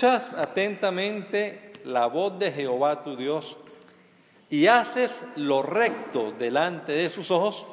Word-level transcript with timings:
Escuchas 0.00 0.32
atentamente 0.32 1.74
la 1.84 2.06
voz 2.06 2.38
de 2.38 2.50
Jehová 2.50 3.02
tu 3.02 3.16
Dios 3.16 3.58
y 4.48 4.66
haces 4.66 5.22
lo 5.36 5.60
recto 5.62 6.32
delante 6.32 6.92
de 6.92 7.10
sus 7.10 7.30
ojos, 7.30 7.66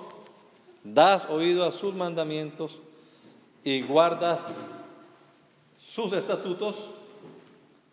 das 0.84 1.23
oído 1.30 1.66
a 1.66 1.71
sus 1.71 1.95
mandamientos 1.95 2.82
y 3.63 3.82
guardas 3.82 4.58
sus 5.77 6.12
estatutos. 6.12 6.90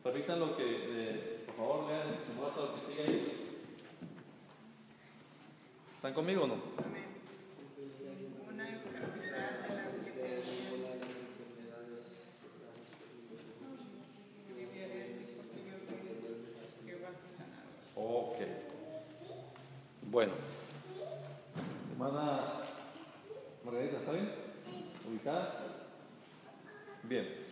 Permitan 0.02 0.41
lo 0.41 0.56
que, 0.56 0.84
eh, 0.89 1.45
por 1.47 1.55
favor, 1.55 1.84
lean 1.87 2.09
lo 2.56 2.75
que 2.75 2.92
sigue 2.92 3.03
ahí. 3.09 3.27
¿Están 5.95 6.12
conmigo 6.12 6.42
o 6.42 6.47
no? 6.48 7.03
Ok. 18.06 18.36
Bueno. 20.02 20.33
Hermana 21.92 22.41
Margarita, 23.64 23.96
¿está 23.96 24.12
bien? 24.12 24.30
¿Ubicada? 25.08 25.55
Bien. 27.02 27.44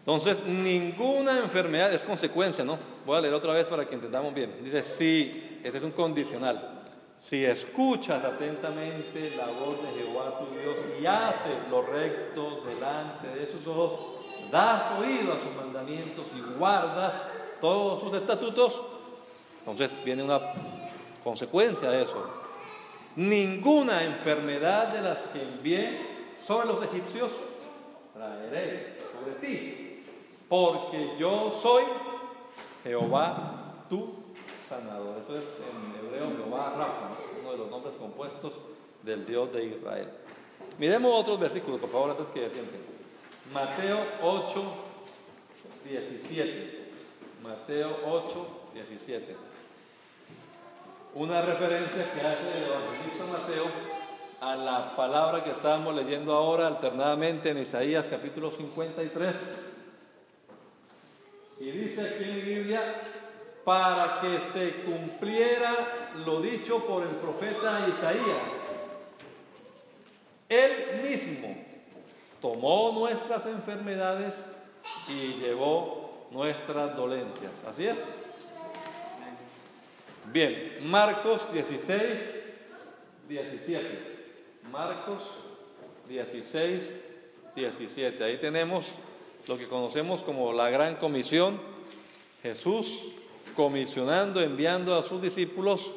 Entonces, 0.00 0.42
ninguna 0.44 1.38
enfermedad 1.38 1.92
es 1.92 2.02
consecuencia, 2.02 2.64
¿no? 2.64 2.78
Voy 3.06 3.16
a 3.16 3.20
leer 3.20 3.34
otra 3.34 3.52
vez 3.52 3.66
para 3.66 3.86
que 3.86 3.94
entendamos 3.94 4.34
bien. 4.34 4.56
Dice, 4.64 4.82
si, 4.82 5.60
este 5.62 5.78
es 5.78 5.84
un 5.84 5.92
condicional. 5.92 6.82
Si 7.16 7.44
escuchas 7.44 8.24
atentamente 8.24 9.36
la 9.36 9.46
voz 9.46 9.80
de 9.82 10.00
Jehová 10.00 10.38
tu 10.38 10.46
Dios 10.52 10.76
y 11.00 11.06
haces 11.06 11.56
lo 11.70 11.82
recto 11.82 12.62
delante 12.62 13.28
de 13.28 13.46
sus 13.46 13.64
ojos, 13.66 14.24
das 14.50 14.98
oído 14.98 15.34
a 15.34 15.38
sus 15.38 15.54
mandamientos 15.54 16.26
y 16.36 16.58
guardas 16.58 17.12
todos 17.60 18.00
sus 18.00 18.14
estatutos, 18.14 18.82
entonces 19.60 19.96
viene 20.04 20.22
una 20.22 20.40
consecuencia 21.22 21.90
de 21.90 22.02
eso. 22.02 22.24
Ninguna 23.16 24.04
enfermedad 24.04 24.88
de 24.88 25.02
las 25.02 25.18
que 25.32 25.42
envié 25.42 25.98
sobre 26.46 26.66
los 26.66 26.82
egipcios 26.84 27.32
traeré 28.14 28.96
sobre 29.12 29.34
ti, 29.34 30.04
porque 30.48 31.16
yo 31.18 31.50
soy 31.50 31.84
Jehová 32.82 33.74
tu 33.88 34.14
sanador. 34.68 35.18
Eso 35.24 35.36
es 35.36 35.44
en 35.44 36.06
hebreo 36.06 36.36
Jehová 36.36 36.74
Rafa, 36.76 37.10
uno 37.40 37.52
de 37.52 37.58
los 37.58 37.70
nombres 37.70 37.94
compuestos 37.98 38.54
del 39.02 39.26
Dios 39.26 39.52
de 39.52 39.64
Israel. 39.64 40.08
Miremos 40.78 41.20
otros 41.20 41.38
versículos, 41.38 41.80
por 41.80 41.90
favor, 41.90 42.10
antes 42.10 42.26
que 42.32 42.48
sienten. 42.48 42.80
Mateo 43.52 43.98
8, 44.22 44.62
17. 45.84 46.90
Mateo 47.42 47.96
8, 48.06 48.46
17. 48.74 49.49
Una 51.14 51.42
referencia 51.42 52.08
que 52.12 52.20
hace 52.20 52.56
el 52.56 52.70
evangelista 52.70 53.24
Mateo 53.32 53.64
a 54.40 54.54
la 54.54 54.94
palabra 54.94 55.42
que 55.42 55.50
estamos 55.50 55.92
leyendo 55.92 56.32
ahora 56.32 56.68
alternadamente 56.68 57.50
en 57.50 57.58
Isaías 57.58 58.06
capítulo 58.08 58.52
53. 58.52 59.34
Y 61.58 61.70
dice 61.72 62.00
aquí 62.00 62.22
en 62.24 62.34
mi 62.36 62.40
Biblia, 62.42 63.02
para 63.64 64.20
que 64.20 64.38
se 64.52 64.82
cumpliera 64.82 66.12
lo 66.24 66.40
dicho 66.40 66.86
por 66.86 67.02
el 67.02 67.16
profeta 67.16 67.88
Isaías. 67.88 68.52
Él 70.48 71.02
mismo 71.02 71.56
tomó 72.40 72.92
nuestras 72.92 73.46
enfermedades 73.46 74.44
y 75.08 75.40
llevó 75.40 76.28
nuestras 76.30 76.96
dolencias. 76.96 77.52
¿Así 77.68 77.88
es? 77.88 77.98
Bien, 80.32 80.78
Marcos 80.82 81.52
16, 81.52 81.98
17. 83.28 83.88
Marcos 84.70 85.22
16, 86.08 86.94
17. 87.56 88.22
Ahí 88.22 88.36
tenemos 88.38 88.92
lo 89.48 89.58
que 89.58 89.66
conocemos 89.66 90.22
como 90.22 90.52
la 90.52 90.70
gran 90.70 90.94
comisión. 90.96 91.60
Jesús 92.44 93.06
comisionando, 93.56 94.40
enviando 94.40 94.96
a 94.96 95.02
sus 95.02 95.20
discípulos 95.20 95.92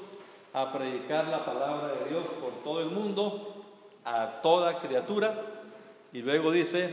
a 0.52 0.72
predicar 0.74 1.28
la 1.28 1.46
palabra 1.46 1.94
de 1.94 2.10
Dios 2.10 2.26
por 2.42 2.54
todo 2.64 2.82
el 2.82 2.90
mundo, 2.90 3.64
a 4.04 4.42
toda 4.42 4.80
criatura. 4.80 5.46
Y 6.12 6.24
luego 6.24 6.52
dice, 6.52 6.92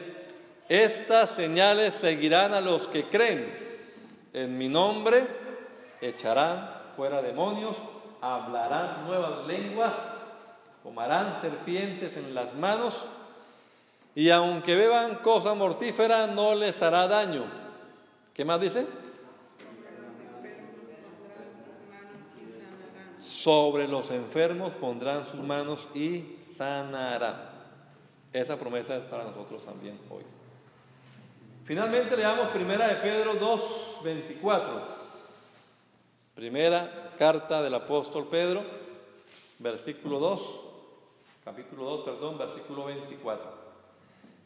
estas 0.69 1.31
señales 1.31 1.95
seguirán 1.95 2.53
a 2.53 2.61
los 2.61 2.87
que 2.87 3.05
creen. 3.05 3.51
En 4.35 4.59
mi 4.59 4.69
nombre 4.69 5.27
echarán 6.03 6.80
fuera 7.01 7.23
demonios, 7.23 7.79
hablarán 8.21 9.07
nuevas 9.07 9.47
lenguas, 9.47 9.95
tomarán 10.83 11.41
serpientes 11.41 12.15
en 12.19 12.35
las 12.35 12.55
manos, 12.55 13.07
y 14.15 14.29
aunque 14.29 14.77
beban 14.77 15.15
cosa 15.15 15.55
mortífera, 15.55 16.27
no 16.27 16.55
les 16.55 16.83
hará 16.83 17.09
daño. 17.09 17.45
¿Qué 18.35 18.45
más 18.45 18.61
dice? 18.61 18.87
Sobre 23.19 23.89
los 23.89 24.11
enfermos 24.11 24.75
pondrán 24.75 25.25
sus 25.25 25.41
manos 25.41 25.89
y 25.95 26.37
sanarán. 26.55 27.49
Esa 28.31 28.59
promesa 28.59 28.95
es 28.97 29.05
para 29.05 29.25
nosotros 29.25 29.65
también 29.65 29.99
hoy. 30.11 30.25
Finalmente 31.65 32.15
leamos 32.15 32.51
primera 32.51 32.89
de 32.89 32.97
Pedro 32.97 33.37
2, 33.37 33.97
24. 34.05 35.00
Primera 36.41 37.11
carta 37.19 37.61
del 37.61 37.75
apóstol 37.75 38.27
Pedro, 38.29 38.65
versículo 39.59 40.19
2, 40.19 40.61
capítulo 41.45 41.85
2, 41.85 42.01
perdón, 42.01 42.39
versículo 42.39 42.87
24. 42.87 43.47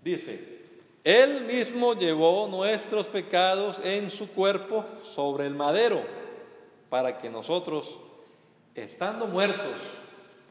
Dice, 0.03 0.65
Él 1.05 1.45
mismo 1.45 1.95
llevó 1.95 2.49
nuestros 2.49 3.07
pecados 3.07 3.79
en 3.85 4.11
su 4.11 4.29
cuerpo 4.33 4.85
sobre 5.03 5.47
el 5.47 5.55
madero, 5.55 6.03
para 6.91 7.17
que 7.17 7.31
nosotros, 7.31 7.97
estando 8.75 9.29
muertos 9.29 9.79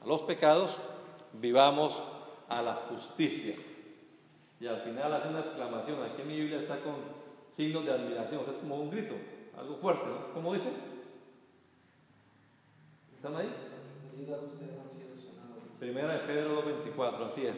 a 0.01 0.07
los 0.07 0.23
pecados, 0.23 0.79
vivamos 1.33 2.01
a 2.47 2.61
la 2.61 2.75
justicia. 2.87 3.55
Y 4.61 4.67
al 4.67 4.79
final 4.79 5.13
hace 5.13 5.27
una 5.27 5.41
exclamación, 5.41 6.03
aquí 6.03 6.21
en 6.21 6.27
mi 6.29 6.37
Biblia 6.37 6.61
está 6.61 6.79
con 6.79 6.95
signos 7.57 7.85
de 7.85 7.91
admiración, 7.91 8.43
es 8.49 8.59
como 8.61 8.77
un 8.77 8.89
grito, 8.89 9.15
algo 9.57 9.75
fuerte, 9.75 10.05
¿no? 10.05 10.33
¿Cómo 10.33 10.53
dice? 10.53 10.92
¿Están 13.23 13.39
ahí? 13.39 13.49
Primera 15.79 16.11
de 16.11 16.19
Pedro 16.27 16.61
2.24, 16.61 17.31
así 17.31 17.45
es. 17.45 17.57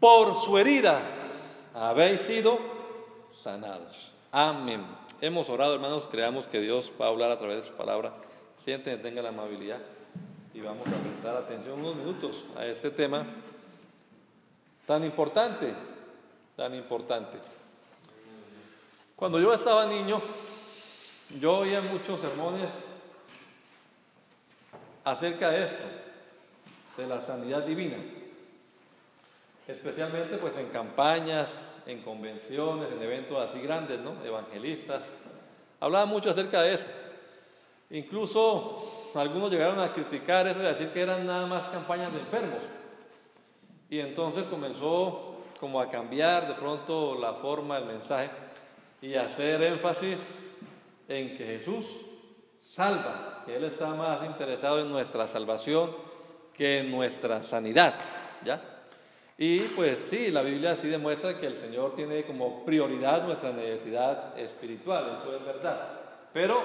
Por 0.00 0.34
su 0.36 0.56
herida 0.56 1.02
habéis 1.74 2.22
sido 2.22 2.58
sanados. 3.28 4.10
Amén. 4.32 4.86
Hemos 5.20 5.50
orado, 5.50 5.74
hermanos, 5.74 6.08
creamos 6.10 6.46
que 6.46 6.60
Dios 6.60 6.90
va 6.98 7.04
a 7.04 7.08
hablar 7.10 7.30
a 7.30 7.38
través 7.38 7.60
de 7.60 7.68
su 7.68 7.74
palabra. 7.74 8.14
Sienten, 8.56 9.02
tenga 9.02 9.20
la 9.20 9.28
amabilidad 9.28 9.82
y 10.54 10.62
vamos 10.62 10.88
a 10.88 10.96
prestar 10.96 11.36
atención 11.36 11.80
unos 11.80 11.96
minutos 11.96 12.46
a 12.56 12.64
este 12.64 12.90
tema 12.90 13.26
tan 14.86 15.04
importante, 15.04 15.74
tan 16.56 16.74
importante. 16.74 17.36
Cuando 19.14 19.38
yo 19.40 19.52
estaba 19.52 19.84
niño, 19.84 20.22
yo 21.38 21.58
oía 21.58 21.82
muchos 21.82 22.18
sermones 22.18 22.87
acerca 25.10 25.50
de 25.50 25.64
esto, 25.64 25.84
de 26.96 27.06
la 27.06 27.24
sanidad 27.26 27.62
divina. 27.62 27.96
Especialmente 29.66 30.38
pues 30.38 30.56
en 30.56 30.68
campañas, 30.68 31.74
en 31.86 32.02
convenciones, 32.02 32.88
en 32.90 33.02
eventos 33.02 33.50
así 33.50 33.60
grandes, 33.60 34.00
¿no? 34.00 34.14
Evangelistas. 34.24 35.06
Hablaban 35.80 36.08
mucho 36.08 36.30
acerca 36.30 36.62
de 36.62 36.74
eso. 36.74 36.88
Incluso 37.90 39.12
algunos 39.14 39.50
llegaron 39.50 39.78
a 39.78 39.92
criticar 39.92 40.46
eso 40.46 40.62
y 40.62 40.66
a 40.66 40.70
decir 40.70 40.90
que 40.90 41.02
eran 41.02 41.26
nada 41.26 41.46
más 41.46 41.66
campañas 41.68 42.12
de 42.12 42.20
enfermos. 42.20 42.62
Y 43.90 44.00
entonces 44.00 44.46
comenzó 44.46 45.36
como 45.58 45.80
a 45.80 45.88
cambiar 45.88 46.46
de 46.46 46.54
pronto 46.54 47.14
la 47.18 47.34
forma 47.34 47.76
del 47.76 47.86
mensaje 47.86 48.30
y 49.00 49.14
hacer 49.14 49.62
énfasis 49.62 50.38
en 51.08 51.36
que 51.36 51.44
Jesús 51.44 51.86
salva, 52.62 53.27
que 53.48 53.56
Él 53.56 53.64
está 53.64 53.94
más 53.94 54.22
interesado 54.26 54.78
en 54.82 54.90
nuestra 54.90 55.26
salvación 55.26 55.90
que 56.52 56.80
en 56.80 56.90
nuestra 56.90 57.42
sanidad, 57.42 57.94
¿ya? 58.44 58.60
Y 59.38 59.60
pues 59.60 60.00
sí, 60.00 60.30
la 60.30 60.42
Biblia 60.42 60.76
sí 60.76 60.88
demuestra 60.88 61.38
que 61.38 61.46
el 61.46 61.56
Señor 61.56 61.96
tiene 61.96 62.24
como 62.24 62.62
prioridad 62.66 63.24
nuestra 63.24 63.50
necesidad 63.52 64.38
espiritual, 64.38 65.18
eso 65.18 65.34
es 65.34 65.42
verdad, 65.46 65.80
pero 66.30 66.62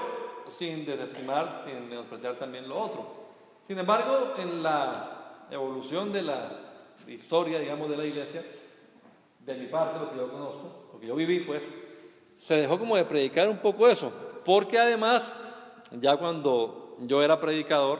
sin 0.50 0.84
desestimar, 0.84 1.62
sin 1.64 1.88
menospreciar 1.88 2.34
también 2.34 2.68
lo 2.68 2.78
otro. 2.78 3.14
Sin 3.66 3.78
embargo, 3.78 4.34
en 4.36 4.62
la 4.62 5.46
evolución 5.50 6.12
de 6.12 6.20
la 6.20 6.50
historia, 7.06 7.60
digamos, 7.60 7.88
de 7.88 7.96
la 7.96 8.04
iglesia, 8.04 8.44
de 9.40 9.54
mi 9.54 9.68
parte, 9.68 10.00
lo 10.00 10.10
que 10.10 10.16
yo 10.18 10.30
conozco, 10.30 10.90
lo 10.92 11.00
que 11.00 11.06
yo 11.06 11.14
viví, 11.14 11.40
pues, 11.40 11.70
se 12.36 12.56
dejó 12.56 12.78
como 12.78 12.94
de 12.94 13.06
predicar 13.06 13.48
un 13.48 13.58
poco 13.58 13.88
eso, 13.88 14.12
porque 14.44 14.78
además, 14.78 15.34
ya 16.00 16.16
cuando 16.16 16.96
yo 17.00 17.22
era 17.22 17.40
predicador, 17.40 17.98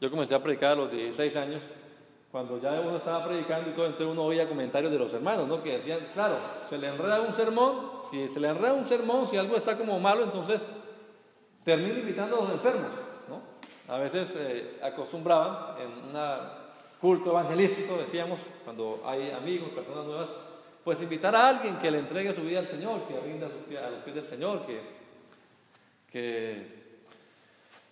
yo 0.00 0.10
comencé 0.10 0.34
a 0.34 0.42
predicar 0.42 0.72
a 0.72 0.74
los 0.74 0.90
16 0.90 1.36
años, 1.36 1.62
cuando 2.30 2.60
ya 2.60 2.80
uno 2.80 2.96
estaba 2.96 3.24
predicando 3.24 3.70
y 3.70 3.72
todo, 3.72 3.86
entonces 3.86 4.08
uno 4.08 4.24
oía 4.24 4.48
comentarios 4.48 4.90
de 4.90 4.98
los 4.98 5.12
hermanos, 5.12 5.46
¿no? 5.46 5.62
Que 5.62 5.74
decían, 5.74 6.00
claro, 6.14 6.36
se 6.68 6.76
le 6.76 6.88
enreda 6.88 7.20
un 7.20 7.32
sermón, 7.32 7.92
si 8.10 8.28
se 8.28 8.40
le 8.40 8.48
enreda 8.48 8.72
un 8.72 8.84
sermón, 8.84 9.26
si 9.28 9.36
algo 9.36 9.56
está 9.56 9.78
como 9.78 10.00
malo, 10.00 10.24
entonces 10.24 10.66
termina 11.64 11.98
invitando 11.98 12.38
a 12.38 12.40
los 12.42 12.50
enfermos, 12.50 12.90
¿no? 13.28 13.40
A 13.92 13.98
veces 13.98 14.34
eh, 14.36 14.80
acostumbraban 14.82 15.80
en 15.80 15.86
un 15.86 16.14
culto 17.00 17.30
evangelístico, 17.30 17.96
decíamos, 17.98 18.40
cuando 18.64 19.02
hay 19.06 19.30
amigos, 19.30 19.68
personas 19.70 20.04
nuevas, 20.04 20.30
pues 20.82 21.00
invitar 21.00 21.34
a 21.36 21.48
alguien 21.48 21.78
que 21.78 21.90
le 21.90 21.98
entregue 21.98 22.34
su 22.34 22.42
vida 22.42 22.58
al 22.58 22.66
Señor, 22.66 23.02
que 23.06 23.18
rinda 23.20 23.46
a 23.46 23.90
los 23.90 24.02
pies 24.02 24.14
del 24.16 24.24
Señor, 24.24 24.66
que, 24.66 25.03
que 26.14 26.62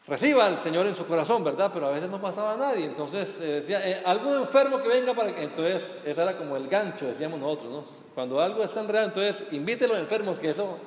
reciba 0.06 0.46
al 0.46 0.56
Señor 0.60 0.86
en 0.86 0.94
su 0.94 1.04
corazón, 1.06 1.42
¿verdad? 1.42 1.72
Pero 1.74 1.88
a 1.88 1.90
veces 1.90 2.08
no 2.08 2.20
pasaba 2.20 2.56
nadie. 2.56 2.84
Entonces 2.84 3.40
eh, 3.40 3.54
decía, 3.54 3.80
eh, 3.84 4.00
algún 4.06 4.34
enfermo 4.34 4.80
que 4.80 4.86
venga 4.86 5.12
para 5.12 5.34
que. 5.34 5.42
Entonces, 5.42 5.82
ese 6.04 6.22
era 6.22 6.38
como 6.38 6.56
el 6.56 6.68
gancho, 6.68 7.06
decíamos 7.06 7.40
nosotros, 7.40 7.72
¿no? 7.72 7.84
Cuando 8.14 8.40
algo 8.40 8.62
está 8.62 8.78
enredado, 8.78 9.08
entonces 9.08 9.44
invite 9.50 9.86
a 9.86 9.88
los 9.88 9.98
enfermos, 9.98 10.38
que 10.38 10.50
eso. 10.50 10.78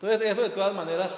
Entonces, 0.00 0.32
eso 0.32 0.42
de 0.42 0.50
todas 0.50 0.74
maneras, 0.74 1.16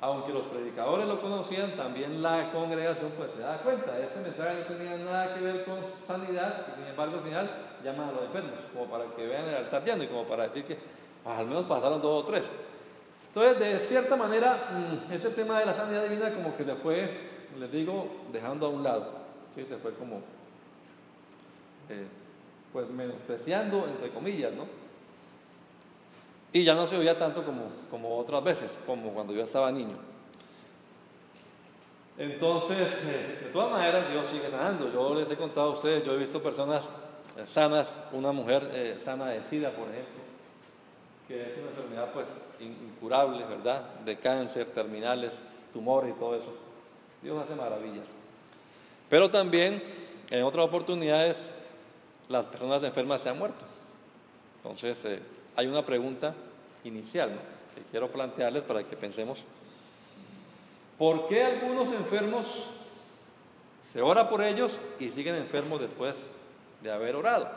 aunque 0.00 0.32
los 0.32 0.44
predicadores 0.44 1.08
lo 1.08 1.20
conocían, 1.20 1.76
también 1.76 2.22
la 2.22 2.52
congregación 2.52 3.10
pues 3.16 3.30
se 3.34 3.40
da 3.40 3.58
cuenta. 3.58 3.98
Este 3.98 4.20
mensaje 4.20 4.60
no 4.60 4.76
tenía 4.76 4.96
nada 4.96 5.34
que 5.34 5.40
ver 5.40 5.64
con 5.64 5.78
sanidad, 6.06 6.66
y 6.68 6.78
sin 6.78 6.86
embargo, 6.86 7.16
al 7.16 7.24
final 7.24 7.50
llaman 7.82 8.10
a 8.10 8.12
los 8.12 8.22
enfermos, 8.26 8.60
como 8.72 8.86
para 8.88 9.06
que 9.06 9.26
vean 9.26 9.48
el 9.48 9.56
altar 9.56 9.82
lleno 9.82 10.04
y 10.04 10.06
como 10.06 10.22
para 10.22 10.44
decir 10.44 10.64
que 10.66 10.78
ah, 11.24 11.38
al 11.38 11.48
menos 11.48 11.64
pasaron 11.64 12.00
dos 12.00 12.22
o 12.22 12.24
tres. 12.24 12.52
Entonces, 13.32 13.60
de 13.60 13.78
cierta 13.86 14.16
manera, 14.16 14.70
mm, 14.72 15.12
este 15.12 15.30
tema 15.30 15.60
de 15.60 15.66
la 15.66 15.74
sanidad 15.74 16.02
divina 16.02 16.34
como 16.34 16.56
que 16.56 16.64
se 16.64 16.74
fue, 16.74 17.30
les 17.56 17.70
digo, 17.70 18.08
dejando 18.32 18.66
a 18.66 18.68
un 18.70 18.82
lado. 18.82 19.12
¿sí? 19.54 19.64
Se 19.68 19.76
fue 19.76 19.94
como, 19.94 20.16
eh, 21.88 22.06
pues 22.72 22.90
menospreciando, 22.90 23.86
entre 23.86 24.10
comillas, 24.10 24.52
¿no? 24.52 24.66
Y 26.52 26.64
ya 26.64 26.74
no 26.74 26.88
se 26.88 26.96
oía 26.96 27.16
tanto 27.16 27.44
como, 27.44 27.70
como 27.88 28.18
otras 28.18 28.42
veces, 28.42 28.80
como 28.84 29.12
cuando 29.12 29.32
yo 29.32 29.44
estaba 29.44 29.70
niño. 29.70 29.96
Entonces, 32.18 32.92
eh, 33.04 33.44
de 33.44 33.50
todas 33.52 33.70
maneras, 33.70 34.10
Dios 34.10 34.26
sigue 34.26 34.50
sanando. 34.50 34.92
Yo 34.92 35.14
les 35.14 35.30
he 35.30 35.36
contado 35.36 35.68
a 35.68 35.72
ustedes, 35.74 36.04
yo 36.04 36.14
he 36.14 36.18
visto 36.18 36.42
personas 36.42 36.90
eh, 37.36 37.46
sanas, 37.46 37.96
una 38.10 38.32
mujer 38.32 38.98
sana 38.98 39.26
de 39.26 39.44
SIDA, 39.44 39.70
por 39.70 39.88
ejemplo, 39.88 40.29
que 41.30 41.40
es 41.42 41.58
una 41.58 41.68
enfermedad 41.68 42.12
pues 42.12 42.26
incurable, 42.58 43.44
¿verdad? 43.44 43.84
De 44.04 44.18
cáncer, 44.18 44.66
terminales, 44.66 45.40
tumores 45.72 46.10
y 46.10 46.18
todo 46.18 46.34
eso. 46.34 46.52
Dios 47.22 47.40
hace 47.40 47.54
maravillas. 47.54 48.08
Pero 49.08 49.30
también 49.30 49.80
en 50.28 50.42
otras 50.42 50.64
oportunidades 50.64 51.52
las 52.28 52.46
personas 52.46 52.82
enfermas 52.82 53.22
se 53.22 53.28
han 53.28 53.38
muerto. 53.38 53.62
Entonces 54.56 55.04
eh, 55.04 55.20
hay 55.54 55.68
una 55.68 55.86
pregunta 55.86 56.34
inicial 56.82 57.30
que 57.76 57.82
quiero 57.88 58.10
plantearles 58.10 58.64
para 58.64 58.82
que 58.82 58.96
pensemos. 58.96 59.44
¿Por 60.98 61.28
qué 61.28 61.44
algunos 61.44 61.92
enfermos 61.92 62.70
se 63.88 64.02
ora 64.02 64.28
por 64.28 64.42
ellos 64.42 64.80
y 64.98 65.10
siguen 65.10 65.36
enfermos 65.36 65.80
después 65.80 66.26
de 66.82 66.90
haber 66.90 67.14
orado? 67.14 67.48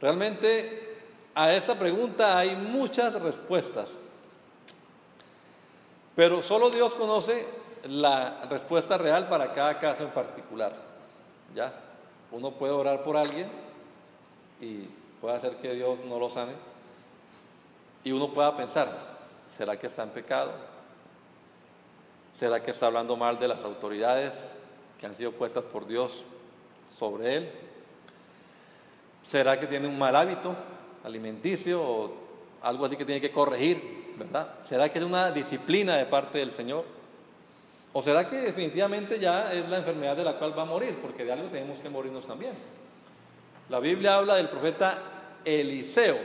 Realmente 0.00 0.93
a 1.34 1.52
esta 1.52 1.78
pregunta 1.78 2.38
hay 2.38 2.54
muchas 2.54 3.14
respuestas, 3.14 3.98
pero 6.14 6.42
solo 6.42 6.70
Dios 6.70 6.94
conoce 6.94 7.48
la 7.84 8.42
respuesta 8.48 8.96
real 8.96 9.28
para 9.28 9.52
cada 9.52 9.78
caso 9.78 10.04
en 10.04 10.10
particular. 10.10 10.72
¿Ya? 11.54 11.72
Uno 12.30 12.52
puede 12.52 12.72
orar 12.72 13.02
por 13.02 13.16
alguien 13.16 13.48
y 14.60 14.88
puede 15.20 15.36
hacer 15.36 15.56
que 15.56 15.74
Dios 15.74 15.98
no 16.04 16.18
lo 16.18 16.28
sane. 16.28 16.52
Y 18.02 18.12
uno 18.12 18.32
pueda 18.32 18.56
pensar, 18.56 18.96
¿será 19.50 19.78
que 19.78 19.86
está 19.86 20.02
en 20.02 20.10
pecado? 20.10 20.52
¿Será 22.32 22.62
que 22.62 22.70
está 22.70 22.86
hablando 22.86 23.16
mal 23.16 23.38
de 23.38 23.48
las 23.48 23.62
autoridades 23.62 24.48
que 24.98 25.06
han 25.06 25.14
sido 25.14 25.32
puestas 25.32 25.64
por 25.64 25.86
Dios 25.86 26.24
sobre 26.96 27.36
él? 27.36 27.52
¿Será 29.22 29.58
que 29.58 29.66
tiene 29.66 29.88
un 29.88 29.98
mal 29.98 30.14
hábito? 30.16 30.54
Alimenticio 31.04 31.82
o 31.82 32.14
algo 32.62 32.86
así 32.86 32.96
que 32.96 33.04
tiene 33.04 33.20
que 33.20 33.30
corregir, 33.30 34.14
¿verdad? 34.16 34.54
¿Será 34.62 34.88
que 34.88 34.98
es 34.98 35.04
una 35.04 35.30
disciplina 35.30 35.96
de 35.96 36.06
parte 36.06 36.38
del 36.38 36.50
Señor? 36.50 36.84
¿O 37.92 38.02
será 38.02 38.26
que 38.26 38.36
definitivamente 38.36 39.20
ya 39.20 39.52
es 39.52 39.68
la 39.68 39.78
enfermedad 39.78 40.16
de 40.16 40.24
la 40.24 40.38
cual 40.38 40.58
va 40.58 40.62
a 40.62 40.66
morir? 40.66 40.96
Porque 41.00 41.24
de 41.24 41.32
algo 41.32 41.48
tenemos 41.48 41.78
que 41.78 41.88
morirnos 41.88 42.26
también. 42.26 42.52
La 43.68 43.78
Biblia 43.78 44.16
habla 44.16 44.34
del 44.36 44.48
profeta 44.48 44.98
Eliseo. 45.44 46.18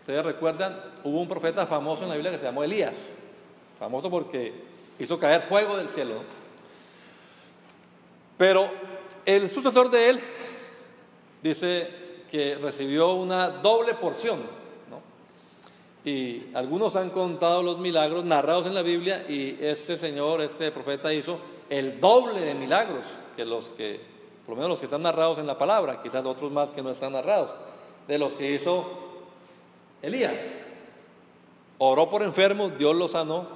Ustedes 0.00 0.24
recuerdan, 0.24 0.80
hubo 1.04 1.20
un 1.20 1.28
profeta 1.28 1.66
famoso 1.66 2.04
en 2.04 2.08
la 2.08 2.14
Biblia 2.14 2.32
que 2.32 2.38
se 2.38 2.44
llamó 2.44 2.64
Elías. 2.64 3.14
Famoso 3.78 4.08
porque 4.08 4.54
hizo 4.98 5.18
caer 5.18 5.42
fuego 5.42 5.76
del 5.76 5.88
cielo. 5.90 6.22
Pero 8.38 8.70
el 9.26 9.50
sucesor 9.50 9.90
de 9.90 10.10
él 10.10 10.20
dice 11.42 12.05
que 12.30 12.56
recibió 12.56 13.14
una 13.14 13.48
doble 13.48 13.94
porción. 13.94 14.40
Y 16.04 16.54
algunos 16.54 16.94
han 16.94 17.10
contado 17.10 17.64
los 17.64 17.78
milagros 17.78 18.24
narrados 18.24 18.66
en 18.66 18.74
la 18.74 18.82
Biblia 18.82 19.26
y 19.28 19.58
este 19.60 19.96
señor, 19.96 20.40
este 20.40 20.70
profeta 20.70 21.12
hizo 21.12 21.40
el 21.68 22.00
doble 22.00 22.40
de 22.42 22.54
milagros 22.54 23.06
que 23.34 23.44
los 23.44 23.70
que, 23.70 24.00
por 24.46 24.54
lo 24.54 24.56
menos 24.56 24.70
los 24.70 24.78
que 24.78 24.84
están 24.84 25.02
narrados 25.02 25.38
en 25.38 25.48
la 25.48 25.58
palabra, 25.58 26.00
quizás 26.00 26.24
otros 26.24 26.52
más 26.52 26.70
que 26.70 26.80
no 26.80 26.90
están 26.90 27.12
narrados, 27.12 27.52
de 28.06 28.18
los 28.18 28.34
que 28.34 28.52
hizo 28.52 28.86
Elías. 30.00 30.36
Oró 31.78 32.08
por 32.08 32.22
enfermos, 32.22 32.78
Dios 32.78 32.94
los 32.94 33.10
sanó, 33.10 33.48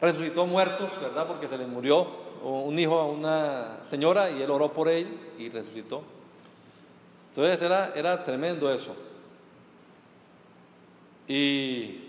resucitó 0.00 0.46
muertos, 0.46 0.98
¿verdad? 1.02 1.26
Porque 1.26 1.48
se 1.48 1.58
les 1.58 1.68
murió 1.68 2.06
un 2.42 2.78
hijo 2.78 2.98
a 2.98 3.06
una 3.06 3.80
señora 3.84 4.30
y 4.30 4.40
él 4.40 4.50
oró 4.50 4.72
por 4.72 4.88
él 4.88 5.06
y 5.38 5.50
resucitó. 5.50 6.02
Entonces 7.36 7.60
era, 7.62 8.22
tremendo 8.22 8.72
eso. 8.72 8.94
Y 11.26 12.04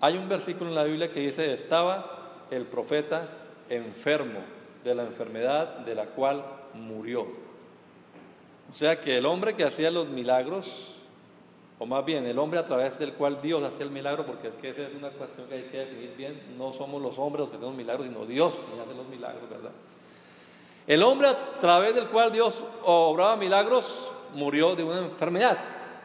hay 0.00 0.16
un 0.16 0.26
versículo 0.26 0.70
en 0.70 0.74
la 0.74 0.84
Biblia 0.84 1.10
que 1.10 1.20
dice, 1.20 1.52
estaba 1.52 2.46
el 2.50 2.64
profeta 2.64 3.28
enfermo 3.68 4.40
de 4.84 4.94
la 4.94 5.02
enfermedad 5.02 5.80
de 5.80 5.94
la 5.94 6.06
cual 6.06 6.42
murió. 6.72 7.26
O 8.72 8.74
sea 8.74 8.98
que 8.98 9.18
el 9.18 9.26
hombre 9.26 9.54
que 9.54 9.64
hacía 9.64 9.90
los 9.90 10.08
milagros, 10.08 10.94
o 11.78 11.84
más 11.84 12.06
bien 12.06 12.24
el 12.24 12.38
hombre 12.38 12.58
a 12.58 12.64
través 12.64 12.98
del 12.98 13.12
cual 13.12 13.42
Dios 13.42 13.62
hacía 13.64 13.84
el 13.84 13.90
milagro, 13.90 14.24
porque 14.24 14.48
es 14.48 14.54
que 14.54 14.70
esa 14.70 14.86
es 14.86 14.94
una 14.94 15.10
cuestión 15.10 15.46
que 15.46 15.56
hay 15.56 15.62
que 15.64 15.76
definir 15.76 16.14
bien, 16.16 16.56
no 16.56 16.72
somos 16.72 17.02
los 17.02 17.18
hombres 17.18 17.40
los 17.40 17.50
que 17.50 17.56
hacemos 17.56 17.74
milagros, 17.74 18.06
sino 18.06 18.24
Dios 18.24 18.54
quien 18.66 18.80
hace 18.80 18.94
los 18.94 19.08
milagros, 19.08 19.50
¿verdad? 19.50 19.72
El 20.88 21.02
hombre 21.02 21.28
a 21.28 21.60
través 21.60 21.94
del 21.94 22.08
cual 22.08 22.32
Dios 22.32 22.64
obraba 22.82 23.36
milagros 23.36 24.10
murió 24.32 24.74
de 24.74 24.84
una 24.84 25.00
enfermedad. 25.00 25.58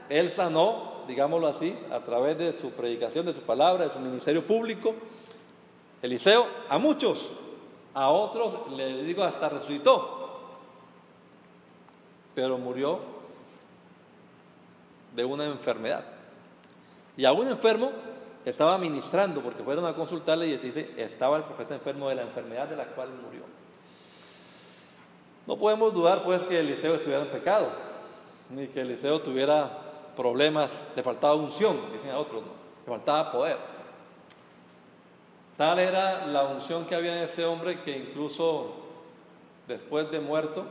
Él 0.09 0.29
sanó, 0.29 1.05
digámoslo 1.07 1.47
así, 1.47 1.73
a 1.89 2.01
través 2.01 2.37
de 2.37 2.51
su 2.51 2.71
predicación, 2.71 3.25
de 3.25 3.33
su 3.33 3.39
palabra, 3.39 3.85
de 3.85 3.91
su 3.91 3.99
ministerio 3.99 4.45
público. 4.45 4.93
Eliseo, 6.01 6.47
a 6.67 6.77
muchos, 6.79 7.31
a 7.93 8.09
otros, 8.09 8.73
le 8.73 9.03
digo, 9.03 9.23
hasta 9.23 9.47
resucitó, 9.47 10.41
pero 12.35 12.57
murió 12.57 12.99
de 15.15 15.23
una 15.23 15.45
enfermedad. 15.45 16.03
Y 17.15 17.23
a 17.23 17.31
un 17.31 17.47
enfermo 17.47 17.89
estaba 18.43 18.77
ministrando, 18.77 19.39
porque 19.41 19.63
fueron 19.63 19.85
a 19.85 19.95
consultarle 19.95 20.47
y 20.47 20.57
dice, 20.57 20.93
estaba 20.97 21.37
el 21.37 21.43
profeta 21.43 21.73
enfermo 21.73 22.09
de 22.09 22.15
la 22.15 22.23
enfermedad 22.23 22.67
de 22.67 22.75
la 22.75 22.87
cual 22.87 23.07
murió. 23.23 23.62
No 25.45 25.57
podemos 25.57 25.93
dudar 25.93 26.23
pues 26.23 26.43
que 26.45 26.59
Eliseo 26.59 26.95
estuviera 26.95 27.23
en 27.23 27.29
pecado, 27.29 27.69
ni 28.50 28.67
que 28.67 28.81
Eliseo 28.81 29.21
tuviera 29.21 29.69
problemas, 30.15 30.89
le 30.95 31.03
faltaba 31.03 31.35
unción, 31.35 31.79
dicen 31.91 32.12
a 32.12 32.19
otros, 32.19 32.43
le 32.85 32.91
faltaba 32.91 33.31
poder. 33.31 33.57
Tal 35.57 35.79
era 35.79 36.25
la 36.27 36.43
unción 36.43 36.85
que 36.85 36.95
había 36.95 37.17
en 37.17 37.23
ese 37.23 37.45
hombre 37.45 37.81
que 37.81 37.97
incluso 37.97 38.73
después 39.67 40.09
de 40.12 40.19
muerto, 40.19 40.65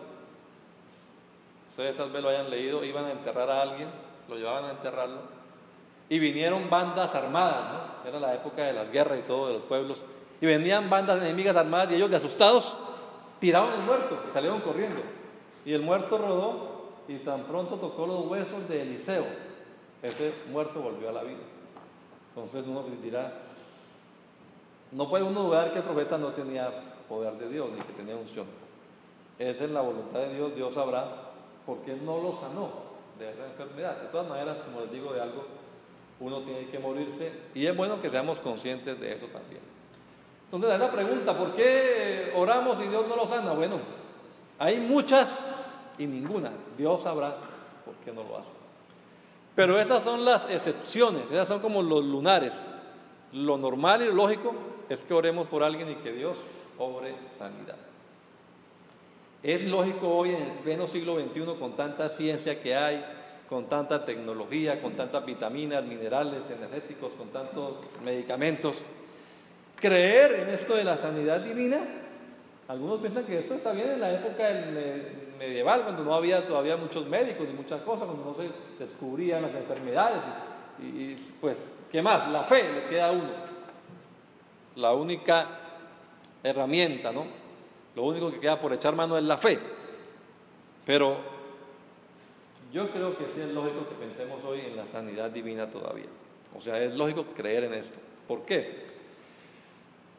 ustedes 1.70 1.96
tal 1.96 2.10
vez 2.10 2.22
lo 2.22 2.30
hayan 2.30 2.50
leído, 2.50 2.84
iban 2.84 3.04
a 3.04 3.12
enterrar 3.12 3.50
a 3.50 3.62
alguien, 3.62 3.88
lo 4.28 4.36
llevaban 4.36 4.64
a 4.64 4.70
enterrarlo, 4.70 5.20
y 6.08 6.18
vinieron 6.18 6.68
bandas 6.68 7.14
armadas, 7.14 7.72
¿no? 7.72 8.08
Era 8.08 8.18
la 8.20 8.34
época 8.34 8.64
de 8.64 8.72
las 8.72 8.90
guerras 8.90 9.18
y 9.18 9.22
todo, 9.22 9.48
de 9.48 9.54
los 9.54 9.62
pueblos, 9.62 10.02
y 10.40 10.46
venían 10.46 10.90
bandas 10.90 11.20
enemigas 11.22 11.56
armadas 11.56 11.90
y 11.90 11.94
ellos 11.94 12.12
asustados 12.12 12.76
tiraron 13.42 13.72
el 13.72 13.80
muerto 13.80 14.20
salieron 14.32 14.60
corriendo. 14.60 15.02
Y 15.64 15.72
el 15.72 15.82
muerto 15.82 16.16
rodó 16.16 16.92
y 17.08 17.16
tan 17.18 17.42
pronto 17.42 17.74
tocó 17.74 18.06
los 18.06 18.26
huesos 18.26 18.68
de 18.68 18.82
Eliseo, 18.82 19.24
ese 20.00 20.32
muerto 20.50 20.80
volvió 20.80 21.08
a 21.08 21.12
la 21.12 21.24
vida. 21.24 21.42
Entonces 22.28 22.64
uno 22.66 22.84
dirá, 23.02 23.32
no 24.92 25.08
puede 25.10 25.24
uno 25.24 25.42
dudar 25.42 25.72
que 25.72 25.78
el 25.78 25.84
profeta 25.84 26.18
no 26.18 26.28
tenía 26.28 26.70
poder 27.08 27.34
de 27.34 27.48
Dios 27.48 27.68
ni 27.76 27.82
que 27.82 27.92
tenía 27.92 28.16
unción. 28.16 28.46
Esa 29.38 29.64
es 29.64 29.70
la 29.70 29.80
voluntad 29.80 30.20
de 30.20 30.34
Dios, 30.34 30.54
Dios 30.54 30.74
sabrá 30.74 31.32
por 31.66 31.78
qué 31.78 31.96
no 31.96 32.22
lo 32.22 32.36
sanó 32.36 32.70
de 33.18 33.30
esa 33.30 33.44
enfermedad. 33.46 34.02
De 34.02 34.08
todas 34.08 34.28
maneras, 34.28 34.58
como 34.64 34.82
les 34.82 34.92
digo, 34.92 35.12
de 35.12 35.20
algo 35.20 35.46
uno 36.20 36.42
tiene 36.42 36.68
que 36.68 36.78
morirse 36.78 37.32
y 37.54 37.66
es 37.66 37.76
bueno 37.76 38.00
que 38.00 38.08
seamos 38.08 38.38
conscientes 38.38 39.00
de 39.00 39.14
eso 39.14 39.26
también. 39.26 39.60
Entonces, 40.52 40.78
la 40.78 40.92
pregunta, 40.92 41.36
¿por 41.36 41.54
qué 41.54 42.30
oramos 42.36 42.78
y 42.84 42.88
Dios 42.88 43.06
no 43.08 43.16
lo 43.16 43.26
sana? 43.26 43.52
Bueno, 43.52 43.78
hay 44.58 44.76
muchas 44.76 45.74
y 45.96 46.06
ninguna. 46.06 46.52
Dios 46.76 47.02
sabrá 47.02 47.36
por 47.86 47.94
qué 48.04 48.12
no 48.12 48.22
lo 48.22 48.36
hace. 48.36 48.50
Pero 49.54 49.80
esas 49.80 50.04
son 50.04 50.26
las 50.26 50.50
excepciones, 50.50 51.30
esas 51.30 51.48
son 51.48 51.60
como 51.60 51.82
los 51.82 52.04
lunares. 52.04 52.62
Lo 53.32 53.56
normal 53.56 54.02
y 54.02 54.06
lo 54.06 54.12
lógico 54.12 54.54
es 54.90 55.02
que 55.02 55.14
oremos 55.14 55.46
por 55.46 55.62
alguien 55.62 55.90
y 55.90 55.94
que 55.96 56.12
Dios 56.12 56.36
obre 56.78 57.14
sanidad. 57.38 57.76
Es 59.42 59.70
lógico 59.70 60.08
hoy 60.08 60.30
en 60.30 60.42
el 60.42 60.52
pleno 60.62 60.86
siglo 60.86 61.18
XXI 61.18 61.54
con 61.58 61.72
tanta 61.76 62.10
ciencia 62.10 62.60
que 62.60 62.76
hay, 62.76 63.02
con 63.48 63.70
tanta 63.70 64.04
tecnología, 64.04 64.82
con 64.82 64.92
tantas 64.92 65.24
vitaminas, 65.24 65.82
minerales, 65.82 66.42
energéticos, 66.50 67.14
con 67.14 67.28
tantos 67.28 67.76
medicamentos, 68.04 68.82
creer 69.82 70.46
en 70.46 70.54
esto 70.54 70.76
de 70.76 70.84
la 70.84 70.96
sanidad 70.96 71.40
divina. 71.40 71.78
Algunos 72.68 73.00
piensan 73.00 73.24
que 73.24 73.40
eso 73.40 73.54
está 73.54 73.72
bien 73.72 73.90
en 73.90 74.00
la 74.00 74.12
época 74.12 74.48
medieval, 75.38 75.82
cuando 75.82 76.04
no 76.04 76.14
había 76.14 76.46
todavía 76.46 76.76
muchos 76.76 77.06
médicos 77.08 77.48
y 77.50 77.52
muchas 77.52 77.82
cosas, 77.82 78.06
cuando 78.06 78.24
no 78.24 78.36
se 78.36 78.48
descubrían 78.82 79.42
las 79.42 79.54
enfermedades. 79.54 80.22
Y, 80.78 81.14
pues, 81.40 81.56
¿qué 81.90 82.00
más? 82.00 82.30
La 82.30 82.44
fe 82.44 82.62
le 82.72 82.88
queda 82.88 83.08
a 83.08 83.12
uno. 83.12 83.30
La 84.76 84.92
única 84.92 85.48
herramienta, 86.44 87.12
¿no? 87.12 87.26
Lo 87.96 88.04
único 88.04 88.30
que 88.30 88.38
queda 88.38 88.58
por 88.60 88.72
echar 88.72 88.94
mano 88.94 89.18
es 89.18 89.24
la 89.24 89.36
fe. 89.36 89.58
Pero 90.86 91.16
yo 92.72 92.88
creo 92.90 93.18
que 93.18 93.24
sí 93.34 93.40
es 93.40 93.48
lógico 93.48 93.88
que 93.88 93.96
pensemos 93.96 94.42
hoy 94.44 94.60
en 94.60 94.76
la 94.76 94.86
sanidad 94.86 95.30
divina 95.30 95.68
todavía. 95.68 96.06
O 96.56 96.60
sea, 96.60 96.80
es 96.80 96.94
lógico 96.94 97.24
creer 97.36 97.64
en 97.64 97.74
esto. 97.74 97.98
¿Por 98.28 98.44
qué? 98.44 98.91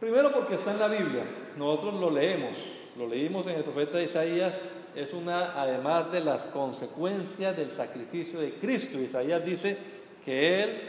Primero 0.03 0.33
porque 0.33 0.55
está 0.55 0.73
en 0.73 0.79
la 0.79 0.89
Biblia. 0.89 1.23
Nosotros 1.55 1.93
lo 1.93 2.09
leemos. 2.09 2.57
Lo 2.97 3.07
leímos 3.07 3.47
en 3.47 3.55
el 3.55 3.63
profeta 3.63 4.01
Isaías. 4.01 4.65
Es 4.93 5.13
una, 5.13 5.53
además 5.53 6.11
de 6.11 6.19
las 6.19 6.43
consecuencias 6.43 7.55
del 7.55 7.71
sacrificio 7.71 8.41
de 8.41 8.55
Cristo. 8.55 8.99
Isaías 8.99 9.45
dice 9.45 9.77
que 10.25 10.61
Él 10.61 10.81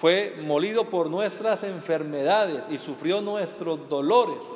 fue 0.00 0.36
molido 0.40 0.88
por 0.88 1.10
nuestras 1.10 1.64
enfermedades 1.64 2.64
y 2.70 2.78
sufrió 2.78 3.20
nuestros 3.20 3.90
dolores. 3.90 4.50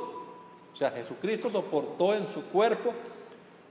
O 0.72 0.74
sea, 0.74 0.92
Jesucristo 0.92 1.50
soportó 1.50 2.14
en 2.14 2.26
su 2.26 2.42
cuerpo 2.44 2.94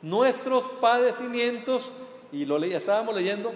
nuestros 0.04 0.70
padecimientos 0.80 1.92
y 2.32 2.46
lo 2.46 2.64
estábamos 2.64 3.16
leyendo 3.16 3.52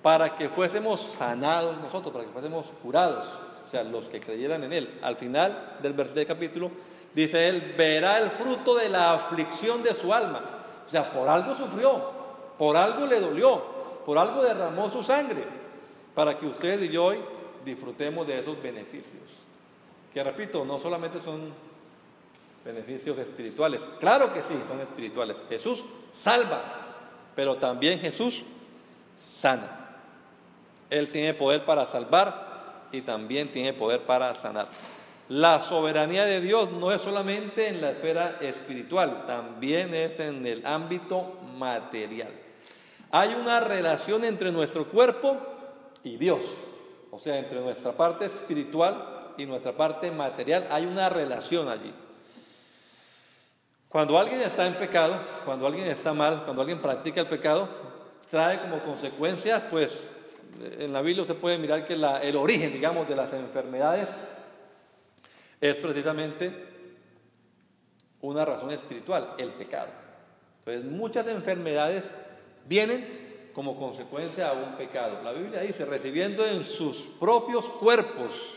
para 0.00 0.34
que 0.34 0.48
fuésemos 0.48 1.02
sanados 1.18 1.78
nosotros, 1.82 2.14
para 2.14 2.24
que 2.24 2.32
fuésemos 2.32 2.72
curados, 2.82 3.30
los 3.82 4.08
que 4.08 4.20
creyeran 4.20 4.62
en 4.64 4.72
Él. 4.72 4.98
Al 5.02 5.16
final 5.16 5.78
del, 5.82 5.96
del 5.96 6.26
capítulo 6.26 6.70
dice 7.14 7.48
Él, 7.48 7.74
verá 7.76 8.18
el 8.18 8.30
fruto 8.30 8.76
de 8.76 8.88
la 8.88 9.14
aflicción 9.14 9.82
de 9.82 9.94
su 9.94 10.12
alma. 10.12 10.42
O 10.86 10.88
sea, 10.88 11.10
por 11.12 11.28
algo 11.28 11.54
sufrió, 11.54 12.12
por 12.58 12.76
algo 12.76 13.06
le 13.06 13.20
dolió, 13.20 13.62
por 14.04 14.18
algo 14.18 14.42
derramó 14.42 14.90
su 14.90 15.02
sangre, 15.02 15.44
para 16.14 16.36
que 16.36 16.46
ustedes 16.46 16.84
y 16.84 16.88
yo 16.88 17.06
hoy 17.06 17.18
disfrutemos 17.64 18.26
de 18.26 18.38
esos 18.38 18.62
beneficios. 18.62 19.22
Que 20.12 20.22
repito, 20.22 20.64
no 20.64 20.78
solamente 20.78 21.20
son 21.20 21.52
beneficios 22.64 23.18
espirituales. 23.18 23.82
Claro 24.00 24.32
que 24.32 24.42
sí, 24.42 24.54
son 24.68 24.80
espirituales. 24.80 25.36
Jesús 25.48 25.84
salva, 26.12 26.62
pero 27.34 27.56
también 27.56 27.98
Jesús 27.98 28.44
sana. 29.18 29.80
Él 30.90 31.10
tiene 31.10 31.34
poder 31.34 31.64
para 31.64 31.86
salvar 31.86 32.43
y 32.96 33.02
también 33.02 33.50
tiene 33.50 33.72
poder 33.72 34.02
para 34.02 34.34
sanar. 34.34 34.68
La 35.28 35.60
soberanía 35.62 36.24
de 36.24 36.40
Dios 36.40 36.70
no 36.70 36.92
es 36.92 37.00
solamente 37.00 37.68
en 37.68 37.80
la 37.80 37.90
esfera 37.90 38.38
espiritual, 38.40 39.24
también 39.26 39.94
es 39.94 40.20
en 40.20 40.46
el 40.46 40.66
ámbito 40.66 41.38
material. 41.56 42.32
Hay 43.10 43.34
una 43.34 43.60
relación 43.60 44.24
entre 44.24 44.52
nuestro 44.52 44.86
cuerpo 44.86 45.38
y 46.02 46.16
Dios, 46.16 46.56
o 47.10 47.18
sea, 47.18 47.38
entre 47.38 47.60
nuestra 47.60 47.92
parte 47.92 48.26
espiritual 48.26 49.32
y 49.38 49.46
nuestra 49.46 49.72
parte 49.72 50.10
material, 50.10 50.66
hay 50.70 50.84
una 50.84 51.08
relación 51.08 51.68
allí. 51.68 51.92
Cuando 53.88 54.18
alguien 54.18 54.40
está 54.40 54.66
en 54.66 54.74
pecado, 54.74 55.16
cuando 55.44 55.66
alguien 55.66 55.86
está 55.86 56.12
mal, 56.12 56.42
cuando 56.44 56.62
alguien 56.62 56.80
practica 56.80 57.20
el 57.20 57.28
pecado, 57.28 57.68
trae 58.30 58.60
como 58.60 58.80
consecuencia, 58.80 59.68
pues 59.70 60.08
en 60.60 60.92
la 60.92 61.02
Biblia 61.02 61.24
se 61.24 61.34
puede 61.34 61.58
mirar 61.58 61.84
que 61.84 61.94
el 61.94 62.36
origen, 62.36 62.72
digamos, 62.72 63.08
de 63.08 63.16
las 63.16 63.32
enfermedades 63.32 64.08
es 65.60 65.76
precisamente 65.76 66.52
una 68.20 68.44
razón 68.44 68.70
espiritual, 68.70 69.34
el 69.38 69.50
pecado. 69.52 69.88
Entonces 70.60 70.84
muchas 70.84 71.26
enfermedades 71.26 72.12
vienen 72.66 73.50
como 73.52 73.76
consecuencia 73.76 74.48
a 74.48 74.52
un 74.52 74.76
pecado. 74.76 75.22
La 75.22 75.32
Biblia 75.32 75.60
dice, 75.60 75.84
recibiendo 75.84 76.44
en 76.44 76.64
sus 76.64 77.06
propios 77.20 77.68
cuerpos 77.68 78.54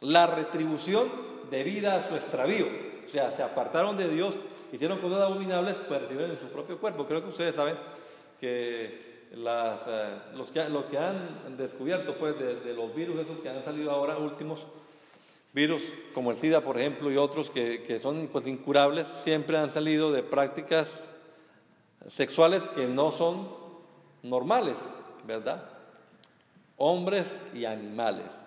la 0.00 0.26
retribución 0.26 1.10
debida 1.50 1.96
a 1.96 2.02
su 2.02 2.16
extravío. 2.16 2.66
O 3.04 3.08
sea, 3.08 3.30
se 3.30 3.42
apartaron 3.42 3.96
de 3.96 4.08
Dios, 4.08 4.36
hicieron 4.72 4.98
cosas 4.98 5.20
abominables, 5.20 5.76
pues 5.86 6.00
recibieron 6.00 6.32
en 6.32 6.38
su 6.38 6.46
propio 6.46 6.78
cuerpo. 6.78 7.06
Creo 7.06 7.22
que 7.22 7.28
ustedes 7.28 7.54
saben 7.54 7.76
que 8.40 9.11
las, 9.32 9.86
eh, 9.86 10.08
los, 10.34 10.50
que, 10.50 10.60
han 10.60 11.56
descubierto 11.56 12.16
pues, 12.16 12.38
de, 12.38 12.74
los 12.74 12.94
virus 12.94 13.20
esos 13.20 13.38
que 13.40 13.48
han 13.48 13.64
salido 13.64 13.90
ahora 13.90 14.18
últimos, 14.18 14.66
virus 15.52 15.82
como 16.14 16.30
el 16.30 16.36
SIDA, 16.36 16.60
por 16.60 16.78
ejemplo, 16.78 17.10
y 17.10 17.16
otros 17.16 17.50
que, 17.50 17.98
son 18.00 18.28
pues, 18.30 18.46
incurables, 18.46 19.08
siempre 19.08 19.58
han 19.58 19.70
salido 19.70 20.12
de 20.12 20.22
prácticas 20.22 21.04
sexuales 22.06 22.64
que 22.74 22.86
no 22.86 23.12
son 23.12 23.48
normales, 24.22 24.78
¿verdad? 25.26 25.64
Hombres 26.76 27.42
y 27.54 27.64
animales. 27.64 28.42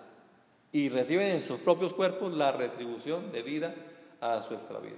Y 0.72 0.88
reciben 0.88 1.28
en 1.28 1.42
sus 1.42 1.58
propios 1.60 1.94
cuerpos 1.94 2.34
la 2.34 2.52
retribución 2.52 3.32
de 3.32 3.42
vida 3.42 3.74
a 4.20 4.42
su 4.42 4.54
extravío. 4.54 4.94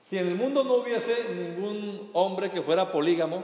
Si 0.00 0.18
en 0.18 0.28
el 0.28 0.34
mundo 0.34 0.62
no 0.62 0.74
hubiese 0.74 1.34
ningún 1.34 2.10
hombre 2.12 2.50
que 2.50 2.62
fuera 2.62 2.92
polígamo 2.92 3.42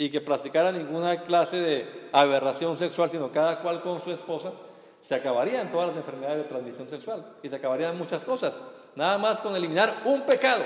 y 0.00 0.08
que 0.08 0.22
practicara 0.22 0.72
ninguna 0.72 1.24
clase 1.24 1.60
de 1.60 2.08
aberración 2.10 2.74
sexual, 2.78 3.10
sino 3.10 3.30
cada 3.30 3.60
cual 3.60 3.82
con 3.82 4.00
su 4.00 4.10
esposa, 4.10 4.50
se 4.98 5.14
acabarían 5.14 5.70
todas 5.70 5.88
las 5.88 5.96
enfermedades 5.98 6.38
de 6.38 6.44
transmisión 6.44 6.88
sexual 6.88 7.22
y 7.42 7.50
se 7.50 7.56
acabarían 7.56 7.98
muchas 7.98 8.24
cosas. 8.24 8.58
Nada 8.96 9.18
más 9.18 9.42
con 9.42 9.54
eliminar 9.54 10.00
un 10.06 10.22
pecado, 10.22 10.64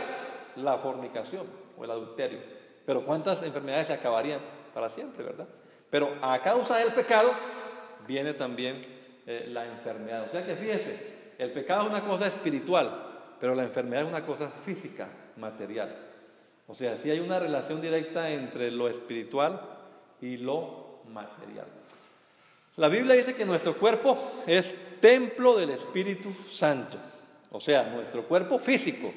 la 0.54 0.78
fornicación 0.78 1.48
o 1.76 1.84
el 1.84 1.90
adulterio. 1.90 2.38
Pero 2.86 3.04
¿cuántas 3.04 3.42
enfermedades 3.42 3.88
se 3.88 3.94
acabarían 3.94 4.38
para 4.72 4.88
siempre, 4.88 5.24
verdad? 5.24 5.48
Pero 5.90 6.14
a 6.22 6.40
causa 6.40 6.76
del 6.76 6.92
pecado 6.92 7.32
viene 8.06 8.34
también 8.34 8.82
eh, 9.26 9.48
la 9.48 9.66
enfermedad. 9.66 10.22
O 10.22 10.28
sea 10.28 10.46
que 10.46 10.54
fíjese, 10.54 11.32
el 11.38 11.50
pecado 11.50 11.82
es 11.82 11.88
una 11.88 12.04
cosa 12.04 12.28
espiritual, 12.28 13.34
pero 13.40 13.56
la 13.56 13.64
enfermedad 13.64 14.04
es 14.04 14.08
una 14.10 14.24
cosa 14.24 14.48
física, 14.64 15.08
material. 15.36 16.13
O 16.66 16.74
sea, 16.74 16.96
sí 16.96 17.10
hay 17.10 17.20
una 17.20 17.38
relación 17.38 17.80
directa 17.80 18.30
entre 18.30 18.70
lo 18.70 18.88
espiritual 18.88 19.60
y 20.20 20.38
lo 20.38 21.00
material. 21.12 21.66
La 22.76 22.88
Biblia 22.88 23.14
dice 23.14 23.34
que 23.34 23.44
nuestro 23.44 23.78
cuerpo 23.78 24.18
es 24.46 24.74
templo 25.00 25.56
del 25.56 25.70
Espíritu 25.70 26.34
Santo. 26.48 26.96
O 27.50 27.60
sea, 27.60 27.84
nuestro 27.84 28.24
cuerpo 28.26 28.58
físico 28.58 29.12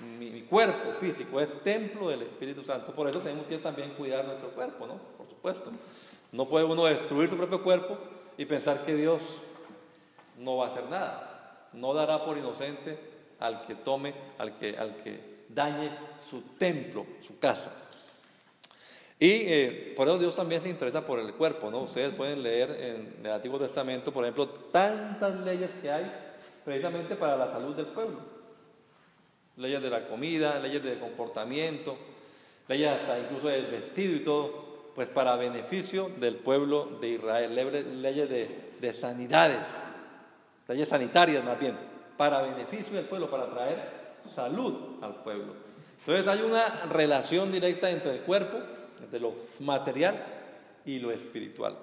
mi, 0.00 0.42
cuerpo 0.42 0.92
físico 1.00 1.40
es 1.40 1.62
templo 1.62 2.08
del 2.08 2.22
Espíritu 2.22 2.62
Santo. 2.62 2.92
Por 2.94 3.08
eso 3.08 3.20
tenemos 3.20 3.46
que 3.46 3.58
también 3.58 3.90
cuidar 3.90 4.24
nuestro 4.24 4.50
cuerpo, 4.50 4.86
¿no? 4.86 4.98
Por 5.16 5.28
supuesto. 5.28 5.70
No 6.32 6.46
puede 6.46 6.64
uno 6.64 6.84
destruir 6.84 7.30
su 7.30 7.36
propio 7.36 7.62
cuerpo 7.62 7.98
y 8.36 8.44
pensar 8.44 8.84
que 8.84 8.94
Dios 8.94 9.36
no 10.38 10.56
va 10.56 10.66
a 10.66 10.68
hacer 10.68 10.88
nada. 10.90 11.68
No 11.72 11.94
dará 11.94 12.24
por 12.24 12.36
inocente 12.36 12.98
al 13.38 13.62
que 13.62 13.74
tome, 13.74 14.14
al 14.38 14.56
que, 14.58 14.76
al 14.76 14.96
que 14.96 15.35
dañe 15.48 15.90
su 16.28 16.42
templo, 16.58 17.06
su 17.20 17.38
casa. 17.38 17.72
Y 19.18 19.30
eh, 19.30 19.94
por 19.96 20.08
eso 20.08 20.18
Dios 20.18 20.36
también 20.36 20.60
se 20.60 20.68
interesa 20.68 21.04
por 21.04 21.18
el 21.18 21.32
cuerpo, 21.32 21.70
¿no? 21.70 21.80
Ustedes 21.82 22.12
pueden 22.14 22.42
leer 22.42 22.70
en 22.70 23.24
el 23.24 23.32
Antiguo 23.32 23.58
Testamento, 23.58 24.12
por 24.12 24.24
ejemplo, 24.24 24.48
tantas 24.48 25.40
leyes 25.40 25.70
que 25.80 25.90
hay 25.90 26.12
precisamente 26.64 27.16
para 27.16 27.36
la 27.36 27.50
salud 27.50 27.74
del 27.74 27.86
pueblo. 27.86 28.18
Leyes 29.56 29.82
de 29.82 29.88
la 29.88 30.06
comida, 30.06 30.58
leyes 30.58 30.82
de 30.82 30.98
comportamiento, 30.98 31.96
leyes 32.68 32.90
hasta 32.90 33.18
incluso 33.18 33.48
del 33.48 33.66
vestido 33.66 34.14
y 34.14 34.20
todo, 34.20 34.92
pues 34.94 35.08
para 35.08 35.36
beneficio 35.36 36.10
del 36.18 36.36
pueblo 36.36 36.98
de 37.00 37.08
Israel, 37.08 38.02
leyes 38.02 38.28
de, 38.28 38.74
de 38.78 38.92
sanidades, 38.92 39.66
leyes 40.68 40.90
sanitarias 40.90 41.42
más 41.42 41.58
bien, 41.58 41.74
para 42.18 42.42
beneficio 42.42 42.96
del 42.96 43.06
pueblo, 43.06 43.30
para 43.30 43.48
traer 43.50 43.95
salud 44.28 45.02
al 45.02 45.22
pueblo. 45.22 45.54
Entonces 46.00 46.26
hay 46.28 46.42
una 46.42 46.68
relación 46.86 47.50
directa 47.50 47.90
entre 47.90 48.12
el 48.12 48.20
cuerpo 48.20 48.58
de 49.10 49.20
lo 49.20 49.34
material 49.60 50.24
y 50.84 50.98
lo 50.98 51.10
espiritual. 51.10 51.76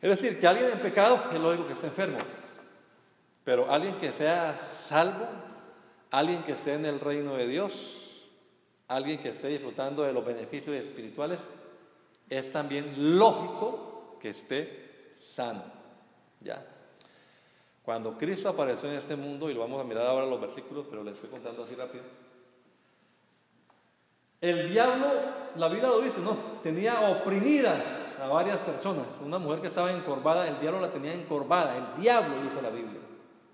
Es 0.00 0.10
decir, 0.10 0.38
que 0.38 0.46
alguien 0.46 0.70
en 0.70 0.80
pecado 0.80 1.20
es 1.32 1.38
lógico 1.38 1.66
que 1.66 1.72
esté 1.74 1.86
enfermo, 1.86 2.18
pero 3.44 3.70
alguien 3.72 3.96
que 3.96 4.12
sea 4.12 4.56
salvo, 4.56 5.26
alguien 6.10 6.42
que 6.42 6.52
esté 6.52 6.74
en 6.74 6.84
el 6.84 7.00
reino 7.00 7.36
de 7.36 7.46
Dios, 7.46 8.28
alguien 8.88 9.18
que 9.18 9.30
esté 9.30 9.48
disfrutando 9.48 10.02
de 10.02 10.12
los 10.12 10.24
beneficios 10.24 10.76
espirituales, 10.76 11.46
es 12.28 12.52
también 12.52 13.18
lógico 13.18 14.18
que 14.20 14.30
esté 14.30 15.12
sano. 15.14 15.64
¿Ya? 16.40 16.64
Cuando 17.86 18.18
Cristo 18.18 18.48
apareció 18.48 18.90
en 18.90 18.96
este 18.96 19.14
mundo, 19.14 19.48
y 19.48 19.54
lo 19.54 19.60
vamos 19.60 19.80
a 19.80 19.84
mirar 19.84 20.08
ahora 20.08 20.26
los 20.26 20.40
versículos, 20.40 20.86
pero 20.90 21.04
les 21.04 21.14
estoy 21.14 21.30
contando 21.30 21.62
así 21.62 21.76
rápido, 21.76 22.02
el 24.40 24.68
diablo, 24.68 25.06
la 25.54 25.68
Biblia 25.68 25.88
lo 25.90 26.00
dice, 26.00 26.20
¿no? 26.20 26.36
Tenía 26.64 27.08
oprimidas 27.08 27.84
a 28.20 28.26
varias 28.26 28.58
personas. 28.58 29.06
Una 29.24 29.38
mujer 29.38 29.60
que 29.60 29.68
estaba 29.68 29.92
encorvada, 29.92 30.48
el 30.48 30.58
diablo 30.58 30.80
la 30.80 30.90
tenía 30.90 31.14
encorvada. 31.14 31.76
El 31.76 32.02
diablo 32.02 32.42
dice 32.42 32.60
la 32.60 32.70
Biblia. 32.70 33.00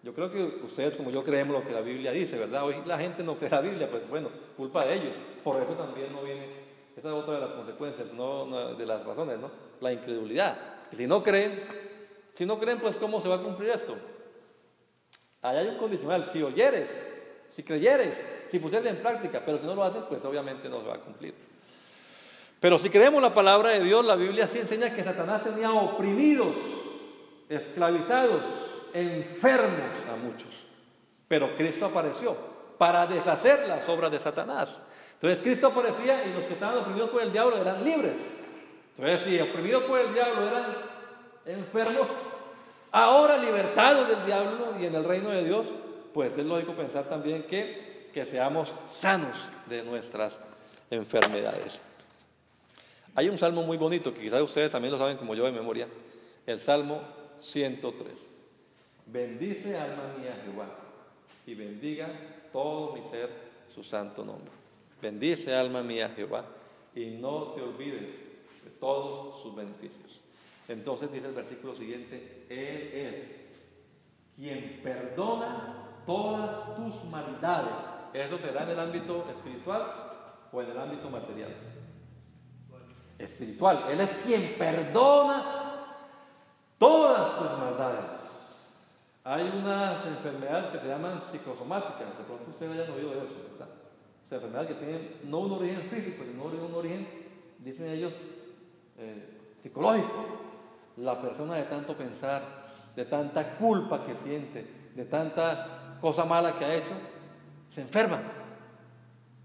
Yo 0.02 0.14
creo 0.14 0.32
que 0.32 0.42
ustedes 0.64 0.96
como 0.96 1.10
yo 1.10 1.22
creemos 1.22 1.54
lo 1.54 1.66
que 1.68 1.74
la 1.74 1.82
Biblia 1.82 2.10
dice, 2.10 2.38
¿verdad? 2.38 2.64
Hoy 2.64 2.76
la 2.86 2.98
gente 2.98 3.22
no 3.22 3.36
cree 3.36 3.50
la 3.50 3.60
Biblia, 3.60 3.90
pues 3.90 4.08
bueno, 4.08 4.30
culpa 4.56 4.86
de 4.86 4.94
ellos. 4.94 5.14
Por 5.44 5.62
eso 5.62 5.74
también 5.74 6.10
no 6.10 6.22
viene, 6.22 6.46
esa 6.96 7.08
es 7.08 7.14
otra 7.14 7.34
de 7.34 7.40
las 7.40 7.52
consecuencias, 7.52 8.10
no, 8.14 8.74
de 8.74 8.86
las 8.86 9.04
razones, 9.04 9.38
¿no? 9.38 9.50
La 9.80 9.92
incredulidad. 9.92 10.56
si 10.90 11.06
no 11.06 11.22
creen, 11.22 11.62
si 12.32 12.46
no 12.46 12.58
creen, 12.58 12.80
pues 12.80 12.96
¿cómo 12.96 13.20
se 13.20 13.28
va 13.28 13.36
a 13.36 13.42
cumplir 13.42 13.68
esto? 13.68 13.94
Allá 15.42 15.60
hay 15.60 15.68
un 15.68 15.76
condicional, 15.76 16.28
si 16.32 16.42
oyeres, 16.42 16.88
si 17.50 17.62
creyeres, 17.64 18.24
si 18.46 18.58
pusieres 18.58 18.90
en 18.90 19.02
práctica, 19.02 19.42
pero 19.44 19.58
si 19.58 19.66
no 19.66 19.74
lo 19.74 19.82
hacen, 19.82 20.04
pues 20.08 20.24
obviamente 20.24 20.68
no 20.68 20.80
se 20.80 20.86
va 20.86 20.94
a 20.94 21.00
cumplir. 21.00 21.34
Pero 22.60 22.78
si 22.78 22.88
creemos 22.88 23.20
la 23.20 23.34
palabra 23.34 23.70
de 23.70 23.80
Dios, 23.82 24.06
la 24.06 24.14
Biblia 24.14 24.46
sí 24.46 24.60
enseña 24.60 24.94
que 24.94 25.02
Satanás 25.02 25.42
tenía 25.42 25.72
oprimidos, 25.72 26.54
esclavizados, 27.48 28.40
enfermos 28.94 29.90
a 30.10 30.16
muchos. 30.16 30.64
Pero 31.26 31.56
Cristo 31.56 31.86
apareció 31.86 32.36
para 32.78 33.06
deshacer 33.06 33.66
las 33.66 33.88
obras 33.88 34.12
de 34.12 34.20
Satanás. 34.20 34.80
Entonces 35.14 35.40
Cristo 35.40 35.66
aparecía 35.68 36.24
y 36.24 36.32
los 36.32 36.44
que 36.44 36.54
estaban 36.54 36.78
oprimidos 36.78 37.10
por 37.10 37.22
el 37.22 37.32
diablo 37.32 37.56
eran 37.56 37.82
libres. 37.82 38.16
Entonces 38.96 39.22
si 39.22 39.40
oprimidos 39.40 39.82
por 39.84 40.00
el 40.00 40.14
diablo 40.14 40.46
eran 40.46 40.66
enfermos, 41.46 42.06
ahora 42.92 43.38
libertados 43.38 44.06
del 44.08 44.24
diablo 44.24 44.74
y 44.80 44.86
en 44.86 44.94
el 44.94 45.04
reino 45.04 45.30
de 45.30 45.44
Dios, 45.44 45.66
pues 46.12 46.36
es 46.36 46.44
lógico 46.44 46.74
pensar 46.74 47.08
también 47.08 47.44
que, 47.44 48.08
que 48.12 48.24
seamos 48.26 48.74
sanos 48.86 49.48
de 49.66 49.82
nuestras 49.82 50.38
enfermedades. 50.90 51.80
Hay 53.14 53.28
un 53.28 53.38
salmo 53.38 53.62
muy 53.62 53.76
bonito 53.76 54.12
que 54.14 54.20
quizás 54.20 54.40
ustedes 54.42 54.72
también 54.72 54.92
lo 54.92 54.98
saben 54.98 55.16
como 55.16 55.34
yo 55.34 55.44
de 55.44 55.52
memoria, 55.52 55.88
el 56.46 56.60
Salmo 56.60 57.00
103. 57.40 58.28
Bendice 59.06 59.76
alma 59.76 60.14
mía 60.18 60.40
Jehová 60.44 60.68
y 61.46 61.54
bendiga 61.54 62.08
todo 62.52 62.94
mi 62.94 63.02
ser 63.02 63.30
su 63.74 63.82
santo 63.82 64.24
nombre. 64.24 64.50
Bendice 65.00 65.54
alma 65.54 65.82
mía 65.82 66.12
Jehová 66.14 66.44
y 66.94 67.06
no 67.06 67.52
te 67.52 67.62
olvides 67.62 68.02
de 68.64 68.70
todos 68.78 69.42
sus 69.42 69.54
beneficios. 69.54 70.20
Entonces 70.72 71.12
dice 71.12 71.28
el 71.28 71.34
versículo 71.34 71.74
siguiente, 71.74 72.46
Él 72.48 72.90
es 72.94 73.42
quien 74.36 74.80
perdona 74.82 76.00
todas 76.06 76.76
tus 76.76 77.04
maldades. 77.10 77.84
¿Eso 78.14 78.38
será 78.38 78.62
en 78.62 78.70
el 78.70 78.80
ámbito 78.80 79.26
espiritual 79.28 79.82
o 80.50 80.62
en 80.62 80.70
el 80.70 80.78
ámbito 80.78 81.10
material? 81.10 81.54
Espiritual. 83.18 83.84
Él 83.90 84.00
es 84.00 84.10
quien 84.24 84.54
perdona 84.56 85.86
todas 86.78 87.38
tus 87.38 87.58
maldades. 87.58 88.20
Hay 89.24 89.42
unas 89.42 90.06
enfermedades 90.06 90.72
que 90.72 90.78
se 90.78 90.88
llaman 90.88 91.20
psicosomáticas, 91.30 92.18
de 92.18 92.24
pronto 92.24 92.50
ustedes 92.50 92.72
hayan 92.72 92.90
oído 92.90 93.10
de 93.10 93.18
eso, 93.18 93.34
¿verdad? 93.52 93.68
O 94.24 94.28
sea, 94.28 94.38
enfermedades 94.38 94.68
que 94.68 94.84
tienen 94.84 95.20
no 95.24 95.38
un 95.40 95.52
origen 95.52 95.82
físico, 95.82 96.24
sino 96.24 96.44
un 96.44 96.74
origen, 96.74 97.06
dicen 97.58 97.88
ellos, 97.88 98.14
eh, 98.98 99.38
psicológico. 99.58 100.51
La 100.96 101.20
persona 101.20 101.54
de 101.54 101.64
tanto 101.64 101.96
pensar, 101.96 102.42
de 102.94 103.04
tanta 103.04 103.56
culpa 103.56 104.04
que 104.04 104.14
siente, 104.14 104.66
de 104.94 105.04
tanta 105.04 105.96
cosa 106.00 106.24
mala 106.24 106.58
que 106.58 106.64
ha 106.64 106.74
hecho, 106.74 106.92
se 107.70 107.80
enferma. 107.80 108.20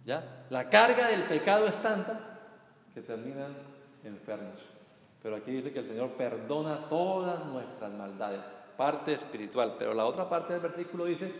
¿Ya? 0.05 0.45
La 0.49 0.69
carga 0.69 1.07
del 1.09 1.23
pecado 1.23 1.65
es 1.65 1.81
tanta 1.81 2.39
que 2.93 3.01
terminan 3.01 3.55
enfermos. 4.03 4.59
Pero 5.21 5.35
aquí 5.35 5.51
dice 5.51 5.71
que 5.71 5.79
el 5.79 5.85
Señor 5.85 6.11
perdona 6.11 6.87
todas 6.89 7.45
nuestras 7.45 7.91
maldades, 7.91 8.45
parte 8.77 9.13
espiritual. 9.13 9.75
Pero 9.77 9.93
la 9.93 10.05
otra 10.05 10.29
parte 10.29 10.53
del 10.53 10.61
versículo 10.61 11.05
dice, 11.05 11.33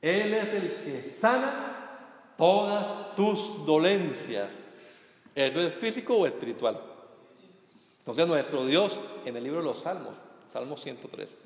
Él 0.00 0.34
es 0.34 0.54
el 0.54 0.84
que 0.84 1.10
sana 1.10 2.34
todas 2.36 3.14
tus 3.16 3.64
dolencias. 3.66 4.62
¿Eso 5.34 5.60
es 5.60 5.74
físico 5.74 6.16
o 6.16 6.26
espiritual? 6.26 6.91
Entonces 8.02 8.26
nuestro 8.26 8.66
Dios 8.66 8.98
en 9.24 9.36
el 9.36 9.44
libro 9.44 9.60
de 9.60 9.64
los 9.64 9.78
Salmos, 9.78 10.16
Salmo 10.52 10.76
103, 10.76 11.36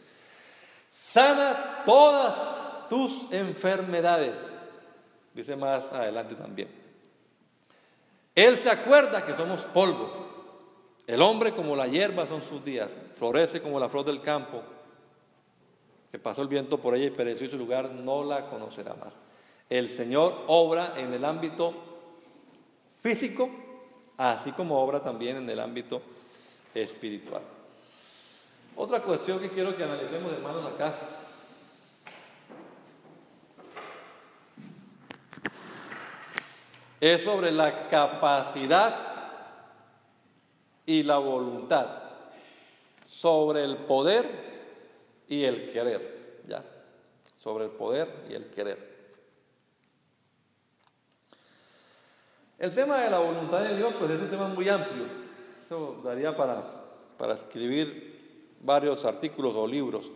sana 0.90 1.82
todas 1.84 2.88
tus 2.88 3.30
enfermedades. 3.30 4.38
Dice 5.34 5.54
más 5.54 5.92
adelante 5.92 6.34
también. 6.34 6.70
Él 8.34 8.56
se 8.56 8.70
acuerda 8.70 9.26
que 9.26 9.34
somos 9.34 9.66
polvo. 9.66 10.24
El 11.06 11.20
hombre 11.20 11.52
como 11.52 11.76
la 11.76 11.86
hierba 11.86 12.26
son 12.26 12.42
sus 12.42 12.64
días, 12.64 12.96
florece 13.16 13.60
como 13.60 13.78
la 13.78 13.90
flor 13.90 14.06
del 14.06 14.22
campo, 14.22 14.62
que 16.10 16.18
pasó 16.18 16.40
el 16.40 16.48
viento 16.48 16.78
por 16.78 16.94
ella 16.94 17.04
y 17.04 17.10
pereció 17.10 17.46
y 17.46 17.50
su 17.50 17.58
lugar 17.58 17.90
no 17.90 18.24
la 18.24 18.48
conocerá 18.48 18.94
más. 18.94 19.18
El 19.68 19.94
Señor 19.94 20.44
obra 20.46 20.94
en 20.96 21.12
el 21.12 21.22
ámbito 21.22 21.74
físico, 23.02 23.50
así 24.16 24.52
como 24.52 24.80
obra 24.80 25.02
también 25.02 25.36
en 25.36 25.50
el 25.50 25.60
ámbito 25.60 26.00
espiritual. 26.82 27.42
Otra 28.76 29.00
cuestión 29.00 29.40
que 29.40 29.50
quiero 29.50 29.76
que 29.76 29.84
analicemos, 29.84 30.32
hermanos, 30.32 30.66
acá 30.66 30.94
es 37.00 37.22
sobre 37.22 37.50
la 37.50 37.88
capacidad 37.88 38.96
y 40.84 41.02
la 41.02 41.18
voluntad, 41.18 41.86
sobre 43.06 43.64
el 43.64 43.78
poder 43.78 45.24
y 45.28 45.44
el 45.44 45.70
querer, 45.70 46.42
¿ya? 46.46 46.62
Sobre 47.38 47.64
el 47.64 47.70
poder 47.70 48.26
y 48.28 48.34
el 48.34 48.50
querer. 48.50 48.96
El 52.58 52.74
tema 52.74 52.98
de 52.98 53.10
la 53.10 53.18
voluntad 53.18 53.60
de 53.60 53.76
Dios, 53.76 53.94
pues 53.98 54.10
es 54.10 54.20
un 54.20 54.30
tema 54.30 54.48
muy 54.48 54.68
amplio. 54.68 55.25
Eso 55.66 56.00
daría 56.04 56.36
para, 56.36 56.62
para 57.18 57.34
escribir 57.34 58.54
varios 58.60 59.04
artículos 59.04 59.56
o 59.56 59.66
libros. 59.66 60.12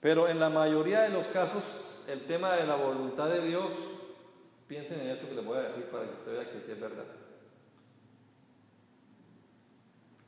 Pero 0.00 0.28
en 0.28 0.40
la 0.40 0.48
mayoría 0.48 1.02
de 1.02 1.10
los 1.10 1.26
casos, 1.26 1.62
el 2.08 2.24
tema 2.24 2.56
de 2.56 2.64
la 2.66 2.74
voluntad 2.74 3.28
de 3.28 3.46
Dios 3.46 3.70
Piensen 4.66 5.00
en 5.00 5.08
esto 5.10 5.28
que 5.28 5.34
les 5.34 5.44
voy 5.44 5.58
a 5.58 5.68
decir 5.68 5.84
para 5.90 6.04
que 6.04 6.12
usted 6.14 6.32
vea 6.32 6.50
que 6.50 6.72
es 6.72 6.80
verdad. 6.80 7.04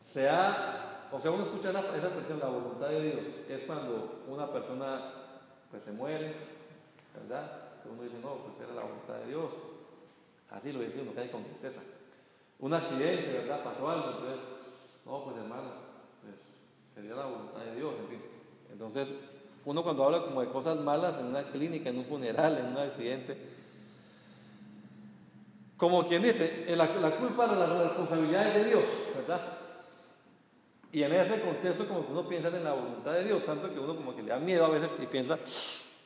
Se 0.04 0.28
ha, 0.28 1.08
o 1.10 1.18
sea, 1.18 1.30
uno 1.30 1.44
escucha 1.44 1.70
esa, 1.70 1.80
expresión, 1.80 2.38
la 2.38 2.48
voluntad 2.48 2.88
de 2.88 3.02
Dios, 3.02 3.26
es 3.48 3.60
cuando 3.64 4.24
una 4.28 4.52
persona 4.52 5.12
pues 5.70 5.82
se 5.82 5.92
muere, 5.92 6.34
¿verdad? 7.14 7.62
Uno 7.90 8.02
dice, 8.02 8.18
no, 8.18 8.34
pues 8.36 8.60
era 8.60 8.74
la 8.74 8.82
voluntad 8.82 9.14
de 9.14 9.26
Dios. 9.28 9.50
Así 10.50 10.72
lo 10.72 10.80
dice 10.80 11.00
uno, 11.00 11.12
cae 11.14 11.30
con 11.30 11.44
tristeza. 11.44 11.80
Un 12.58 12.74
accidente, 12.74 13.32
¿verdad? 13.32 13.62
Pasó 13.62 13.88
algo, 13.88 14.10
entonces, 14.10 14.40
no, 15.04 15.24
pues 15.24 15.36
hermano, 15.36 15.70
pues 16.22 16.34
sería 16.94 17.14
la 17.14 17.26
voluntad 17.26 17.60
de 17.60 17.76
Dios, 17.76 17.92
en 18.00 18.08
fin. 18.08 18.22
Entonces, 18.72 19.08
uno 19.64 19.82
cuando 19.82 20.04
habla 20.04 20.22
como 20.22 20.40
de 20.40 20.48
cosas 20.48 20.76
malas 20.78 21.18
en 21.18 21.26
una 21.26 21.44
clínica, 21.44 21.90
en 21.90 21.98
un 21.98 22.04
funeral, 22.04 22.58
en 22.58 22.66
un 22.66 22.78
accidente, 22.78 23.36
como 25.76 26.06
quien 26.06 26.22
dice, 26.22 26.64
eh, 26.66 26.74
la, 26.74 26.86
la 26.86 27.16
culpa 27.16 27.46
de 27.46 27.56
la 27.56 27.66
responsabilidad 27.66 28.48
es 28.48 28.54
de 28.54 28.64
Dios, 28.64 28.84
¿verdad? 29.14 29.40
Y 30.92 31.02
en 31.02 31.12
ese 31.12 31.40
contexto 31.42 31.86
como 31.86 32.06
que 32.06 32.12
uno 32.12 32.26
piensa 32.26 32.48
en 32.48 32.64
la 32.64 32.72
voluntad 32.72 33.12
de 33.12 33.24
Dios, 33.24 33.44
tanto 33.44 33.72
que 33.72 33.78
uno 33.78 33.94
como 33.94 34.16
que 34.16 34.22
le 34.22 34.28
da 34.28 34.38
miedo 34.38 34.64
a 34.64 34.70
veces 34.70 34.96
y 35.02 35.06
piensa, 35.06 35.38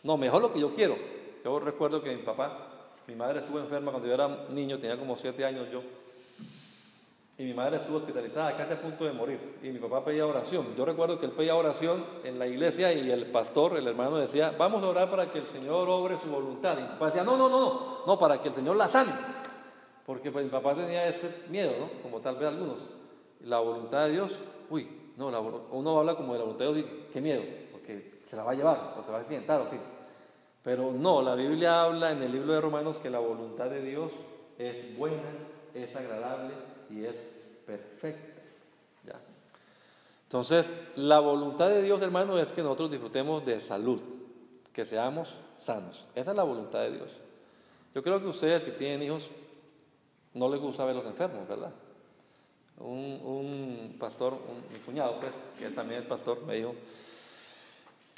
no, 0.02 0.16
mejor 0.16 0.42
lo 0.42 0.52
que 0.52 0.58
yo 0.58 0.74
quiero. 0.74 0.96
Yo 1.44 1.60
recuerdo 1.60 2.02
que 2.02 2.16
mi 2.16 2.22
papá, 2.22 2.66
mi 3.06 3.14
madre 3.14 3.38
estuvo 3.38 3.60
enferma 3.60 3.92
cuando 3.92 4.08
yo 4.08 4.14
era 4.14 4.46
niño, 4.50 4.78
tenía 4.78 4.98
como 4.98 5.14
siete 5.14 5.44
años 5.44 5.68
yo, 5.70 5.82
y 7.40 7.44
mi 7.44 7.55
madre 7.55 7.79
estuvo 7.79 7.96
hospitalizada, 7.96 8.55
casi 8.55 8.74
a 8.74 8.83
punto 8.83 9.07
de 9.07 9.12
morir, 9.12 9.57
y 9.62 9.70
mi 9.70 9.79
papá 9.79 10.05
pedía 10.05 10.26
oración. 10.26 10.74
Yo 10.76 10.85
recuerdo 10.85 11.18
que 11.18 11.24
él 11.24 11.33
pedía 11.33 11.57
oración 11.57 12.05
en 12.22 12.38
la 12.38 12.46
iglesia 12.46 12.92
y 12.92 13.11
el 13.11 13.31
pastor, 13.31 13.79
el 13.79 13.88
hermano 13.88 14.18
decía, 14.18 14.55
vamos 14.59 14.83
a 14.83 14.88
orar 14.88 15.09
para 15.09 15.33
que 15.33 15.38
el 15.38 15.46
Señor 15.46 15.88
obre 15.88 16.18
su 16.18 16.29
voluntad. 16.29 16.76
Y 16.76 16.83
mi 16.83 16.88
papá 16.88 17.07
decía, 17.07 17.24
no, 17.24 17.38
no, 17.38 17.48
no, 17.48 18.05
no, 18.07 18.18
para 18.18 18.42
que 18.42 18.48
el 18.48 18.55
Señor 18.55 18.76
la 18.76 18.88
sane. 18.88 19.12
Porque 20.05 20.31
pues, 20.31 20.44
mi 20.44 20.50
papá 20.50 20.74
tenía 20.74 21.09
ese 21.09 21.44
miedo, 21.48 21.72
¿no? 21.81 22.03
Como 22.03 22.20
tal 22.20 22.37
vez 22.37 22.46
algunos. 22.46 22.90
La 23.40 23.59
voluntad 23.61 24.05
de 24.05 24.12
Dios, 24.12 24.38
uy, 24.68 24.87
no, 25.16 25.29
uno 25.70 25.98
habla 25.98 26.16
como 26.16 26.35
de 26.35 26.40
la 26.40 26.44
voluntad 26.44 26.66
de 26.66 26.74
Dios 26.74 26.87
y 26.90 27.11
qué 27.11 27.22
miedo, 27.22 27.42
porque 27.72 28.20
se 28.26 28.37
la 28.37 28.44
va 28.44 28.53
a 28.53 28.55
llevar 28.55 28.96
o 29.00 29.03
se 29.03 29.11
va 29.11 29.16
a 29.16 29.20
accidentar, 29.22 29.66
fin. 29.70 29.81
Pero 30.62 30.92
no, 30.92 31.22
la 31.22 31.35
Biblia 31.37 31.85
habla 31.85 32.11
en 32.11 32.22
el 32.22 32.33
libro 32.33 32.53
de 32.53 32.61
Romanos 32.61 32.98
que 32.98 33.09
la 33.09 33.18
voluntad 33.18 33.70
de 33.70 33.81
Dios 33.81 34.12
es 34.59 34.94
buena, 34.98 35.22
es 35.74 35.94
agradable 35.94 36.54
y 36.90 37.04
es 37.04 37.16
perfecta. 37.66 38.42
¿Ya? 39.06 39.20
Entonces, 40.24 40.72
la 40.96 41.20
voluntad 41.20 41.70
de 41.70 41.83
Dios, 41.83 42.02
hermano, 42.02 42.38
es 42.38 42.52
que 42.52 42.62
nosotros 42.62 42.90
disfrutemos 42.90 43.44
de 43.44 43.61
salud, 43.61 44.00
que 44.72 44.85
seamos 44.85 45.35
sanos. 45.59 46.06
Esa 46.14 46.30
es 46.30 46.37
la 46.37 46.42
voluntad 46.42 46.80
de 46.80 46.92
Dios. 46.92 47.11
Yo 47.94 48.02
creo 48.02 48.20
que 48.20 48.28
ustedes 48.28 48.62
que 48.62 48.72
tienen 48.72 49.02
hijos 49.02 49.30
no 50.35 50.48
les 50.48 50.61
gusta 50.61 50.85
ver 50.85 50.94
los 50.94 51.06
enfermos, 51.06 51.46
¿verdad? 51.48 51.72
Un, 52.78 53.96
pastor, 53.98 54.33
un, 54.33 54.72
mi 54.72 54.78
cuñado, 54.78 55.20
pues, 55.20 55.40
que 55.59 55.68
también 55.70 56.02
es 56.02 56.06
pastor, 56.06 56.42
me 56.46 56.54
dijo 56.54 56.74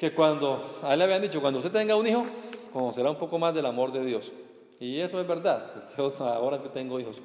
que 0.02 0.12
cuando, 0.12 0.80
a 0.82 0.92
él 0.92 0.98
le 0.98 1.04
habían 1.04 1.22
dicho, 1.22 1.40
cuando 1.40 1.60
usted 1.60 1.70
tenga 1.70 1.94
un 1.94 2.04
hijo, 2.06 2.26
conocerá 2.72 3.10
un 3.10 3.18
poco 3.18 3.38
más 3.38 3.54
del 3.54 3.66
amor 3.66 3.92
de 3.92 4.04
Dios. 4.04 4.32
Y 4.80 4.98
eso 4.98 5.20
es 5.20 5.26
verdad. 5.28 5.88
Yo 5.96 6.12
ahora 6.26 6.60
que 6.60 6.68
tengo 6.70 6.98
hijos, 6.98 7.18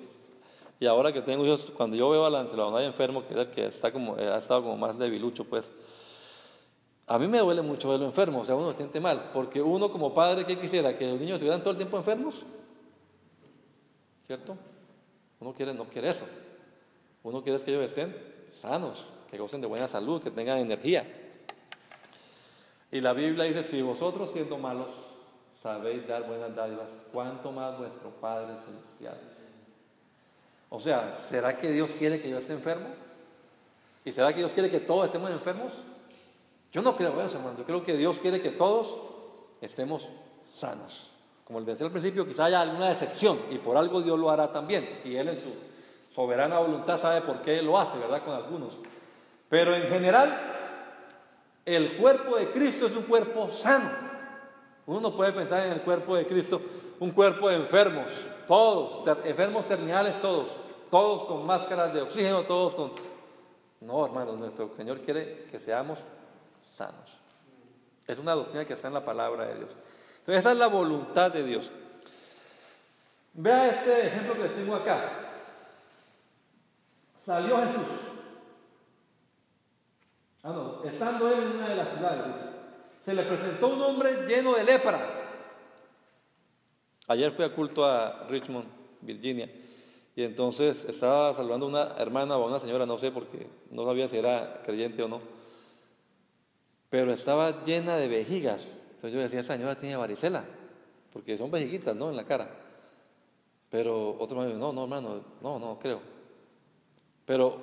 y 0.79 0.85
ahora 0.85 1.11
que 1.11 1.21
tengo 1.21 1.45
hijos, 1.45 1.71
cuando 1.75 1.95
yo 1.97 2.09
veo 2.09 2.25
a 2.25 2.29
la, 2.29 2.43
la 2.43 2.83
enfermo, 2.83 3.23
que 3.25 3.33
es 3.33 3.39
el 3.39 3.49
que 3.49 3.65
está 3.65 3.91
como, 3.91 4.17
eh, 4.17 4.27
ha 4.27 4.37
estado 4.37 4.61
como 4.61 4.77
más 4.77 4.97
debilucho, 4.97 5.43
pues, 5.45 5.71
a 7.07 7.17
mí 7.17 7.27
me 7.27 7.39
duele 7.39 7.61
mucho 7.61 7.89
verlo 7.89 8.05
enfermo, 8.05 8.41
o 8.41 8.45
sea, 8.45 8.55
uno 8.55 8.69
se 8.71 8.77
siente 8.77 8.99
mal, 8.99 9.31
porque 9.33 9.61
uno 9.61 9.91
como 9.91 10.13
padre, 10.13 10.45
¿qué 10.45 10.59
quisiera? 10.59 10.95
¿Que 10.95 11.09
los 11.09 11.19
niños 11.19 11.35
estuvieran 11.35 11.61
todo 11.61 11.71
el 11.71 11.77
tiempo 11.77 11.97
enfermos? 11.97 12.45
¿Cierto? 14.25 14.57
Uno 15.39 15.53
quiere, 15.53 15.73
no 15.73 15.85
quiere 15.85 16.09
eso. 16.09 16.25
Uno 17.23 17.41
quiere 17.41 17.59
que 17.63 17.71
ellos 17.71 17.85
estén 17.85 18.15
sanos, 18.51 19.05
que 19.31 19.37
gocen 19.37 19.61
de 19.61 19.67
buena 19.67 19.87
salud, 19.87 20.21
que 20.21 20.31
tengan 20.31 20.57
energía. 20.57 21.05
Y 22.91 23.01
la 23.01 23.13
Biblia 23.13 23.45
dice, 23.45 23.63
si 23.63 23.81
vosotros 23.81 24.31
siendo 24.31 24.57
malos 24.57 24.91
sabéis 25.53 26.07
dar 26.07 26.27
buenas 26.27 26.55
dádivas, 26.55 26.95
¿cuánto 27.11 27.51
más 27.51 27.77
vuestro 27.77 28.09
Padre 28.21 28.55
Celestial? 28.65 29.37
O 30.69 30.80
sea, 30.80 31.12
¿será 31.12 31.58
que 31.58 31.71
Dios 31.71 31.91
quiere 31.97 32.21
que 32.21 32.30
yo 32.30 32.38
esté 32.38 32.53
enfermo? 32.53 32.88
¿Y 34.03 34.12
será 34.12 34.34
que 34.34 34.39
Dios 34.39 34.51
quiere 34.51 34.69
que 34.69 34.80
todos 34.80 35.06
estemos 35.06 35.32
enfermos? 35.32 35.82
Yo 36.71 36.82
no 36.82 36.95
creo 36.95 37.19
eso, 37.21 37.38
hermano. 37.38 37.58
Yo 37.58 37.65
creo 37.65 37.84
que 37.84 37.95
Dios 37.95 38.19
quiere 38.19 38.41
que 38.41 38.51
todos 38.51 38.97
estemos 39.62 40.08
sanos. 40.43 41.12
Como 41.43 41.60
les 41.60 41.67
decía 41.67 41.86
al 41.86 41.91
principio, 41.91 42.27
quizá 42.27 42.45
haya 42.45 42.62
alguna 42.62 42.91
excepción 42.91 43.39
y 43.49 43.58
por 43.58 43.77
algo 43.77 44.01
Dios 44.01 44.19
lo 44.19 44.30
hará 44.30 44.51
también. 44.51 44.99
Y 45.06 45.15
Él 45.15 45.30
en 45.30 45.38
su 45.38 45.53
soberana 46.10 46.60
voluntad 46.60 46.97
sabe 46.97 47.21
por 47.21 47.41
qué 47.41 47.62
lo 47.62 47.80
hace, 47.80 47.97
¿verdad? 47.97 48.23
Con 48.23 48.34
algunos. 48.34 48.77
Pero 49.49 49.73
en 49.73 49.84
general, 49.84 50.58
el 51.65 51.97
cuerpo 51.97 52.36
de 52.36 52.47
Cristo 52.51 52.88
es 52.88 52.95
un 52.95 53.03
cuerpo 53.03 53.49
sano. 53.51 53.89
Uno 54.86 55.01
no 55.01 55.15
puede 55.15 55.34
pensar 55.34 55.65
en 55.65 55.73
el 55.73 55.82
cuerpo 55.82 56.15
de 56.15 56.25
Cristo, 56.25 56.62
un 56.99 57.12
cuerpo 57.12 57.49
de 57.49 57.58
enfermos, 57.58 58.10
todos, 58.47 59.03
enfermos 59.25 59.67
terminales 59.67 60.19
todos, 60.21 60.55
todos 60.89 61.23
con 61.25 61.45
máscaras 61.45 61.93
de 61.93 62.01
oxígeno, 62.01 62.43
todos 62.43 62.75
con... 62.75 62.91
No, 63.81 64.05
hermano, 64.05 64.33
nuestro 64.33 64.73
Señor 64.75 65.01
quiere 65.01 65.45
que 65.51 65.60
seamos 65.60 66.03
sanos. 66.75 67.19
Es 68.07 68.17
una 68.17 68.33
doctrina 68.33 68.65
que 68.65 68.73
está 68.73 68.88
en 68.88 68.93
la 68.95 69.05
palabra 69.05 69.45
de 69.45 69.55
Dios 69.55 69.75
esa 70.36 70.51
es 70.51 70.57
la 70.57 70.67
voluntad 70.67 71.31
de 71.31 71.43
Dios. 71.43 71.71
Vea 73.33 73.69
este 73.69 74.07
ejemplo 74.07 74.33
que 74.33 74.43
les 74.43 74.55
tengo 74.55 74.75
acá. 74.75 75.10
Salió 77.25 77.57
Jesús. 77.57 77.99
Ah, 80.43 80.49
no, 80.49 80.83
estando 80.83 81.29
él 81.29 81.43
en 81.43 81.57
una 81.57 81.69
de 81.69 81.75
las 81.75 81.89
ciudades, 81.93 82.36
se 83.03 83.13
le 83.13 83.23
presentó 83.23 83.67
un 83.67 83.81
hombre 83.81 84.25
lleno 84.27 84.53
de 84.53 84.63
lepra. 84.63 85.16
Ayer 87.07 87.31
fui 87.31 87.45
a 87.45 87.53
culto 87.53 87.85
a 87.85 88.27
Richmond, 88.29 88.67
Virginia, 89.01 89.49
y 90.15 90.23
entonces 90.23 90.85
estaba 90.85 91.33
saludando 91.33 91.65
a 91.65 91.69
una 91.69 91.95
hermana 91.97 92.37
o 92.37 92.43
a 92.43 92.47
una 92.47 92.59
señora, 92.59 92.85
no 92.85 92.97
sé, 92.97 93.11
porque 93.11 93.47
no 93.71 93.85
sabía 93.85 94.07
si 94.09 94.17
era 94.17 94.61
creyente 94.63 95.03
o 95.03 95.07
no, 95.07 95.19
pero 96.89 97.11
estaba 97.11 97.63
llena 97.63 97.97
de 97.97 98.07
vejigas 98.07 98.77
entonces 98.97 99.13
yo 99.13 99.21
decía, 99.21 99.41
esa 99.41 99.53
señora 99.53 99.75
tiene 99.75 99.95
varicela, 99.95 100.43
porque 101.13 101.37
son 101.37 101.51
vejiguitas, 101.51 101.95
¿no? 101.95 102.09
En 102.09 102.15
la 102.15 102.25
cara. 102.25 102.49
Pero 103.69 104.17
otro 104.17 104.39
me 104.39 104.47
dijo, 104.47 104.57
no, 104.57 104.73
no, 104.73 104.83
hermano, 104.85 105.21
no, 105.39 105.59
no 105.59 105.77
creo. 105.77 106.01
Pero 107.23 107.61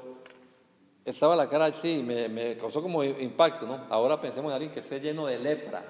estaba 1.05 1.35
la 1.35 1.49
cara 1.49 1.67
así, 1.67 2.05
me, 2.05 2.29
me 2.29 2.57
causó 2.57 2.81
como 2.81 3.03
impacto, 3.03 3.67
¿no? 3.67 3.85
Ahora 3.91 4.21
pensemos 4.21 4.51
en 4.51 4.55
alguien 4.55 4.71
que 4.71 4.79
esté 4.79 5.01
lleno 5.01 5.27
de 5.27 5.41
lepra, 5.41 5.85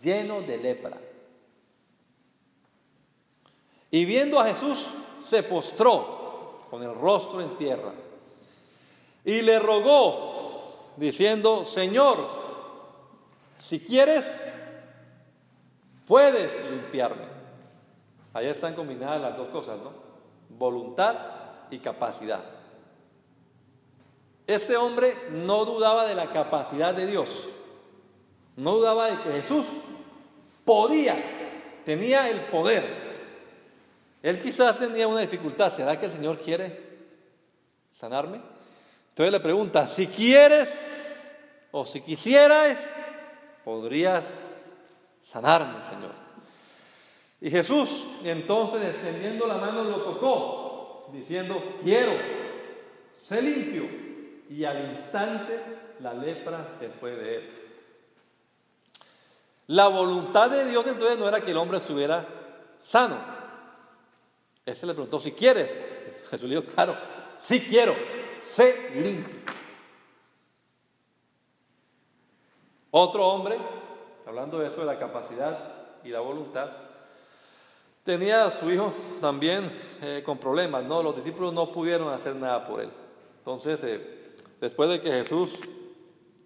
lleno 0.00 0.40
de 0.40 0.58
lepra. 0.58 0.98
Y 3.92 4.06
viendo 4.06 4.40
a 4.40 4.46
Jesús, 4.46 4.86
se 5.20 5.42
postró 5.42 6.64
con 6.70 6.82
el 6.82 6.94
rostro 6.94 7.42
en 7.42 7.56
tierra 7.58 7.92
y 9.22 9.42
le 9.42 9.58
rogó, 9.58 10.94
diciendo, 10.96 11.66
Señor, 11.66 12.26
si 13.58 13.80
quieres, 13.80 14.50
puedes 16.06 16.50
limpiarme. 16.70 17.26
Ahí 18.32 18.46
están 18.46 18.74
combinadas 18.74 19.20
las 19.20 19.36
dos 19.36 19.48
cosas, 19.48 19.78
¿no? 19.78 19.92
Voluntad 20.48 21.14
y 21.70 21.78
capacidad. 21.78 22.42
Este 24.46 24.74
hombre 24.78 25.14
no 25.32 25.66
dudaba 25.66 26.06
de 26.06 26.14
la 26.14 26.32
capacidad 26.32 26.94
de 26.94 27.06
Dios. 27.06 27.50
No 28.56 28.76
dudaba 28.76 29.10
de 29.10 29.22
que 29.22 29.42
Jesús 29.42 29.66
podía, 30.64 31.14
tenía 31.84 32.30
el 32.30 32.40
poder. 32.46 33.01
Él 34.22 34.40
quizás 34.40 34.78
tenía 34.78 35.08
una 35.08 35.20
dificultad. 35.20 35.74
¿Será 35.74 35.98
que 35.98 36.06
el 36.06 36.12
Señor 36.12 36.38
quiere 36.38 36.80
sanarme? 37.90 38.40
Entonces 39.08 39.32
le 39.32 39.40
pregunta, 39.40 39.86
si 39.86 40.06
quieres 40.06 41.34
o 41.72 41.84
si 41.84 42.00
quisieras, 42.00 42.88
podrías 43.64 44.38
sanarme, 45.20 45.82
Señor. 45.82 46.12
Y 47.40 47.50
Jesús 47.50 48.06
entonces 48.24 48.84
extendiendo 48.84 49.46
la 49.46 49.56
mano 49.56 49.82
lo 49.82 50.02
tocó, 50.02 51.10
diciendo, 51.12 51.78
quiero, 51.82 52.12
sé 53.28 53.42
limpio. 53.42 53.82
Y 54.48 54.64
al 54.64 54.90
instante 54.90 55.60
la 56.00 56.14
lepra 56.14 56.76
se 56.78 56.88
fue 56.88 57.16
de 57.16 57.36
él. 57.36 57.50
La 59.68 59.88
voluntad 59.88 60.50
de 60.50 60.66
Dios 60.66 60.86
entonces 60.86 61.18
no 61.18 61.26
era 61.26 61.40
que 61.40 61.50
el 61.50 61.56
hombre 61.56 61.78
estuviera 61.78 62.26
sano. 62.80 63.31
Este 64.64 64.86
le 64.86 64.94
preguntó, 64.94 65.18
si 65.20 65.32
quieres. 65.32 65.70
Jesús 66.30 66.48
le 66.48 66.56
dijo, 66.56 66.72
claro, 66.72 66.96
sí 67.38 67.60
quiero, 67.60 67.94
sé 68.42 68.90
limpio. 68.94 69.36
Otro 72.90 73.26
hombre 73.26 73.58
hablando 74.26 74.58
de 74.58 74.68
eso 74.68 74.80
de 74.80 74.86
la 74.86 74.98
capacidad 74.98 75.58
y 76.02 76.08
la 76.08 76.20
voluntad, 76.20 76.70
tenía 78.02 78.46
a 78.46 78.50
su 78.50 78.70
hijo 78.70 78.92
también 79.20 79.70
eh, 80.00 80.22
con 80.24 80.38
problemas, 80.38 80.84
¿no? 80.84 81.02
Los 81.02 81.16
discípulos 81.16 81.52
no 81.52 81.70
pudieron 81.70 82.08
hacer 82.12 82.34
nada 82.34 82.64
por 82.64 82.80
él. 82.80 82.90
Entonces, 83.38 83.82
eh, 83.84 84.32
después 84.60 84.88
de 84.88 85.00
que 85.00 85.10
Jesús 85.10 85.58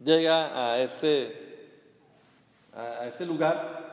llega 0.02 0.72
a 0.72 0.80
este, 0.80 1.78
a 2.74 3.06
este 3.06 3.24
lugar, 3.24 3.85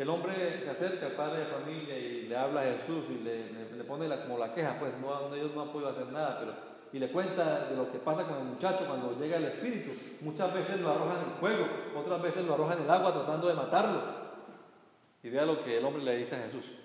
el 0.00 0.08
hombre 0.08 0.62
se 0.64 0.70
acerca 0.70 1.06
al 1.06 1.12
padre 1.12 1.40
de 1.40 1.46
familia 1.46 1.98
y 1.98 2.22
le 2.22 2.34
habla 2.34 2.62
a 2.62 2.64
Jesús 2.78 3.04
y 3.10 3.22
le, 3.22 3.84
pone 3.84 4.08
como 4.22 4.38
la 4.38 4.54
queja, 4.54 4.78
pues 4.78 4.94
no, 4.98 5.34
ellos 5.34 5.54
no 5.54 5.60
han 5.60 5.72
podido 5.72 5.90
hacer 5.90 6.06
nada, 6.06 6.38
pero, 6.40 6.54
y 6.90 6.98
le 6.98 7.12
cuenta 7.12 7.66
de 7.66 7.76
lo 7.76 7.92
que 7.92 7.98
pasa 7.98 8.24
con 8.24 8.38
el 8.38 8.44
muchacho 8.44 8.86
cuando 8.86 9.14
llega 9.20 9.36
el 9.36 9.44
espíritu. 9.44 9.90
Muchas 10.22 10.54
veces 10.54 10.80
lo 10.80 10.90
arrojan 10.90 11.18
en 11.18 11.30
el 11.32 11.36
fuego, 11.38 11.66
otras 11.94 12.22
veces 12.22 12.46
lo 12.46 12.54
arrojan 12.54 12.78
en 12.78 12.84
el 12.84 12.90
agua 12.90 13.12
tratando 13.12 13.48
de 13.48 13.54
matarlo. 13.54 14.02
Y 15.22 15.28
vea 15.28 15.44
lo 15.44 15.62
que 15.62 15.76
el 15.76 15.84
hombre 15.84 16.02
le 16.02 16.16
dice 16.16 16.36
a 16.36 16.44
Jesús. 16.44 16.76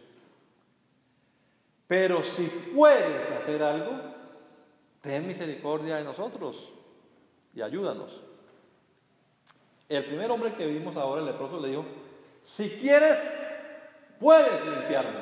Pero 1.88 2.22
si 2.22 2.48
puedes 2.76 3.32
hacer 3.32 3.64
algo, 3.64 3.94
ten 5.00 5.26
misericordia 5.26 5.96
de 5.96 6.04
nosotros 6.04 6.74
y 7.54 7.62
ayúdanos. 7.62 8.26
El 9.88 10.04
primer 10.04 10.30
hombre 10.32 10.54
que 10.54 10.68
vimos 10.68 10.98
ahora, 10.98 11.22
el 11.22 11.28
leproso, 11.28 11.62
le 11.62 11.70
dijo, 11.70 11.86
si 12.46 12.70
quieres, 12.70 13.20
puedes 14.20 14.64
limpiarme. 14.64 15.20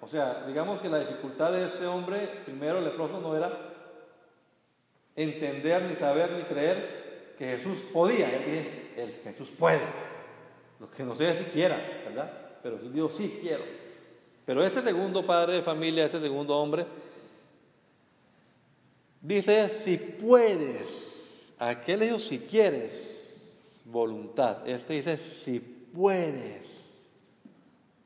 O 0.00 0.06
sea, 0.06 0.44
digamos 0.46 0.80
que 0.80 0.88
la 0.88 1.00
dificultad 1.00 1.52
de 1.52 1.66
este 1.66 1.86
hombre, 1.86 2.40
primero 2.44 2.80
leproso, 2.80 3.20
no 3.20 3.36
era 3.36 3.56
entender, 5.14 5.82
ni 5.82 5.94
saber, 5.94 6.32
ni 6.32 6.42
creer 6.42 7.34
que 7.38 7.44
Jesús 7.44 7.84
podía. 7.92 8.28
Él 8.30 8.94
el 8.96 9.12
Jesús 9.22 9.50
puede. 9.50 9.82
Lo 10.80 10.90
que 10.90 11.04
no 11.04 11.14
sé 11.14 11.38
si 11.38 11.44
quiera, 11.50 11.76
¿verdad? 12.06 12.32
Pero 12.62 12.78
Dios 12.78 13.14
sí 13.16 13.38
quiero. 13.40 13.64
Pero 14.46 14.64
ese 14.64 14.80
segundo 14.82 15.24
padre 15.24 15.52
de 15.52 15.62
familia, 15.62 16.06
ese 16.06 16.20
segundo 16.20 16.56
hombre, 16.56 16.86
dice, 19.20 19.68
si 19.68 19.98
puedes, 19.98 21.52
aquel 21.58 22.00
dijo, 22.00 22.18
si 22.18 22.38
quieres, 22.40 23.82
voluntad. 23.84 24.66
Este 24.66 24.94
dice, 24.94 25.16
si 25.18 25.71
puedes. 25.94 26.90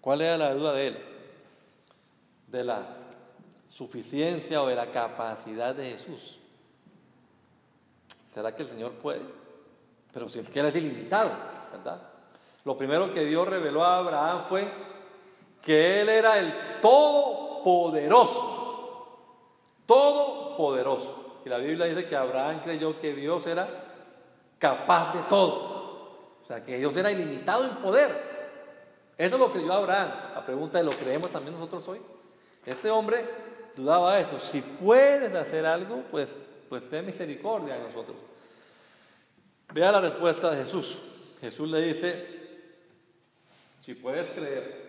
¿Cuál 0.01 0.21
era 0.23 0.37
la 0.37 0.55
duda 0.55 0.73
de 0.73 0.87
él? 0.89 0.99
De 2.49 2.65
la 2.65 2.87
suficiencia 3.71 4.63
o 4.63 4.69
de 4.69 4.75
la 4.75 4.91
capacidad 4.91 5.75
de 5.75 5.91
Jesús. 5.93 6.41
¿Será 8.33 8.55
que 8.55 8.63
el 8.63 8.69
Señor 8.69 8.93
puede? 8.93 9.21
Pero 10.13 10.29
si 10.29 10.39
es 10.39 10.49
que 10.49 10.61
Él 10.61 10.67
es 10.67 10.77
ilimitado, 10.77 11.31
¿verdad? 11.73 12.01
Lo 12.65 12.77
primero 12.77 13.13
que 13.13 13.25
Dios 13.25 13.47
reveló 13.47 13.85
a 13.85 13.99
Abraham 13.99 14.45
fue 14.47 14.67
que 15.61 16.01
Él 16.01 16.09
era 16.09 16.39
el 16.39 16.81
todopoderoso. 16.81 18.55
Todopoderoso. 19.87 21.41
Y 21.45 21.49
la 21.49 21.59
Biblia 21.59 21.87
dice 21.87 22.09
que 22.09 22.17
Abraham 22.17 22.61
creyó 22.65 22.99
que 22.99 23.15
Dios 23.15 23.47
era 23.47 23.69
capaz 24.59 25.13
de 25.13 25.23
todo. 25.25 25.66
O 26.47 26.49
sea, 26.49 26.63
que 26.63 26.79
Dios 26.79 26.97
era 26.97 27.11
ilimitado 27.11 27.65
en 27.65 27.71
poder. 27.79 28.37
Eso 29.19 29.35
es 29.35 29.41
lo 29.41 29.51
creyó 29.51 29.73
Abraham. 29.73 30.13
La 30.33 30.47
pregunta 30.47 30.79
es, 30.79 30.87
¿lo 30.87 30.93
creemos 30.93 31.29
también 31.31 31.55
nosotros 31.55 31.89
hoy? 31.89 32.01
Ese 32.65 32.89
hombre 32.89 33.25
dudaba 33.75 34.21
eso. 34.21 34.39
Si 34.39 34.61
puedes 34.61 35.35
hacer 35.35 35.67
algo, 35.67 36.05
pues, 36.09 36.37
pues 36.69 36.89
ten 36.89 37.05
misericordia 37.05 37.75
de 37.75 37.81
nosotros. 37.81 38.17
Vea 39.75 39.91
la 39.91 40.01
respuesta 40.01 40.49
de 40.53 40.63
Jesús. 40.63 41.03
Jesús 41.41 41.69
le 41.69 41.83
dice, 41.83 42.27
si 43.79 43.95
puedes 43.95 44.31
creer. 44.31 44.87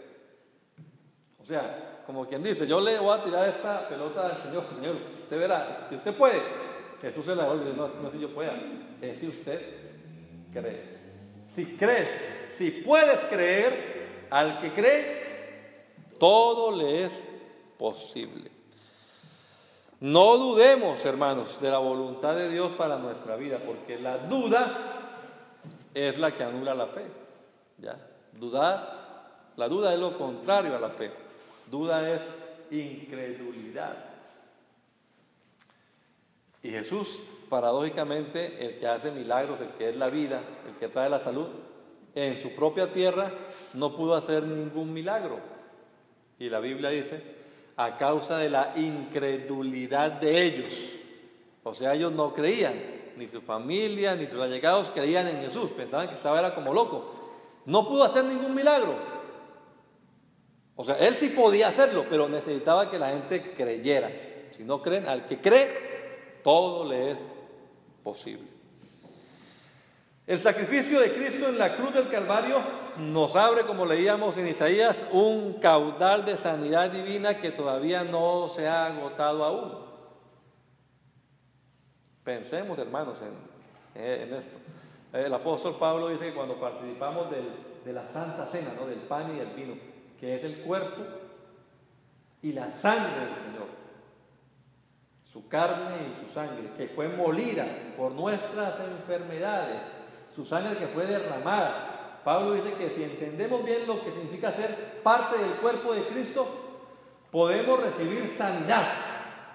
O 1.41 1.46
sea, 1.46 2.04
como 2.06 2.28
quien 2.28 2.43
dice, 2.43 2.67
yo 2.67 2.80
le 2.82 3.00
voy 3.00 3.17
a 3.17 3.24
tirar 3.24 3.50
esta 3.50 3.89
pelota 3.89 4.28
al 4.28 4.38
Señor. 4.38 4.63
Señor, 4.76 4.96
usted 4.98 5.39
verá, 5.39 5.88
si 5.89 5.96
usted 5.96 6.15
puede, 6.15 6.39
Jesús 7.02 7.26
se 7.26 7.34
la 7.34 7.46
devuelve. 7.46 7.74
No, 7.74 7.88
no 7.88 8.12
si 8.12 8.20
yo 8.20 8.32
pueda, 8.32 8.54
es 9.02 9.17
si 9.17 9.28
usted 9.28 9.60
cree. 10.54 10.97
Si 11.48 11.78
crees, 11.78 12.10
si 12.56 12.72
puedes 12.72 13.20
creer, 13.22 14.28
al 14.30 14.60
que 14.60 14.74
cree, 14.74 15.88
todo 16.20 16.76
le 16.76 17.06
es 17.06 17.14
posible. 17.78 18.52
No 20.02 20.38
dudemos, 20.38 21.04
hermanos, 21.06 21.60
de 21.62 21.72
la 21.72 21.78
voluntad 21.78 22.36
de 22.36 22.52
Dios 22.52 22.74
para 22.74 22.98
nuestra 22.98 23.38
vida, 23.38 23.60
porque 23.66 23.98
la 23.98 24.18
duda 24.18 25.08
es 25.94 26.18
la 26.20 26.32
que 26.32 26.44
anula 26.44 26.76
la 26.76 26.88
fe. 26.88 27.06
¿ya? 27.78 27.98
Dudar, 28.34 29.54
la 29.56 29.70
duda 29.70 29.94
es 29.94 30.00
lo 30.00 30.18
contrario 30.18 30.76
a 30.76 30.80
la 30.80 30.90
fe. 30.90 31.12
Duda 31.72 32.08
es 32.10 32.22
incredulidad. 32.72 33.96
Y 36.62 36.72
Jesús 36.72 37.24
paradójicamente, 37.50 38.66
el 38.66 38.78
que 38.80 38.88
hace 38.88 39.12
milagros, 39.12 39.60
el 39.62 39.70
que 39.70 39.90
es 39.90 39.96
la 39.96 40.10
vida, 40.10 40.42
el 40.68 40.76
que 40.76 40.88
trae 40.88 41.10
la 41.10 41.20
salud, 41.20 41.48
en 42.16 42.38
su 42.38 42.56
propia 42.56 42.92
tierra 42.92 43.32
no 43.74 43.96
pudo 43.96 44.16
hacer 44.16 44.44
ningún 44.44 44.92
milagro. 44.94 45.40
Y 46.40 46.50
la 46.50 46.60
Biblia 46.60 46.90
dice, 46.90 47.22
a 47.76 47.98
causa 47.98 48.38
de 48.38 48.50
la 48.50 48.74
incredulidad 48.76 50.12
de 50.14 50.44
ellos. 50.44 50.74
O 51.64 51.74
sea, 51.74 51.94
ellos 51.94 52.12
no 52.12 52.34
creían, 52.34 52.74
ni 53.18 53.28
su 53.28 53.42
familia, 53.42 54.16
ni 54.16 54.28
sus 54.28 54.42
allegados 54.42 54.92
creían 54.92 55.28
en 55.28 55.42
Jesús, 55.42 55.72
pensaban 55.72 56.10
que 56.10 56.16
estaba 56.16 56.40
era 56.40 56.56
como 56.56 56.74
loco. 56.74 57.14
No 57.66 57.88
pudo 57.88 58.04
hacer 58.04 58.24
ningún 58.24 58.56
milagro. 58.56 58.96
O 60.76 60.84
sea, 60.84 60.96
él 60.96 61.16
sí 61.20 61.30
podía 61.30 61.68
hacerlo, 61.68 62.06
pero 62.10 62.30
necesitaba 62.30 62.90
que 62.90 63.00
la 63.00 63.12
gente 63.12 63.54
creyera. 63.54 64.12
Si 64.52 64.64
no 64.64 64.82
creen, 64.82 65.08
al 65.08 65.28
que 65.28 65.40
cree, 65.40 66.40
todo 66.44 66.88
le 66.88 67.12
es 67.12 67.26
posible. 68.08 68.48
El 70.26 70.39
sacrificio 70.39 71.02
de 71.02 71.12
Cristo 71.12 71.50
en 71.50 71.58
la 71.58 71.76
cruz 71.76 71.93
del 71.93 72.08
Calvario 72.08 72.62
nos 73.00 73.36
abre, 73.36 73.63
como 73.63 73.86
leíamos 73.86 74.38
en 74.38 74.48
Isaías, 74.48 75.06
un 75.12 75.56
caudal 75.56 76.24
de 76.24 76.38
sanidad 76.38 76.89
divina 76.89 77.38
que 77.38 77.52
todavía 77.52 78.06
no 78.06 78.48
se 78.48 78.65
ha 78.65 78.86
agotado 78.86 79.43
aún. 79.43 79.74
Pensemos, 82.24 82.80
hermanos, 82.80 83.17
en, 83.22 84.02
eh, 84.02 84.38
esto. 84.38 84.58
El 85.12 85.34
apóstol 85.34 85.78
Pablo 85.78 86.08
dice 86.08 86.28
que 86.28 86.34
cuando 86.34 86.58
participamos 86.58 87.28
de 87.84 87.91
la 87.91 88.06
Santa 88.06 88.46
Cena, 88.46 88.72
¿no? 88.80 88.88
del 88.88 89.00
pan 89.00 89.36
y 89.36 89.39
del 89.39 89.50
vino, 89.50 89.74
que 90.17 90.34
es 90.36 90.46
el 90.46 90.62
cuerpo 90.62 91.02
y 92.41 92.54
la 92.54 92.72
sangre 92.72 93.26
del 93.26 93.36
Señor, 93.36 93.87
su 95.32 95.48
carne 95.48 96.13
y 96.13 96.26
su 96.26 96.34
sangre, 96.34 96.72
que 96.78 96.88
fue 96.88 97.10
molida 97.10 97.66
por 97.98 98.12
nuestras 98.12 98.80
enfermedades, 98.80 99.82
su 100.34 100.46
sangre 100.46 100.78
que 100.78 100.88
fue 100.88 101.06
derramada. 101.06 102.22
Pablo 102.24 102.54
dice 102.54 102.74
que 102.74 102.90
si 102.90 103.04
entendemos 103.04 103.63
bien 103.63 103.88
lo 103.88 104.04
que 104.04 104.12
significa 104.12 104.52
ser 104.52 105.02
parte 105.04 105.38
del 105.38 105.52
cuerpo 105.54 105.94
de 105.94 106.04
Cristo, 106.08 106.48
podemos 107.32 107.80
recibir 107.80 108.28
sanidad 108.38 108.86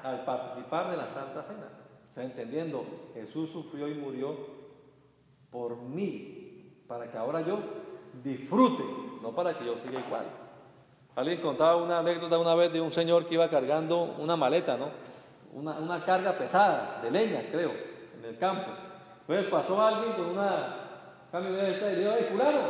al 0.02 0.24
participar 0.24 0.90
de 0.90 0.96
la 0.96 1.08
Santa 1.08 1.42
Cena. 1.42 1.68
O 2.10 2.14
sea, 2.14 2.24
entendiendo, 2.24 2.84
Jesús 3.14 3.50
sufrió 3.50 3.88
y 3.88 3.94
murió 3.94 4.36
por 5.50 5.76
mí, 5.76 6.82
para 6.86 7.10
que 7.10 7.16
ahora 7.16 7.40
yo 7.40 7.58
disfrute, 8.22 8.82
no 9.22 9.34
para 9.34 9.56
que 9.58 9.64
yo 9.64 9.76
siga 9.76 10.00
igual. 10.00 10.26
Alguien 11.14 11.40
contaba 11.40 11.76
una 11.76 11.98
anécdota 11.98 12.38
una 12.38 12.54
vez 12.54 12.72
de 12.72 12.80
un 12.80 12.90
señor 12.90 13.26
que 13.26 13.34
iba 13.34 13.48
cargando 13.48 14.14
una 14.18 14.36
maleta, 14.36 14.76
¿no? 14.76 15.11
Una, 15.52 16.04
carga 16.04 16.32
pesada 16.32 17.00
de 17.02 17.10
leña, 17.10 17.42
creo, 17.50 17.72
en 18.18 18.24
el 18.24 18.38
campo. 18.38 18.70
Pues 19.26 19.46
pasó 19.46 19.80
alguien 19.80 20.14
con 20.14 20.30
una 20.30 20.76
camioneta 21.30 21.92
y 21.92 21.96
le 21.96 22.00
dijo, 22.00 22.12
¡ay, 22.12 22.26
fulano! 22.30 22.60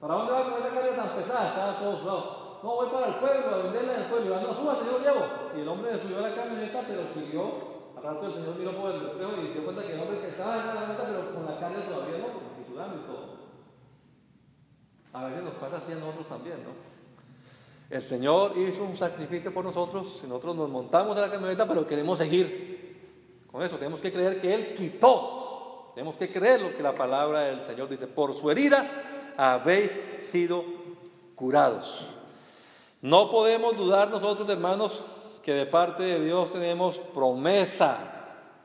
¿Para 0.00 0.14
dónde 0.14 0.32
va 0.32 0.44
con 0.44 0.54
esa 0.54 0.74
carga 0.74 0.96
tan 0.96 1.08
pesada? 1.16 1.48
Estaba 1.48 1.78
todo 1.78 1.98
sudado. 1.98 2.60
No, 2.62 2.76
voy 2.76 2.88
para 2.90 3.06
el 3.08 3.14
pueblo, 3.14 3.54
a 3.54 3.58
venderla 3.58 3.94
en 3.94 4.00
el 4.02 4.06
pueblo. 4.06 4.40
Y 4.40 4.44
no, 4.44 4.54
súbase, 4.54 4.84
yo 4.86 4.98
llevo. 4.98 5.26
Y 5.56 5.60
el 5.60 5.68
hombre 5.68 5.98
subió 5.98 6.18
a 6.18 6.28
la 6.28 6.34
camioneta, 6.34 6.80
pero 6.86 7.02
siguió. 7.12 7.72
Al 7.96 8.02
rato 8.02 8.26
el 8.26 8.34
Señor 8.34 8.54
miró 8.56 8.72
por 8.72 8.90
el 8.90 9.06
espejo 9.06 9.32
y 9.38 9.46
se 9.46 9.52
dio 9.52 9.64
cuenta 9.64 9.82
que 9.82 9.94
el 9.94 10.00
hombre 10.00 10.20
que 10.20 10.28
estaba 10.28 10.56
en 10.58 10.66
la 10.66 10.72
camioneta, 10.72 11.04
pero 11.06 11.34
con 11.34 11.46
la 11.46 11.60
carga 11.60 11.86
todavía 11.86 12.18
no, 12.18 12.26
porque 12.26 12.66
sudando 12.66 12.96
y 12.96 13.06
todo. 13.06 13.42
A 15.12 15.24
veces 15.26 15.42
nos 15.44 15.54
pasa 15.54 15.76
así 15.76 15.92
a 15.92 15.96
nosotros 15.96 16.26
también, 16.26 16.64
¿no? 16.64 16.91
El 17.92 18.00
Señor 18.00 18.54
hizo 18.56 18.84
un 18.84 18.96
sacrificio 18.96 19.52
por 19.52 19.66
nosotros 19.66 20.22
y 20.24 20.26
nosotros 20.26 20.56
nos 20.56 20.70
montamos 20.70 21.14
en 21.14 21.20
la 21.20 21.30
camioneta, 21.30 21.68
pero 21.68 21.86
queremos 21.86 22.16
seguir. 22.16 22.96
Con 23.52 23.62
eso 23.62 23.76
tenemos 23.76 24.00
que 24.00 24.10
creer 24.10 24.40
que 24.40 24.54
Él 24.54 24.74
quitó. 24.74 25.92
Tenemos 25.94 26.16
que 26.16 26.32
creer 26.32 26.62
lo 26.62 26.74
que 26.74 26.82
la 26.82 26.94
palabra 26.94 27.40
del 27.40 27.60
Señor 27.60 27.90
dice. 27.90 28.06
Por 28.06 28.34
su 28.34 28.50
herida 28.50 29.34
habéis 29.36 29.90
sido 30.20 30.64
curados. 31.34 32.06
No 33.02 33.30
podemos 33.30 33.76
dudar 33.76 34.08
nosotros, 34.08 34.48
hermanos, 34.48 35.02
que 35.42 35.52
de 35.52 35.66
parte 35.66 36.02
de 36.02 36.24
Dios 36.24 36.50
tenemos 36.50 36.98
promesa, 36.98 37.98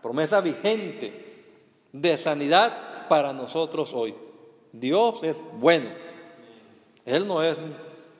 promesa 0.01 0.39
vigente 0.39 1.51
de 1.91 2.17
sanidad 2.17 3.09
para 3.09 3.33
nosotros 3.33 3.91
hoy. 3.93 4.15
Dios 4.71 5.21
es 5.21 5.35
bueno. 5.59 5.89
Él 7.03 7.27
no 7.27 7.43
es 7.43 7.57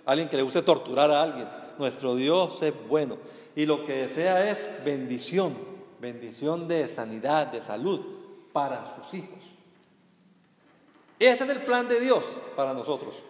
alguien 0.08 0.30
que 0.30 0.38
le 0.38 0.44
guste 0.44 0.64
torturar 0.64 1.12
a 1.12 1.22
alguien. 1.22 1.48
Nuestro 1.78 2.16
Dios 2.16 2.60
es 2.64 2.74
bueno 2.88 3.18
y 3.56 3.66
lo 3.66 3.86
que 3.86 3.94
desea 3.94 4.50
es 4.50 4.68
bendición, 4.84 5.56
bendición 6.00 6.68
de 6.68 6.88
sanidad, 6.88 7.48
de 7.48 7.62
salud 7.62 8.00
para 8.52 8.86
sus 8.96 9.14
hijos. 9.14 9.52
Ese 11.20 11.44
es 11.44 11.50
el 11.50 11.62
plan 11.62 11.88
de 11.88 12.00
Dios 12.00 12.26
para 12.56 12.74
nosotros. 12.74 13.24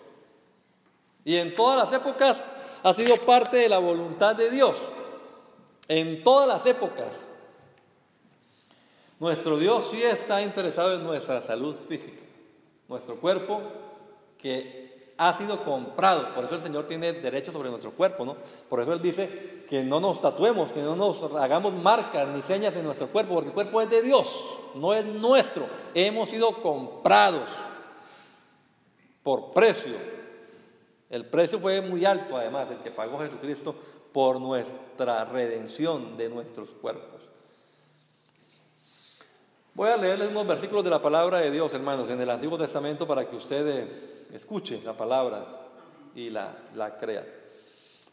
Y 1.26 1.36
en 1.36 1.56
todas 1.56 1.78
las 1.78 1.94
épocas 2.00 2.44
ha 2.84 2.94
sido 2.94 3.18
parte 3.18 3.58
de 3.58 3.70
la 3.70 3.80
voluntad 3.80 4.36
de 4.36 4.50
Dios. 4.50 4.78
En 5.88 6.24
todas 6.24 6.48
las 6.48 6.66
épocas. 6.66 7.26
Nuestro 9.20 9.58
Dios 9.58 9.90
sí 9.90 10.04
está 10.04 10.42
interesado 10.42 10.96
en 10.96 11.04
nuestra 11.04 11.42
salud 11.42 11.76
física. 11.88 12.22
Nuestro 12.88 13.16
cuerpo 13.16 13.62
que 14.38 14.87
ha 15.18 15.38
sido 15.38 15.64
comprado. 15.64 16.34
Por 16.34 16.46
eso 16.46 16.56
el 16.56 16.62
Señor 16.62 16.86
tiene 16.86 17.14
derecho 17.14 17.52
sobre 17.52 17.70
nuestro 17.70 17.92
cuerpo, 17.92 18.24
¿no? 18.26 18.38
Por 18.70 18.82
eso 18.82 18.94
Él 18.94 19.02
dice 19.02 19.64
que 19.68 19.84
no 19.84 20.00
nos 20.00 20.22
tatuemos, 20.22 20.72
que 20.72 20.82
no 20.82 20.96
nos 20.96 21.22
hagamos 21.36 21.74
marcas 21.74 22.28
ni 22.30 22.42
señas 22.42 22.76
en 22.76 22.86
nuestro 22.86 23.08
cuerpo, 23.08 23.34
porque 23.34 23.50
el 23.50 23.54
cuerpo 23.54 23.82
es 23.82 23.90
de 23.90 24.02
Dios, 24.02 24.46
no 24.76 24.94
es 24.94 25.06
nuestro. 25.06 25.68
Hemos 25.94 26.30
sido 26.30 26.62
comprados 26.62 27.50
por 29.24 29.52
precio. 29.52 29.96
El 31.10 31.26
precio 31.26 31.60
fue 31.60 31.82
muy 31.82 32.06
alto, 32.06 32.38
además, 32.38 32.70
el 32.72 32.78
que 32.78 32.92
pagó 32.92 33.20
Jesucristo 33.20 33.76
por 34.14 34.40
nuestra 34.40 35.26
redención 35.26 36.16
de 36.18 36.30
nuestros 36.30 36.70
cuerpos. 36.70 37.22
Voy 39.74 39.90
a 39.90 39.98
leerles 39.98 40.30
unos 40.30 40.48
versículos 40.48 40.84
de 40.84 40.90
la 40.90 41.02
palabra 41.02 41.38
de 41.38 41.52
Dios, 41.52 41.74
hermanos, 41.74 42.10
en 42.10 42.20
el 42.20 42.30
Antiguo 42.30 42.58
Testamento 42.58 43.06
para 43.06 43.30
que 43.30 43.36
usted 43.36 43.88
escuche 44.34 44.82
la 44.84 44.94
palabra 44.94 45.46
y 46.16 46.30
la, 46.30 46.56
la 46.76 46.98
crea. 46.98 47.26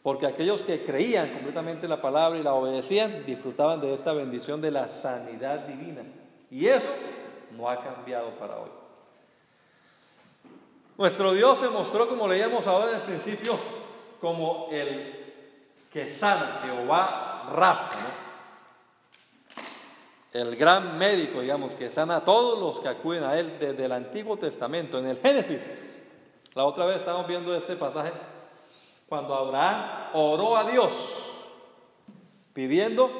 Porque 0.01 0.27
aquellos 0.27 0.61
que 0.61 0.83
creían 0.83 1.29
completamente 1.29 1.87
la 1.87 1.99
palabra 1.99 2.37
y 2.37 2.43
la 2.43 2.53
obedecían, 2.53 3.25
disfrutaban 3.25 3.81
de 3.81 3.93
esta 3.93 4.13
bendición 4.13 4.61
de 4.61 4.69
la 4.69 4.87
sanidad 4.87 5.61
divina. 5.61 6.03
Y 6.51 6.67
eso 6.67 6.91
no 7.57 7.69
ha 7.69 7.83
cambiado 7.83 8.29
para 8.35 8.57
hoy. 8.57 8.69
Nuestro 10.97 11.33
Dios 11.33 11.57
se 11.57 11.69
mostró, 11.69 12.07
como 12.07 12.27
leíamos 12.27 12.67
ahora 12.67 12.89
en 12.89 12.95
el 12.95 13.01
principio, 13.01 13.57
como 14.21 14.69
el 14.71 15.25
que 15.91 16.13
sana, 16.13 16.61
Jehová 16.63 17.49
Rafa, 17.51 17.99
el 20.33 20.55
gran 20.55 20.97
médico, 20.97 21.41
digamos, 21.41 21.73
que 21.73 21.89
sana 21.89 22.17
a 22.17 22.25
todos 22.25 22.59
los 22.59 22.79
que 22.79 22.89
acuden 22.89 23.23
a 23.23 23.39
él 23.39 23.57
desde 23.59 23.85
el 23.85 23.91
Antiguo 23.91 24.37
Testamento. 24.37 24.99
En 24.99 25.07
el 25.07 25.17
Génesis, 25.17 25.61
la 26.55 26.63
otra 26.63 26.85
vez 26.85 26.97
estamos 26.97 27.27
viendo 27.27 27.53
este 27.53 27.75
pasaje, 27.75 28.11
cuando 29.07 29.35
Abraham 29.35 30.09
oró 30.13 30.55
a 30.57 30.63
Dios 30.63 31.51
pidiendo 32.53 33.11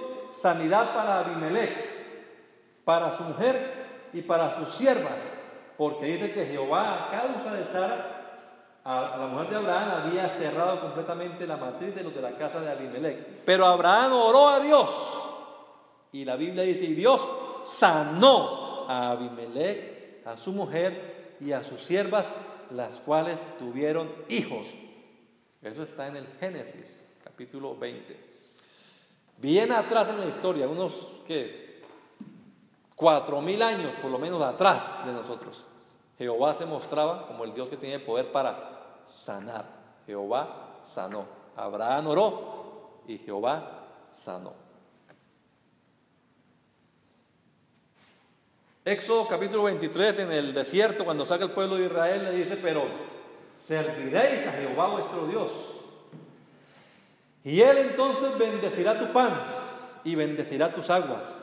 sanidad 0.41 0.95
para 0.95 1.19
Abimelech, 1.19 2.83
para 2.85 3.15
su 3.15 3.23
mujer 3.23 4.09
y 4.13 4.21
para 4.21 4.55
sus 4.57 4.69
siervas, 4.75 5.17
porque 5.77 6.05
dice 6.05 6.31
que 6.31 6.45
Jehová 6.45 7.07
a 7.07 7.11
causa 7.11 7.53
de 7.53 7.65
Sara, 7.65 8.11
a 8.85 9.17
la 9.17 9.27
mujer 9.27 9.49
de 9.49 9.55
Abraham, 9.57 10.05
había 10.05 10.29
cerrado 10.29 10.79
completamente 10.79 11.45
la 11.45 11.57
matriz 11.57 11.93
de 11.93 12.03
los 12.03 12.15
de 12.15 12.21
la 12.21 12.37
casa 12.37 12.61
de 12.61 12.71
Abimelech. 12.71 13.43
Pero 13.43 13.65
Abraham 13.65 14.13
oró 14.13 14.47
a 14.47 14.59
Dios. 14.61 14.89
Y 16.13 16.23
la 16.23 16.37
Biblia 16.37 16.63
dice, 16.63 16.85
y 16.85 16.93
Dios 16.93 17.27
sanó 17.65 18.85
a 18.87 19.11
Abimelech, 19.11 20.25
a 20.25 20.37
su 20.37 20.53
mujer 20.53 21.35
y 21.41 21.51
a 21.51 21.63
sus 21.63 21.81
siervas, 21.81 22.31
las 22.71 22.99
cuales 23.01 23.49
tuvieron 23.57 24.11
hijos. 24.29 24.75
Eso 25.61 25.83
está 25.83 26.07
en 26.07 26.17
el 26.17 26.27
Génesis, 26.39 27.03
capítulo 27.23 27.75
20. 27.75 28.17
Bien 29.37 29.71
atrás 29.71 30.09
en 30.09 30.19
la 30.19 30.27
historia, 30.27 30.67
unos 30.67 30.93
que 31.27 31.81
cuatro 32.95 33.41
mil 33.41 33.61
años 33.61 33.93
por 34.01 34.11
lo 34.11 34.17
menos 34.17 34.41
atrás 34.41 35.05
de 35.05 35.11
nosotros. 35.11 35.65
Jehová 36.17 36.53
se 36.53 36.65
mostraba 36.65 37.27
como 37.27 37.43
el 37.43 37.53
Dios 37.53 37.67
que 37.67 37.77
tiene 37.77 37.99
poder 37.99 38.31
para 38.31 39.01
sanar. 39.05 39.65
Jehová 40.05 40.79
sanó. 40.83 41.25
Abraham 41.57 42.07
oró 42.07 43.01
y 43.07 43.17
Jehová 43.17 43.85
sanó. 44.11 44.64
Éxodo 48.85 49.27
capítulo 49.27 49.63
23 49.63 50.19
en 50.19 50.31
el 50.31 50.53
desierto, 50.53 51.05
cuando 51.05 51.25
saca 51.25 51.45
el 51.45 51.51
pueblo 51.51 51.75
de 51.75 51.85
Israel, 51.85 52.23
le 52.25 52.31
dice, 52.33 52.55
pero 52.55 52.85
serviréis 53.67 54.45
a 54.45 54.51
Jehová 54.51 54.89
vuestro 54.89 55.25
Dios. 55.25 55.51
Y 57.43 57.61
él 57.61 57.79
entonces 57.79 58.37
bendecirá 58.37 58.99
tu 58.99 59.11
pan 59.11 59.41
y 60.03 60.13
bendecirá 60.13 60.71
tus 60.71 60.91
aguas. 60.91 61.33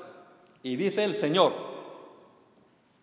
Y 0.63 0.77
dice 0.77 1.03
el 1.03 1.17
Señor, 1.17 1.53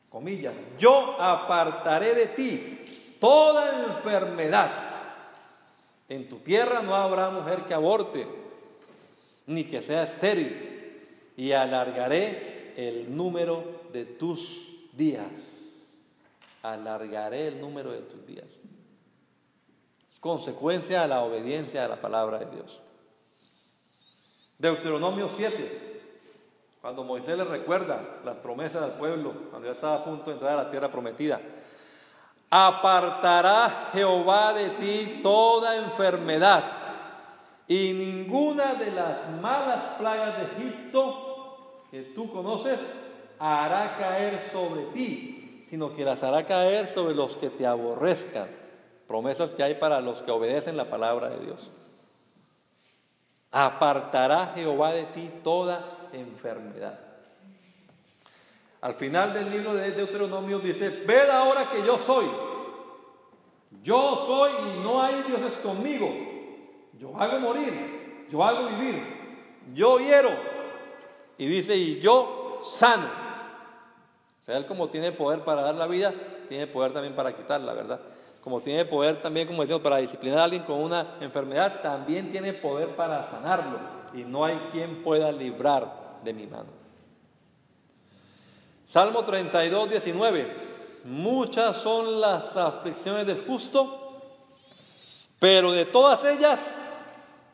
comillas, 0.10 0.56
yo 0.78 1.20
apartaré 1.20 2.16
de 2.16 2.28
ti 2.28 3.18
toda 3.20 3.88
enfermedad. 3.88 4.72
En 6.08 6.30
tu 6.30 6.38
tierra 6.38 6.82
no 6.82 6.96
habrá 6.96 7.30
mujer 7.30 7.64
que 7.64 7.74
aborte, 7.74 8.26
ni 9.48 9.66
que 9.66 9.82
sea 9.82 10.04
estéril, 10.04 11.04
y 11.36 11.52
alargaré 11.52 12.74
el 12.78 13.14
número 13.14 13.79
de 13.92 14.06
tus 14.06 14.68
días. 14.94 15.58
Alargaré 16.62 17.48
el 17.48 17.62
número 17.62 17.92
de 17.92 18.02
tus 18.02 18.26
días. 18.26 18.60
Consecuencia 20.20 21.04
de 21.04 21.08
la 21.08 21.22
obediencia 21.22 21.86
a 21.86 21.88
la 21.88 22.02
palabra 22.02 22.40
de 22.40 22.46
Dios. 22.48 22.82
Deuteronomio 24.58 25.30
7. 25.30 25.90
Cuando 26.82 27.04
Moisés 27.04 27.38
le 27.38 27.46
recuerda 27.46 28.20
las 28.26 28.36
promesas 28.38 28.82
del 28.82 28.92
pueblo, 28.92 29.34
cuando 29.50 29.68
ya 29.68 29.74
estaba 29.74 29.96
a 29.96 30.04
punto 30.04 30.26
de 30.26 30.34
entrar 30.34 30.54
a 30.54 30.64
la 30.64 30.72
tierra 30.72 30.92
prometida. 30.92 31.40
Apartará 32.50 33.90
Jehová 33.94 34.54
de 34.54 34.70
ti 34.72 35.20
toda 35.22 35.78
enfermedad 35.78 36.64
y 37.68 37.94
ninguna 37.94 38.74
de 38.74 38.92
las 38.92 39.30
malas 39.42 39.84
plagas 40.00 40.38
de 40.38 40.44
Egipto 40.44 41.86
que 41.92 42.02
tú 42.02 42.32
conoces 42.32 42.80
hará 43.40 43.98
caer 43.98 44.40
sobre 44.52 44.84
ti, 44.94 45.62
sino 45.64 45.96
que 45.96 46.04
las 46.04 46.24
hará 46.24 46.46
caer 46.46 46.90
sobre 46.90 47.16
los 47.16 47.38
que 47.38 47.50
te 47.50 47.66
aborrezcan. 47.66 48.48
Promesas 49.08 49.52
que 49.52 49.64
hay 49.64 49.76
para 49.76 50.02
los 50.02 50.22
que 50.22 50.32
obedecen 50.32 50.78
la 50.78 50.90
palabra 50.90 51.30
de 51.30 51.46
Dios. 51.46 51.72
Apartará 53.52 54.54
Jehová 54.56 54.94
de 54.94 55.06
ti 55.06 55.32
toda 55.44 56.10
enfermedad. 56.14 57.00
Al 58.82 58.94
final 58.94 59.34
del 59.34 59.50
libro 59.50 59.74
de 59.74 59.92
Deuteronomio 59.92 60.60
dice, 60.60 60.90
ved 60.90 61.30
ahora 61.30 61.70
que 61.70 61.84
yo 61.84 61.98
soy. 61.98 62.26
Yo 63.82 64.24
soy 64.26 64.52
y 64.52 64.84
no 64.84 65.02
hay 65.02 65.24
dioses 65.24 65.54
conmigo. 65.64 66.10
Yo 66.94 67.18
hago 67.18 67.40
morir, 67.40 68.28
yo 68.30 68.44
hago 68.44 68.68
vivir, 68.68 69.02
yo 69.74 70.00
hiero. 70.00 70.30
Y 71.38 71.48
dice, 71.48 71.76
y 71.76 72.00
yo 72.00 72.60
sano. 72.64 73.29
Él 74.58 74.66
como 74.66 74.90
tiene 74.90 75.12
poder 75.12 75.44
para 75.44 75.62
dar 75.62 75.76
la 75.76 75.88
vida, 75.88 76.14
tiene 76.48 76.68
poder 76.68 76.94
también 76.94 77.16
para 77.16 77.36
quitarla, 77.36 77.74
¿verdad? 77.74 78.00
Como 78.42 78.62
tiene 78.62 78.86
poder 78.86 79.22
también, 79.22 79.48
como 79.48 79.62
decimos, 79.62 79.82
para 79.82 79.98
disciplinar 79.98 80.40
a 80.40 80.44
alguien 80.46 80.64
con 80.64 80.82
una 80.82 81.18
enfermedad, 81.20 81.82
también 81.82 82.32
tiene 82.32 82.54
poder 82.54 82.96
para 82.96 83.30
sanarlo. 83.30 83.78
Y 84.14 84.24
no 84.24 84.46
hay 84.46 84.58
quien 84.72 85.04
pueda 85.04 85.32
librar 85.32 86.20
de 86.24 86.34
mi 86.34 86.48
mano. 86.48 86.70
Salmo 88.88 89.24
32, 89.24 89.90
19. 89.90 90.70
Muchas 91.06 91.78
son 91.78 92.20
las 92.20 92.58
aflicciones 92.58 93.26
del 93.26 93.46
justo, 93.46 94.22
pero 95.38 95.72
de 95.72 95.86
todas 95.86 96.24
ellas 96.26 96.90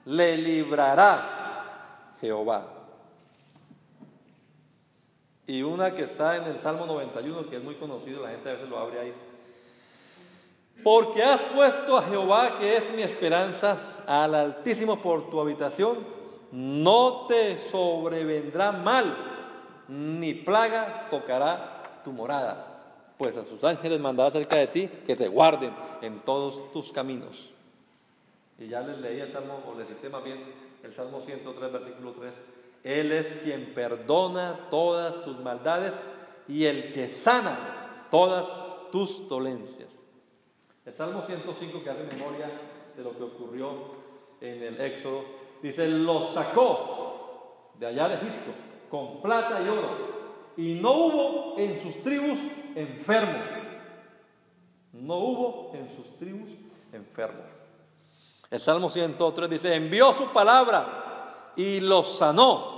le 0.06 0.38
librará 0.38 2.16
Jehová. 2.22 2.75
Y 5.48 5.62
una 5.62 5.94
que 5.94 6.04
está 6.04 6.38
en 6.38 6.46
el 6.46 6.58
Salmo 6.58 6.86
91, 6.86 7.50
que 7.50 7.58
es 7.58 7.64
muy 7.64 7.76
conocido, 7.76 8.24
la 8.24 8.30
gente 8.30 8.50
a 8.50 8.54
veces 8.54 8.70
lo 8.70 8.80
abre 8.80 9.00
ahí. 9.00 9.14
Porque 10.84 11.24
has 11.24 11.42
puesto 11.42 11.98
a 11.98 12.04
Jehová, 12.04 12.58
que 12.58 12.78
es 12.78 12.92
mi 12.94 13.04
esperanza, 13.04 13.78
al 14.08 14.34
Altísimo 14.34 15.02
por 15.02 15.30
tu 15.30 15.40
habitación, 15.40 16.00
no 16.52 17.28
te 17.28 17.58
sobrevendrá 17.60 18.72
mal, 18.72 19.16
ni 19.88 20.34
plaga 20.34 21.08
tocará 21.10 22.02
tu 22.04 22.12
morada. 22.12 22.72
Pues 23.18 23.38
a 23.38 23.46
sus 23.46 23.64
ángeles 23.64 24.00
mandará 24.00 24.32
cerca 24.32 24.56
de 24.56 24.68
ti 24.68 24.90
que 25.06 25.16
te 25.16 25.28
guarden 25.28 25.72
en 26.02 26.20
todos 26.22 26.72
tus 26.72 26.92
caminos. 26.92 27.52
Y 28.58 28.68
ya 28.68 28.82
les 28.82 28.98
leí 28.98 29.20
el 29.20 29.32
Salmo, 29.32 29.62
o 29.68 29.78
les 29.78 30.12
más 30.12 30.24
bien 30.24 30.44
el 30.84 30.94
Salmo 30.94 31.22
103, 31.22 31.72
versículo 31.72 32.12
3 32.14 32.34
él 32.86 33.12
es 33.12 33.28
quien 33.44 33.74
perdona 33.74 34.68
todas 34.70 35.24
tus 35.24 35.40
maldades 35.40 36.00
y 36.48 36.66
el 36.66 36.94
que 36.94 37.10
sana 37.10 38.08
todas 38.12 38.48
tus 38.92 39.28
dolencias. 39.28 39.98
El 40.86 40.94
Salmo 40.94 41.24
105 41.24 41.84
que 41.84 41.90
hace 41.90 42.04
memoria 42.04 42.48
de 42.96 43.04
lo 43.04 43.18
que 43.18 43.24
ocurrió 43.24 43.70
en 44.40 44.62
el 44.62 44.80
Éxodo, 44.80 45.26
dice, 45.64 45.88
los 45.88 46.30
sacó 46.30 47.72
de 47.80 47.88
allá 47.88 48.08
de 48.08 48.16
Egipto 48.16 48.52
con 48.92 49.20
plata 49.20 49.60
y 49.66 49.68
oro 49.68 50.54
y 50.56 50.76
no 50.76 50.92
hubo 50.92 51.56
en 51.58 51.82
sus 51.82 52.04
tribus 52.04 52.38
enfermo. 52.76 53.40
No 54.94 55.16
hubo 55.16 55.72
en 55.74 55.90
sus 55.90 56.16
tribus 56.18 56.52
enfermo. 56.94 57.42
El 58.52 58.60
Salmo 58.60 58.92
103 58.92 59.50
dice, 59.50 59.74
envió 59.74 60.14
su 60.14 60.28
palabra 60.28 61.52
y 61.56 61.80
los 61.80 62.18
sanó, 62.18 62.75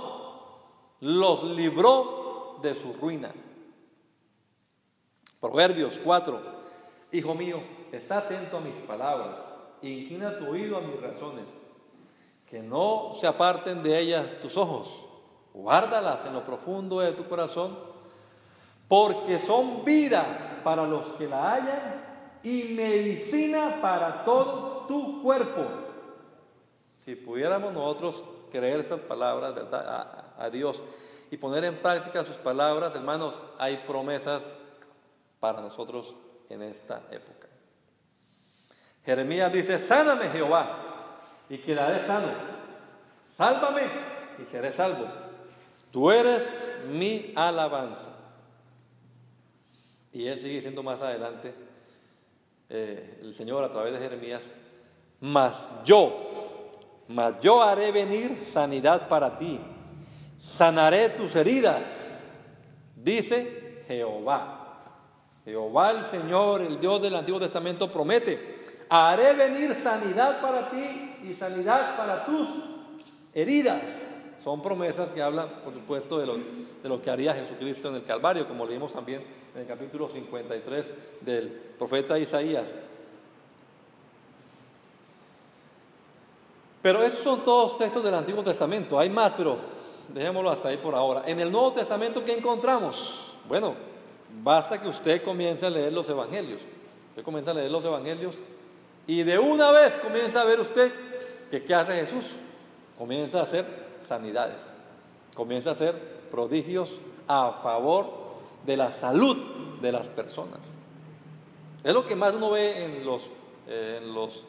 los 1.00 1.44
libró 1.44 2.58
de 2.62 2.74
su 2.74 2.92
ruina. 2.92 3.30
Proverbios 5.40 6.00
4, 6.02 6.58
Hijo 7.12 7.34
mío, 7.34 7.62
está 7.90 8.18
atento 8.18 8.58
a 8.58 8.60
mis 8.60 8.74
palabras, 8.74 9.38
inclina 9.80 10.36
tu 10.36 10.48
oído 10.48 10.76
a 10.76 10.80
mis 10.80 11.00
razones, 11.00 11.48
que 12.46 12.62
no 12.62 13.12
se 13.14 13.26
aparten 13.26 13.82
de 13.82 13.98
ellas 13.98 14.40
tus 14.42 14.56
ojos, 14.56 15.06
guárdalas 15.54 16.26
en 16.26 16.34
lo 16.34 16.44
profundo 16.44 17.00
de 17.00 17.12
tu 17.12 17.26
corazón, 17.26 17.78
porque 18.88 19.38
son 19.38 19.84
vida 19.84 20.60
para 20.64 20.86
los 20.86 21.06
que 21.14 21.28
la 21.28 21.52
hallan 21.54 22.04
y 22.42 22.74
medicina 22.74 23.78
para 23.80 24.24
todo 24.24 24.86
tu 24.86 25.22
cuerpo. 25.22 25.64
Si 26.92 27.14
pudiéramos 27.14 27.72
nosotros 27.72 28.24
creer 28.48 28.80
esas 28.80 29.00
palabras 29.00 29.54
¿verdad? 29.54 30.24
A, 30.36 30.50
Dios 30.50 30.82
y 31.30 31.36
poner 31.36 31.64
en 31.64 31.76
práctica 31.76 32.24
sus 32.24 32.38
palabras, 32.38 32.94
hermanos, 32.94 33.34
hay 33.58 33.78
promesas 33.78 34.56
para 35.40 35.60
nosotros 35.60 36.14
en 36.48 36.62
esta 36.62 37.02
época. 37.10 37.48
Jeremías 39.04 39.52
dice, 39.52 39.78
sáname 39.78 40.28
Jehová 40.28 41.20
y 41.48 41.58
quedaré 41.58 42.06
sano. 42.06 42.28
Sálvame 43.36 43.82
y 44.40 44.44
seré 44.44 44.72
salvo. 44.72 45.06
Tú 45.90 46.10
eres 46.10 46.44
mi 46.90 47.32
alabanza. 47.36 48.10
Y 50.12 50.26
él 50.26 50.38
sigue 50.38 50.54
diciendo 50.54 50.82
más 50.82 51.00
adelante, 51.00 51.54
eh, 52.70 53.20
el 53.22 53.34
Señor 53.34 53.64
a 53.64 53.70
través 53.70 53.92
de 53.92 53.98
Jeremías, 53.98 54.42
mas 55.20 55.68
yo, 55.84 56.27
mas 57.08 57.40
yo 57.40 57.62
haré 57.62 57.90
venir 57.90 58.38
sanidad 58.52 59.08
para 59.08 59.38
ti, 59.38 59.58
sanaré 60.38 61.08
tus 61.10 61.34
heridas, 61.34 62.28
dice 62.94 63.84
Jehová. 63.88 64.54
Jehová 65.44 65.92
el 65.92 66.04
Señor, 66.04 66.60
el 66.60 66.78
Dios 66.78 67.00
del 67.00 67.16
Antiguo 67.16 67.40
Testamento, 67.40 67.90
promete, 67.90 68.58
haré 68.90 69.32
venir 69.32 69.74
sanidad 69.74 70.42
para 70.42 70.70
ti 70.70 71.16
y 71.24 71.34
sanidad 71.34 71.96
para 71.96 72.26
tus 72.26 72.48
heridas. 73.34 73.82
Son 74.38 74.60
promesas 74.60 75.10
que 75.10 75.22
hablan, 75.22 75.48
por 75.64 75.72
supuesto, 75.72 76.18
de 76.18 76.26
lo, 76.26 76.36
de 76.36 76.88
lo 76.88 77.00
que 77.00 77.10
haría 77.10 77.34
Jesucristo 77.34 77.88
en 77.88 77.96
el 77.96 78.04
Calvario, 78.04 78.46
como 78.46 78.66
leímos 78.66 78.92
también 78.92 79.22
en 79.54 79.62
el 79.62 79.66
capítulo 79.66 80.08
53 80.08 80.92
del 81.22 81.48
profeta 81.48 82.18
Isaías. 82.18 82.74
Pero 86.88 87.02
estos 87.02 87.20
son 87.20 87.44
todos 87.44 87.76
textos 87.76 88.02
del 88.02 88.14
Antiguo 88.14 88.42
Testamento. 88.42 88.98
Hay 88.98 89.10
más, 89.10 89.34
pero 89.36 89.58
dejémoslo 90.08 90.48
hasta 90.48 90.68
ahí 90.68 90.78
por 90.78 90.94
ahora. 90.94 91.22
En 91.26 91.38
el 91.38 91.52
Nuevo 91.52 91.74
Testamento, 91.74 92.24
¿qué 92.24 92.32
encontramos? 92.32 93.36
Bueno, 93.46 93.74
basta 94.42 94.80
que 94.80 94.88
usted 94.88 95.22
comience 95.22 95.66
a 95.66 95.68
leer 95.68 95.92
los 95.92 96.08
Evangelios. 96.08 96.62
Usted 97.10 97.22
comienza 97.22 97.50
a 97.50 97.54
leer 97.54 97.70
los 97.70 97.84
Evangelios 97.84 98.40
y 99.06 99.22
de 99.22 99.38
una 99.38 99.70
vez 99.70 99.98
comienza 99.98 100.40
a 100.40 100.46
ver 100.46 100.60
usted 100.60 100.90
que 101.50 101.62
qué 101.62 101.74
hace 101.74 101.92
Jesús. 101.92 102.36
Comienza 102.96 103.40
a 103.40 103.42
hacer 103.42 103.66
sanidades. 104.00 104.66
Comienza 105.34 105.68
a 105.68 105.72
hacer 105.74 105.94
prodigios 106.30 107.00
a 107.26 107.60
favor 107.62 108.06
de 108.64 108.78
la 108.78 108.92
salud 108.92 109.36
de 109.82 109.92
las 109.92 110.08
personas. 110.08 110.74
Es 111.84 111.92
lo 111.92 112.06
que 112.06 112.16
más 112.16 112.32
uno 112.32 112.48
ve 112.48 112.82
en 112.82 113.04
los, 113.04 113.30
eh, 113.66 114.00
en 114.00 114.14
los 114.14 114.42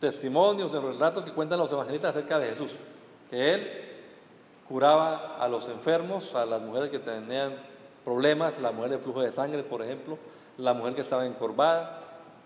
testimonios, 0.00 0.74
en 0.74 0.82
los 0.82 0.94
relatos 0.94 1.24
que 1.24 1.32
cuentan 1.32 1.58
los 1.58 1.70
evangelistas 1.70 2.16
acerca 2.16 2.38
de 2.38 2.48
Jesús, 2.48 2.76
que 3.28 3.54
Él 3.54 3.70
curaba 4.66 5.36
a 5.38 5.46
los 5.46 5.68
enfermos, 5.68 6.34
a 6.34 6.46
las 6.46 6.62
mujeres 6.62 6.88
que 6.88 6.98
tenían 6.98 7.54
problemas, 8.04 8.58
la 8.60 8.72
mujer 8.72 8.92
de 8.92 8.98
flujo 8.98 9.20
de 9.20 9.30
sangre, 9.30 9.62
por 9.62 9.82
ejemplo, 9.82 10.18
la 10.58 10.74
mujer 10.74 10.94
que 10.94 11.02
estaba 11.02 11.26
encorvada, 11.26 12.00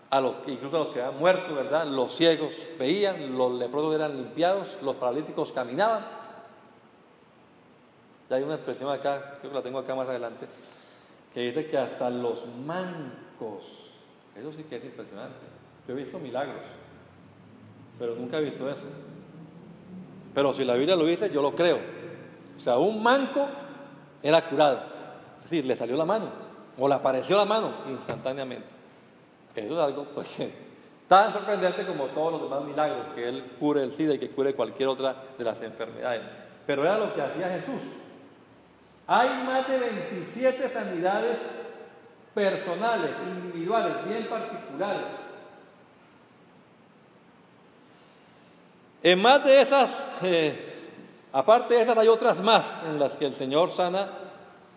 a 0.09 0.21
los 0.21 0.35
que, 0.39 0.51
incluso 0.51 0.75
a 0.75 0.79
los 0.79 0.91
que 0.91 1.01
habían 1.01 1.19
muerto, 1.19 1.55
¿verdad? 1.55 1.85
Los 1.85 2.15
ciegos 2.15 2.67
veían, 2.77 3.37
los 3.37 3.51
leprosos 3.53 3.95
eran 3.95 4.15
limpiados, 4.15 4.77
los 4.81 4.95
paralíticos 4.95 5.51
caminaban. 5.51 6.05
Ya 8.29 8.35
hay 8.37 8.43
una 8.43 8.55
expresión 8.55 8.89
acá, 8.89 9.37
creo 9.39 9.51
que 9.51 9.57
la 9.57 9.63
tengo 9.63 9.79
acá 9.79 9.95
más 9.95 10.07
adelante, 10.07 10.47
que 11.33 11.41
dice 11.41 11.67
que 11.67 11.77
hasta 11.77 12.09
los 12.09 12.45
mancos, 12.65 13.89
eso 14.35 14.51
sí 14.51 14.63
que 14.63 14.77
es 14.77 14.85
impresionante. 14.85 15.45
Yo 15.87 15.93
he 15.93 15.97
visto 15.97 16.17
milagros, 16.17 16.63
pero 17.97 18.15
nunca 18.15 18.37
he 18.37 18.41
visto 18.41 18.69
eso. 18.69 18.83
Pero 20.33 20.51
si 20.51 20.65
la 20.65 20.75
Biblia 20.75 20.95
lo 20.95 21.05
dice, 21.05 21.29
yo 21.29 21.41
lo 21.41 21.55
creo. 21.55 21.79
O 22.57 22.59
sea, 22.59 22.77
un 22.77 23.01
manco 23.01 23.47
era 24.21 24.47
curado. 24.47 24.81
Es 25.37 25.49
decir, 25.49 25.65
le 25.65 25.75
salió 25.75 25.95
la 25.95 26.05
mano, 26.05 26.29
o 26.77 26.87
le 26.87 26.95
apareció 26.95 27.37
la 27.37 27.45
mano 27.45 27.71
instantáneamente. 27.89 28.67
Eso 29.55 29.73
es 29.73 29.85
algo, 29.85 30.05
pues, 30.13 30.37
tan 31.07 31.31
sorprendente 31.31 31.85
como 31.85 32.05
todos 32.07 32.33
los 32.33 32.41
demás 32.43 32.63
milagros, 32.63 33.07
que 33.15 33.27
Él 33.27 33.43
cure 33.59 33.83
el 33.83 33.93
SIDA 33.93 34.15
y 34.15 34.19
que 34.19 34.29
cure 34.29 34.53
cualquier 34.53 34.89
otra 34.89 35.15
de 35.37 35.43
las 35.43 35.61
enfermedades. 35.61 36.21
Pero 36.65 36.83
era 36.83 36.97
lo 36.97 37.13
que 37.13 37.21
hacía 37.21 37.49
Jesús. 37.49 37.81
Hay 39.07 39.29
más 39.45 39.67
de 39.67 39.79
27 39.79 40.67
sanidades 40.69 41.37
personales, 42.33 43.11
individuales, 43.29 43.93
bien 44.07 44.27
particulares. 44.27 45.24
En 49.05 49.21
más 49.21 49.43
de 49.43 49.61
esas, 49.61 50.03
eh, 50.23 50.57
aparte 51.31 51.75
de 51.75 51.83
esas, 51.83 51.95
hay 51.95 52.07
otras 52.07 52.39
más 52.39 52.81
en 52.87 52.97
las 52.97 53.15
que 53.15 53.27
el 53.27 53.35
Señor 53.35 53.69
sana 53.69 54.09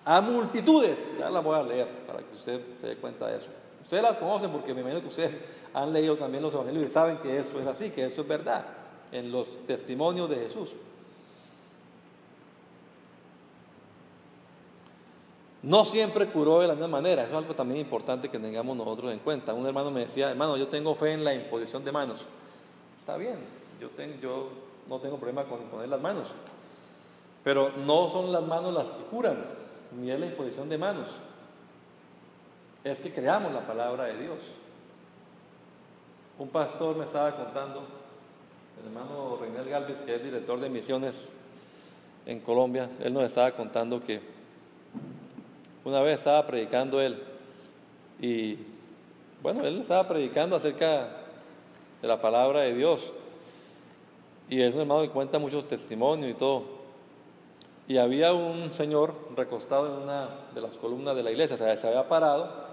a 0.05 0.21
multitudes. 0.21 0.99
Ya 1.19 1.31
las 1.31 1.43
voy 1.43 1.59
a 1.59 1.63
leer 1.63 1.89
para 2.07 2.19
que 2.19 2.35
usted 2.35 2.61
se 2.79 2.89
dé 2.89 2.97
cuenta 2.97 3.27
de 3.27 3.39
eso. 3.39 3.49
Ustedes 3.83 4.03
las 4.03 4.19
conocen 4.19 4.51
porque 4.51 4.75
me 4.75 4.83
imagino 4.83 5.01
que 5.01 5.07
ustedes 5.07 5.39
han 5.73 5.95
leído 5.95 6.17
también 6.17 6.43
los 6.43 6.53
evangelios 6.53 6.91
y 6.91 6.93
saben 6.93 7.17
que 7.17 7.39
eso 7.39 7.59
es 7.59 7.67
así, 7.67 7.89
que 7.89 8.05
eso 8.05 8.21
es 8.21 8.29
verdad 8.29 8.67
en 9.13 9.33
los 9.33 9.67
testimonios 9.67 10.29
de 10.29 10.37
Jesús. 10.37 10.75
No 15.63 15.87
siempre 15.87 16.27
curó 16.27 16.61
de 16.61 16.67
la 16.67 16.75
misma 16.75 16.89
manera, 16.89 17.25
es 17.25 17.33
algo 17.33 17.55
también 17.55 17.81
importante 17.81 18.29
que 18.29 18.39
tengamos 18.39 18.77
nosotros 18.77 19.11
en 19.11 19.21
cuenta. 19.21 19.55
Un 19.55 19.67
hermano 19.67 19.91
me 19.91 20.01
decía, 20.01 20.29
hermano, 20.29 20.59
yo 20.59 20.69
tengo 20.69 20.95
fe 20.95 21.13
en 21.13 21.25
la 21.25 21.33
imposición 21.33 21.83
de 21.83 21.93
manos. 21.93 22.27
Está 22.99 23.17
bien, 23.17 23.39
yo, 23.81 23.89
tengo, 23.91 24.15
yo 24.21 24.49
no 24.89 24.99
tengo 24.99 25.17
problema 25.17 25.45
con 25.45 25.63
imponer 25.63 25.89
las 25.89 26.01
manos, 26.01 26.35
pero 27.45 27.71
no 27.85 28.09
son 28.09 28.33
las 28.33 28.43
manos 28.43 28.75
las 28.75 28.91
que 28.91 29.05
curan, 29.05 29.45
ni 29.99 30.11
es 30.11 30.19
la 30.19 30.27
imposición 30.27 30.69
de 30.69 30.79
manos. 30.79 31.09
Es 32.85 32.99
que 32.99 33.13
creamos 33.13 33.53
la 33.53 33.67
palabra 33.67 34.05
de 34.05 34.19
Dios. 34.19 34.53
Un 36.39 36.49
pastor 36.49 36.97
me 36.97 37.05
estaba 37.05 37.35
contando, 37.37 37.83
el 38.81 38.87
hermano 38.87 39.37
Reinel 39.41 39.69
Galvez, 39.69 39.99
que 40.07 40.15
es 40.15 40.23
director 40.23 40.61
de 40.61 40.69
misiones 40.69 41.29
en 42.27 42.41
Colombia, 42.41 42.91
él 43.03 43.13
nos 43.13 43.25
estaba 43.25 43.51
contando 43.53 44.03
que 44.03 44.21
una 45.85 46.03
vez 46.03 46.19
estaba 46.19 46.47
predicando 46.47 47.01
él 47.01 47.19
y, 48.21 48.59
bueno, 49.43 49.65
él 49.65 49.81
estaba 49.81 50.07
predicando 50.07 50.57
acerca 50.57 51.09
de 52.03 52.09
la 52.09 52.21
palabra 52.21 52.61
de 52.61 52.75
Dios. 52.75 53.13
Y 54.49 54.61
es 54.63 54.75
un 54.75 54.81
hermano 54.81 55.03
que 55.03 55.11
cuenta 55.11 55.39
muchos 55.39 55.69
testimonios 55.69 56.31
y 56.31 56.35
todo. 56.35 56.79
Y 57.87 57.97
había 57.97 58.33
un 58.33 58.71
señor 58.71 59.15
recostado 59.37 59.87
en 59.87 60.03
una 60.03 60.29
de 60.55 60.61
las 60.61 60.77
columnas 60.77 61.17
de 61.17 61.23
la 61.23 61.31
iglesia, 61.31 61.55
o 61.55 61.59
sea, 61.59 61.77
se 61.77 61.87
había 61.87 62.07
parado 62.09 62.69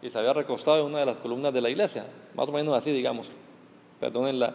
y 0.00 0.10
se 0.10 0.18
había 0.18 0.32
recostado 0.32 0.80
en 0.80 0.86
una 0.86 0.98
de 0.98 1.06
las 1.06 1.18
columnas 1.18 1.52
de 1.52 1.60
la 1.60 1.70
iglesia, 1.70 2.06
más 2.34 2.48
o 2.48 2.52
menos 2.52 2.76
así, 2.76 2.90
digamos, 2.92 3.28
perdónenla. 4.00 4.54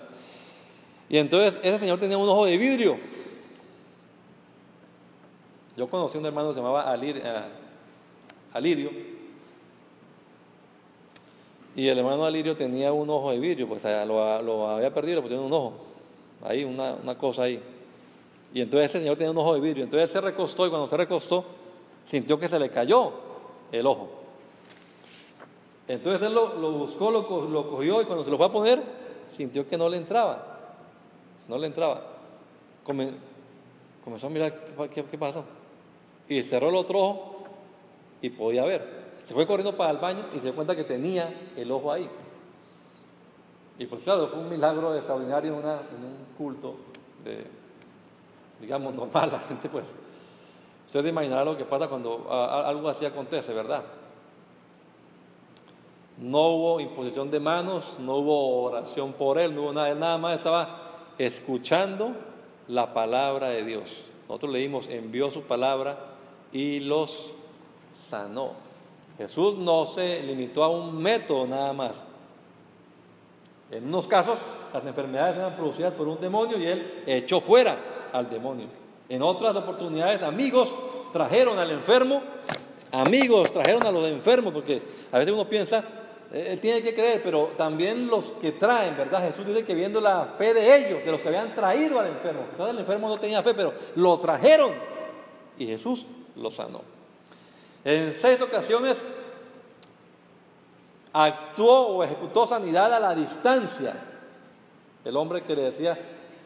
Y 1.09 1.17
entonces 1.17 1.59
ese 1.63 1.79
señor 1.79 1.99
tenía 1.99 2.17
un 2.17 2.27
ojo 2.27 2.45
de 2.45 2.57
vidrio. 2.57 2.97
Yo 5.77 5.89
conocí 5.89 6.17
a 6.17 6.19
un 6.19 6.25
hermano 6.25 6.49
que 6.49 6.55
se 6.55 6.59
llamaba 6.59 6.95
eh, 6.95 7.41
Alirio. 8.53 8.91
Y 11.75 11.87
el 11.87 11.97
hermano 11.99 12.25
Alirio 12.25 12.57
tenía 12.57 12.91
un 12.91 13.09
ojo 13.09 13.31
de 13.31 13.39
vidrio, 13.39 13.67
pues 13.67 13.83
lo, 13.83 14.69
había 14.69 14.91
perdido, 14.93 15.21
pues 15.21 15.31
tenía 15.31 15.45
un 15.45 15.53
ojo. 15.53 15.73
Ahí, 16.43 16.63
una, 16.63 17.17
cosa 17.17 17.43
ahí. 17.43 17.61
Y 18.53 18.61
entonces 18.61 18.91
ese 18.91 18.99
señor 18.99 19.17
tenía 19.17 19.31
un 19.31 19.37
ojo 19.37 19.53
de 19.53 19.59
vidrio. 19.59 19.83
Entonces 19.83 20.09
él 20.09 20.13
se 20.13 20.21
recostó 20.21 20.65
y 20.65 20.69
cuando 20.69 20.87
se 20.87 20.97
recostó, 20.97 21.45
sintió 22.05 22.39
que 22.39 22.47
se 22.47 22.59
le 22.59 22.69
cayó 22.69 23.11
el 23.71 23.85
ojo. 23.85 24.09
Entonces 25.87 26.21
él 26.21 26.33
lo, 26.33 26.71
buscó, 26.71 27.11
lo, 27.11 27.27
cogió 27.69 28.01
y 28.01 28.05
cuando 28.05 28.23
se 28.25 28.31
lo 28.31 28.37
fue 28.37 28.45
a 28.45 28.51
poner, 28.51 28.83
sintió 29.29 29.67
que 29.67 29.77
no 29.77 29.89
le 29.89 29.97
entraba. 29.97 30.59
No 31.47 31.57
le 31.57 31.67
entraba. 31.67 32.03
comenzó 32.83 34.27
a 34.27 34.29
mirar 34.29 34.65
qué, 34.93 35.03
qué 35.03 35.17
pasó. 35.17 35.43
Y 36.29 36.43
cerró 36.43 36.69
el 36.69 36.75
otro 36.75 36.99
ojo 36.99 37.37
y 38.21 38.29
podía 38.29 38.63
ver. 38.65 39.07
Se 39.23 39.33
fue 39.33 39.45
corriendo 39.45 39.75
para 39.75 39.91
el 39.91 39.97
baño 39.97 40.25
y 40.33 40.37
se 40.37 40.43
dio 40.43 40.55
cuenta 40.55 40.75
que 40.75 40.83
tenía 40.83 41.33
el 41.55 41.71
ojo 41.71 41.91
ahí. 41.91 42.09
Y 43.79 43.85
pues 43.85 44.03
claro, 44.03 44.27
fue 44.27 44.39
un 44.39 44.49
milagro 44.49 44.95
extraordinario 44.95 45.53
en, 45.53 45.65
un 45.65 46.25
culto 46.37 46.75
digamos, 48.59 48.93
normal. 48.93 49.29
La 49.33 49.39
gente 49.39 49.69
pues, 49.69 49.95
ustedes 50.85 51.07
imaginarán 51.07 51.45
lo 51.45 51.57
que 51.57 51.65
pasa 51.65 51.87
cuando 51.87 52.27
algo 52.31 52.89
así 52.89 53.05
acontece, 53.05 53.53
¿verdad? 53.53 53.83
No 56.17 56.47
hubo 56.47 56.79
imposición 56.79 57.29
de 57.29 57.39
manos, 57.39 57.97
no 57.99 58.15
hubo 58.15 58.63
oración 58.63 59.13
por 59.13 59.37
él, 59.37 59.53
no 59.53 59.63
hubo 59.63 59.73
nada, 59.73 59.89
él 59.91 59.99
nada 59.99 60.17
más 60.17 60.37
estaba 60.37 61.11
escuchando 61.17 62.13
la 62.67 62.93
palabra 62.93 63.49
de 63.49 63.63
Dios. 63.63 64.03
Nosotros 64.27 64.51
leímos, 64.51 64.87
envió 64.87 65.29
su 65.29 65.43
palabra 65.43 65.97
y 66.51 66.79
los 66.79 67.33
sanó. 67.93 68.53
Jesús 69.17 69.55
no 69.55 69.85
se 69.85 70.21
limitó 70.23 70.63
a 70.63 70.69
un 70.69 70.97
método 70.97 71.45
nada 71.45 71.71
más. 71.73 72.01
En 73.71 73.85
unos 73.85 74.07
casos 74.07 74.39
las 74.73 74.85
enfermedades 74.85 75.37
eran 75.37 75.55
producidas 75.55 75.93
por 75.93 76.07
un 76.07 76.19
demonio 76.19 76.57
y 76.57 76.65
él 76.65 77.03
echó 77.05 77.41
fuera 77.41 78.09
al 78.13 78.29
demonio. 78.29 78.67
En 79.09 79.21
otras 79.21 79.55
oportunidades 79.55 80.21
amigos 80.21 80.73
trajeron 81.13 81.57
al 81.57 81.71
enfermo, 81.71 82.21
amigos 82.91 83.51
trajeron 83.51 83.85
a 83.85 83.91
los 83.91 84.07
enfermos, 84.07 84.53
porque 84.53 84.81
a 85.11 85.19
veces 85.19 85.33
uno 85.33 85.47
piensa, 85.47 85.83
eh, 86.33 86.57
tiene 86.61 86.81
que 86.81 86.93
creer, 86.93 87.21
pero 87.23 87.51
también 87.57 88.07
los 88.07 88.31
que 88.31 88.53
traen, 88.53 88.97
¿verdad? 88.97 89.27
Jesús 89.27 89.45
dice 89.45 89.63
que 89.63 89.73
viendo 89.73 90.01
la 90.01 90.35
fe 90.37 90.53
de 90.53 90.77
ellos, 90.77 91.05
de 91.05 91.11
los 91.11 91.21
que 91.21 91.29
habían 91.29 91.53
traído 91.53 91.99
al 91.99 92.07
enfermo, 92.07 92.45
quizás 92.51 92.69
el 92.69 92.79
enfermo 92.79 93.07
no 93.07 93.19
tenía 93.19 93.41
fe, 93.41 93.53
pero 93.53 93.73
lo 93.95 94.19
trajeron 94.19 94.71
y 95.57 95.65
Jesús 95.65 96.05
lo 96.35 96.51
sanó. 96.51 96.81
En 97.83 98.13
seis 98.13 98.41
ocasiones 98.41 99.05
actuó 101.13 101.87
o 101.87 102.03
ejecutó 102.03 102.47
sanidad 102.47 102.93
a 102.93 102.99
la 102.99 103.15
distancia. 103.15 103.93
El 105.03 105.15
hombre 105.15 105.41
que 105.41 105.55
le 105.55 105.63
decía, 105.63 105.97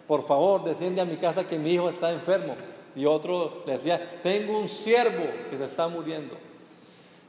por 0.08 0.28
favor, 0.28 0.64
desciende 0.64 1.02
a 1.02 1.06
mi 1.06 1.18
casa 1.18 1.48
que 1.48 1.58
mi 1.58 1.74
hijo 1.74 1.90
está 1.90 2.12
enfermo. 2.12 2.56
Y 2.96 3.06
otro 3.06 3.64
le 3.66 3.74
decía, 3.74 4.20
tengo 4.22 4.60
un 4.60 4.68
siervo 4.68 5.26
que 5.50 5.58
se 5.58 5.66
está 5.66 5.88
muriendo. 5.88 6.36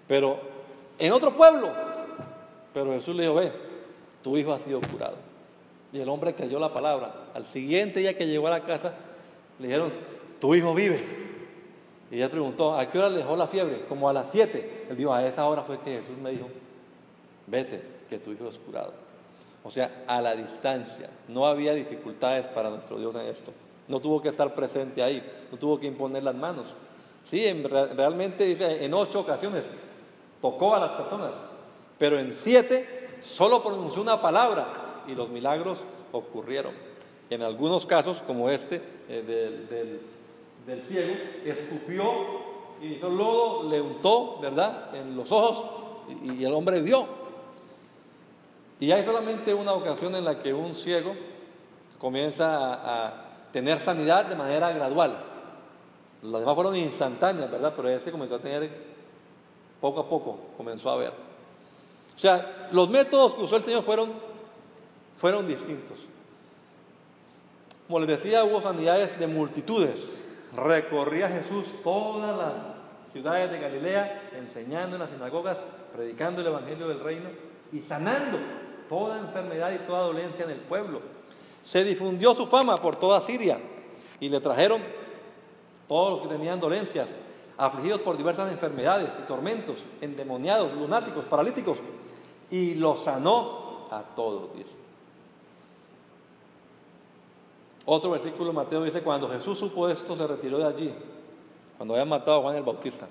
Pero 0.09 0.39
en 0.99 1.12
otro 1.12 1.35
pueblo, 1.35 1.70
pero 2.74 2.93
Jesús 2.93 3.14
le 3.14 3.22
dijo, 3.22 3.35
ve, 3.35 3.53
tu 4.22 4.37
hijo 4.37 4.53
ha 4.53 4.59
sido 4.59 4.80
curado. 4.80 5.16
Y 5.93 6.01
el 6.01 6.09
hombre 6.09 6.35
creyó 6.35 6.59
la 6.59 6.72
palabra. 6.72 7.14
Al 7.35 7.45
siguiente 7.45 8.01
día 8.01 8.16
que 8.16 8.26
llegó 8.26 8.47
a 8.49 8.51
la 8.51 8.62
casa, 8.62 8.95
le 9.59 9.68
dijeron, 9.68 9.93
tu 10.41 10.55
hijo 10.55 10.74
vive. 10.74 11.22
Y 12.11 12.16
ella 12.16 12.28
preguntó, 12.28 12.76
¿a 12.76 12.91
qué 12.91 12.99
hora 12.99 13.09
le 13.09 13.18
dejó 13.18 13.37
la 13.37 13.47
fiebre? 13.47 13.85
Como 13.89 14.09
a 14.09 14.12
las 14.12 14.30
siete. 14.30 14.87
Él 14.91 14.97
dijo, 14.97 15.14
a 15.14 15.26
esa 15.26 15.47
hora 15.47 15.62
fue 15.62 15.78
que 15.78 16.01
Jesús 16.01 16.16
me 16.18 16.30
dijo, 16.30 16.49
vete, 17.53 17.81
que 18.09 18.19
tu 18.19 18.33
hijo 18.33 18.49
es 18.49 18.59
curado. 18.59 18.95
O 19.63 19.71
sea, 19.71 20.05
a 20.09 20.21
la 20.21 20.35
distancia. 20.35 21.09
No 21.29 21.47
había 21.47 21.75
dificultades 21.75 22.49
para 22.49 22.71
nuestro 22.71 22.99
Dios 22.99 23.15
en 23.15 23.27
esto. 23.27 23.53
No 23.87 24.01
tuvo 24.01 24.21
que 24.23 24.31
estar 24.31 24.55
presente 24.55 25.03
ahí, 25.03 25.23
no 25.53 25.59
tuvo 25.59 25.79
que 25.79 25.87
imponer 25.87 26.23
las 26.23 26.35
manos. 26.35 26.75
Sí, 27.25 27.45
realmente 27.63 28.45
dice, 28.45 28.85
en 28.85 28.95
ocho 28.95 29.21
ocasiones 29.21 29.69
tocó 30.41 30.75
a 30.75 30.81
las 30.81 30.91
personas, 30.93 31.35
pero 31.99 32.19
en 32.19 32.33
siete 32.33 33.19
solo 33.21 33.63
pronunció 33.63 34.03
una 34.03 34.21
palabra 34.21 35.05
y 35.07 35.15
los 35.15 35.29
milagros 35.29 35.85
ocurrieron. 36.11 36.73
En 37.31 37.43
algunos 37.43 37.87
casos, 37.87 38.23
como 38.27 38.51
este 38.51 38.83
eh, 39.09 40.01
del, 40.67 40.83
ciego, 40.83 41.15
escupió 41.45 42.03
y 42.83 42.95
hizo 42.95 43.09
lodo, 43.09 43.71
le 43.71 43.81
untó, 43.81 44.39
¿verdad?, 44.41 44.95
en 44.95 45.17
los 45.17 45.31
ojos 45.31 45.65
y, 46.25 46.45
el 46.45 46.53
hombre 46.53 46.81
vio. 46.81 47.22
Y 48.83 48.91
hay 48.91 49.05
solamente 49.05 49.55
una 49.55 49.74
ocasión 49.74 50.12
en 50.16 50.24
la 50.24 50.41
que 50.41 50.53
un 50.53 50.74
ciego 50.74 51.14
comienza 52.01 52.57
a, 52.74 53.28
tener 53.53 53.78
sanidad 53.78 54.24
de 54.24 54.35
manera 54.35 54.72
gradual. 54.72 55.22
Las 56.22 56.41
demás 56.41 56.55
fueron 56.57 56.74
instantáneas, 56.74 57.49
¿verdad? 57.49 57.74
Pero 57.76 57.89
ese 57.91 58.11
comenzó 58.11 58.35
a 58.35 58.39
tener 58.41 58.68
poco 59.80 60.01
a 60.01 60.09
poco, 60.09 60.37
comenzó 60.57 60.91
a 60.91 60.97
ver. 60.97 61.12
O 61.12 62.18
sea, 62.18 62.70
los 62.72 62.91
métodos 62.91 63.37
que 63.37 63.45
usó 63.45 63.55
el 63.55 63.62
Señor 63.62 63.85
fueron, 63.85 64.14
fueron 65.14 65.47
distintos. 65.47 66.05
Como 67.87 68.01
les 68.01 68.09
decía, 68.09 68.43
hubo 68.43 68.61
sanidades 68.61 69.16
de 69.16 69.28
multitudes. 69.28 70.12
Recorría 70.57 71.28
Jesús 71.28 71.76
todas 71.85 72.37
las 72.37 73.12
ciudades 73.12 73.49
de 73.49 73.61
Galilea, 73.61 74.30
enseñando 74.35 74.97
en 74.97 75.03
las 75.03 75.11
sinagogas, 75.11 75.61
predicando 75.95 76.41
el 76.41 76.49
Evangelio 76.49 76.89
del 76.89 76.99
Reino 76.99 77.28
y 77.70 77.78
sanando 77.78 78.41
toda 78.93 79.18
enfermedad 79.18 79.72
y 79.72 79.78
toda 79.86 80.03
dolencia 80.03 80.45
en 80.45 80.51
el 80.51 80.59
pueblo. 80.59 81.01
Se 81.62 81.82
difundió 81.82 82.34
su 82.34 82.47
fama 82.47 82.76
por 82.76 82.97
toda 82.97 83.22
Siria 83.22 83.59
y 84.20 84.28
le 84.28 84.38
trajeron 84.38 84.82
todos 85.88 86.11
los 86.11 86.20
que 86.20 86.28
tenían 86.28 86.61
dolencias, 86.61 87.09
afligidos 87.57 88.03
por 88.03 88.18
diversas 88.18 88.53
enfermedades 88.53 89.14
y 89.18 89.26
tormentos, 89.26 89.86
endemoniados, 90.03 90.74
lunáticos, 90.74 91.24
paralíticos, 91.24 91.78
y 92.51 92.74
los 92.74 93.05
sanó 93.05 93.88
a 93.90 94.03
todos, 94.14 94.55
dice. 94.55 94.76
Otro 97.86 98.11
versículo 98.11 98.53
Mateo 98.53 98.84
dice, 98.84 99.03
cuando 99.03 99.26
Jesús 99.30 99.59
supo 99.59 99.88
esto, 99.88 100.14
se 100.14 100.26
retiró 100.26 100.59
de 100.59 100.66
allí, 100.66 100.95
cuando 101.78 101.95
habían 101.95 102.11
matado 102.11 102.40
a 102.40 102.43
Juan 102.43 102.57
el 102.57 102.62
Bautista. 102.62 103.09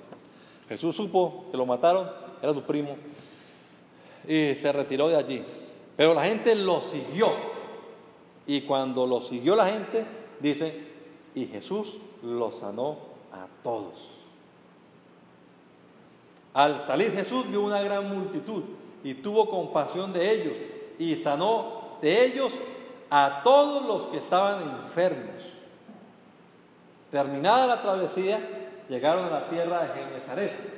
Jesús 0.70 0.96
supo 0.96 1.46
que 1.50 1.58
lo 1.58 1.66
mataron, 1.66 2.08
era 2.40 2.54
su 2.54 2.62
primo, 2.62 2.96
y 4.28 4.54
se 4.54 4.72
retiró 4.72 5.10
de 5.10 5.16
allí. 5.16 5.44
Pero 5.96 6.14
la 6.14 6.26
gente 6.26 6.56
lo 6.56 6.82
siguió. 6.82 7.30
Y 8.46 8.62
cuando 8.62 9.06
lo 9.06 9.22
siguió 9.22 9.56
la 9.56 9.70
gente, 9.70 10.06
dice, 10.40 10.88
y 11.36 11.46
Jesús 11.46 11.98
lo 12.24 12.52
sanó 12.52 12.98
a 13.32 13.48
todos. 13.64 14.10
Al 16.54 16.82
salir 16.82 17.12
Jesús 17.12 17.50
vio 17.50 17.62
una 17.62 17.82
gran 17.82 18.14
multitud 18.14 18.64
y 19.04 19.14
tuvo 19.16 19.50
compasión 19.50 20.12
de 20.12 20.32
ellos 20.32 20.58
y 21.00 21.16
sanó 21.16 21.98
de 22.02 22.26
ellos 22.26 22.58
a 23.10 23.42
todos 23.44 23.86
los 23.86 24.08
que 24.08 24.18
estaban 24.18 24.84
enfermos. 24.84 25.54
Terminada 27.10 27.68
la 27.68 27.82
travesía, 27.82 28.40
llegaron 28.90 29.26
a 29.26 29.30
la 29.30 29.50
tierra 29.50 29.84
de 29.84 29.94
Genezaret. 29.94 30.72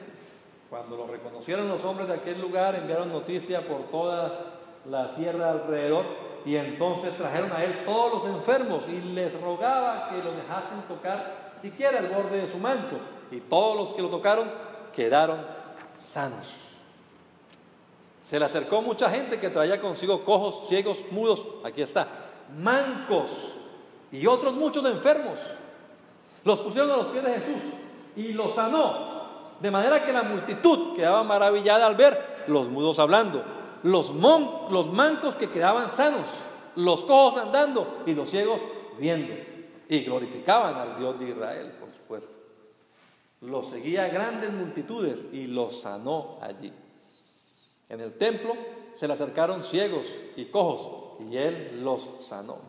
Cuando 0.70 0.97
lo 0.97 1.07
reconocieron 1.07 1.68
los 1.68 1.84
hombres 1.86 2.07
de 2.07 2.16
aquel 2.16 2.41
lugar, 2.41 2.76
enviaron 2.76 3.11
noticia 3.11 3.68
por 3.68 3.84
toda 3.91 4.52
la 4.86 5.15
tierra 5.15 5.51
alrededor 5.51 6.05
y 6.45 6.55
entonces 6.57 7.15
trajeron 7.17 7.51
a 7.53 7.63
él 7.63 7.86
todos 7.86 8.23
los 8.23 8.36
enfermos 8.36 8.88
y 8.88 8.99
les 9.01 9.39
rogaba 9.41 10.09
que 10.09 10.17
lo 10.17 10.34
dejasen 10.34 10.81
tocar 10.88 11.53
siquiera 11.61 11.99
el 11.99 12.07
borde 12.07 12.41
de 12.41 12.49
su 12.49 12.57
manto. 12.57 12.97
Y 13.31 13.39
todos 13.39 13.77
los 13.77 13.93
que 13.93 14.01
lo 14.01 14.09
tocaron 14.09 14.51
quedaron 14.93 15.39
sanos. 15.95 16.73
Se 18.23 18.39
le 18.39 18.45
acercó 18.45 18.81
mucha 18.81 19.09
gente 19.09 19.39
que 19.39 19.49
traía 19.49 19.79
consigo 19.79 20.23
cojos, 20.23 20.67
ciegos, 20.67 21.05
mudos, 21.11 21.45
aquí 21.63 21.81
está, 21.81 22.07
mancos 22.57 23.53
y 24.11 24.27
otros 24.27 24.53
muchos 24.53 24.86
enfermos. 24.86 25.39
Los 26.43 26.59
pusieron 26.59 26.91
a 26.91 26.97
los 26.97 27.05
pies 27.07 27.23
de 27.23 27.34
Jesús 27.34 27.63
y 28.15 28.34
los 28.34 28.53
sanó. 28.53 29.13
De 29.59 29.71
manera 29.71 30.03
que 30.03 30.11
la 30.11 30.23
multitud 30.23 30.93
quedaba 30.95 31.23
maravillada 31.23 31.88
al 31.88 31.95
ver 31.95 32.43
los 32.47 32.67
mudos 32.67 32.99
hablando, 32.99 33.43
los, 33.84 34.13
los 34.13 34.91
mancos 34.91 35.36
que 35.36 35.49
quedaban 35.49 35.91
sanos, 35.91 36.27
los 36.75 37.03
cojos 37.03 37.41
andando 37.41 38.03
y 38.05 38.13
los 38.13 38.29
ciegos 38.29 38.61
viendo. 38.99 39.34
Y 39.89 39.99
glorificaban 39.99 40.75
al 40.75 40.97
Dios 40.97 41.19
de 41.19 41.29
Israel, 41.29 41.71
por 41.79 41.91
supuesto. 41.91 42.39
Los 43.41 43.67
seguía 43.67 44.07
grandes 44.07 44.51
multitudes 44.51 45.27
y 45.34 45.47
los 45.47 45.81
sanó 45.81 46.39
allí. 46.41 46.73
En 47.89 47.99
el 47.99 48.13
templo 48.13 48.55
se 48.95 49.07
le 49.07 49.13
acercaron 49.13 49.61
ciegos 49.61 50.07
y 50.36 50.45
cojos 50.45 51.21
y 51.29 51.38
él 51.38 51.84
los 51.84 52.09
sanó. 52.21 52.59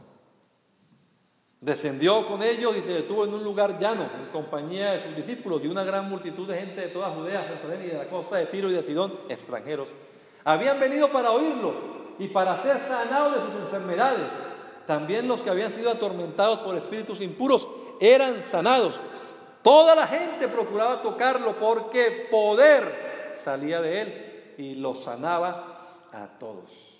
Descendió 1.61 2.27
con 2.27 2.43
ellos 2.43 2.77
y 2.77 2.83
se 2.83 2.93
detuvo 2.93 3.25
en 3.25 3.33
un 3.33 3.43
lugar 3.43 3.79
llano 3.79 4.11
en 4.19 4.27
compañía 4.27 4.93
de 4.93 5.03
sus 5.03 5.17
discípulos 5.17 5.63
y 5.65 5.69
una 5.69 5.85
gran 5.85 6.11
multitud 6.11 6.47
de 6.47 6.59
gente 6.59 6.81
de 6.83 6.89
toda 6.89 7.11
Judea, 7.13 7.45
Jerusalén 7.45 7.81
y 7.85 7.89
de 7.89 7.99
la 7.99 8.11
costa 8.11 8.37
de 8.37 8.47
Tiro 8.47 8.69
y 8.69 8.75
de 8.75 8.83
Sidón, 8.83 9.19
extranjeros. 9.29 9.89
Habían 10.45 10.79
venido 10.79 11.11
para 11.11 11.31
oírlo 11.31 11.73
y 12.19 12.29
para 12.29 12.63
ser 12.63 12.79
sanados 12.87 13.35
de 13.35 13.41
sus 13.41 13.63
enfermedades. 13.63 14.33
También 14.87 15.27
los 15.27 15.43
que 15.43 15.51
habían 15.51 15.73
sido 15.73 15.91
atormentados 15.91 16.61
por 16.61 16.77
espíritus 16.77 17.21
impuros 17.21 17.67
eran 18.01 18.43
sanados. 18.43 19.01
Toda 19.63 19.95
la 19.95 20.07
gente 20.07 20.49
procuraba 20.49 21.01
tocarlo 21.01 21.59
porque 21.59 22.29
poder 22.31 23.33
salía 23.43 23.81
de 23.81 24.01
él 24.03 24.55
y 24.59 24.75
lo 24.75 24.95
sanaba 24.95 25.79
a 26.13 26.27
todos. 26.39 26.95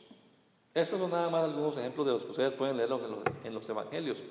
Estos 0.73 0.99
son 0.99 1.11
nada 1.11 1.31
más 1.31 1.45
algunos 1.45 1.77
ejemplos 1.77 2.07
de 2.07 2.13
los 2.13 2.25
que 2.25 2.31
ustedes 2.31 2.53
pueden 2.53 2.77
leer 2.77 2.91
en 3.45 3.55
los, 3.55 3.69
evangelios. 3.69 4.23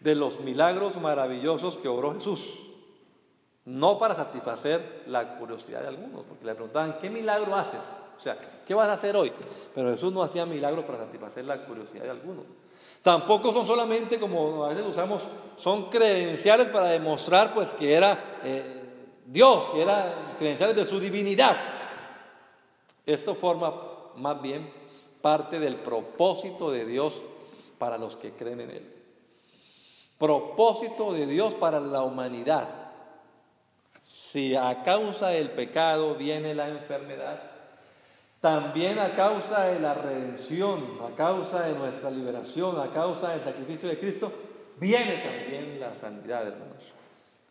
De 0.00 0.14
los 0.14 0.40
milagros 0.40 0.96
maravillosos 0.96 1.76
que 1.76 1.88
obró 1.88 2.14
Jesús. 2.14 2.58
No 3.66 3.98
para 3.98 4.14
satisfacer 4.14 5.04
la 5.06 5.38
curiosidad 5.38 5.80
de 5.80 5.88
algunos, 5.88 6.24
porque 6.24 6.44
le 6.44 6.54
preguntaban, 6.54 6.98
¿qué 6.98 7.08
milagro 7.08 7.54
haces? 7.54 7.80
O 8.16 8.20
sea, 8.20 8.38
¿qué 8.64 8.74
vas 8.74 8.88
a 8.88 8.92
hacer 8.92 9.16
hoy? 9.16 9.32
Pero 9.74 9.90
Jesús 9.92 10.12
no 10.12 10.22
hacía 10.22 10.44
milagros 10.44 10.84
para 10.84 10.98
satisfacer 10.98 11.44
la 11.44 11.64
curiosidad 11.64 12.04
de 12.04 12.10
alguno. 12.10 12.42
Tampoco 13.02 13.52
son 13.52 13.66
solamente, 13.66 14.18
como 14.18 14.64
a 14.64 14.68
veces 14.68 14.86
usamos, 14.86 15.26
son 15.56 15.90
credenciales 15.90 16.68
para 16.68 16.88
demostrar 16.88 17.52
pues 17.52 17.70
que 17.72 17.94
era 17.94 18.40
eh, 18.44 18.82
Dios, 19.26 19.64
que 19.72 19.82
eran 19.82 20.36
credenciales 20.38 20.76
de 20.76 20.86
su 20.86 21.00
divinidad. 21.00 21.56
Esto 23.06 23.34
forma 23.34 23.74
más 24.16 24.40
bien 24.40 24.72
parte 25.20 25.58
del 25.58 25.76
propósito 25.76 26.70
de 26.70 26.84
Dios 26.84 27.22
para 27.78 27.98
los 27.98 28.16
que 28.16 28.32
creen 28.32 28.60
en 28.60 28.70
Él. 28.70 28.94
Propósito 30.18 31.12
de 31.12 31.26
Dios 31.26 31.54
para 31.54 31.80
la 31.80 32.02
humanidad. 32.02 32.83
Si 34.34 34.56
a 34.56 34.82
causa 34.82 35.28
del 35.28 35.50
pecado 35.50 36.16
viene 36.16 36.56
la 36.56 36.68
enfermedad, 36.68 37.40
también 38.40 38.98
a 38.98 39.14
causa 39.14 39.66
de 39.66 39.78
la 39.78 39.94
redención, 39.94 40.98
a 41.08 41.14
causa 41.14 41.60
de 41.60 41.74
nuestra 41.74 42.10
liberación, 42.10 42.80
a 42.80 42.92
causa 42.92 43.30
del 43.30 43.44
sacrificio 43.44 43.88
de 43.88 43.96
Cristo, 43.96 44.32
viene 44.80 45.22
también 45.24 45.78
la 45.78 45.94
sanidad, 45.94 46.48
hermanos. 46.48 46.92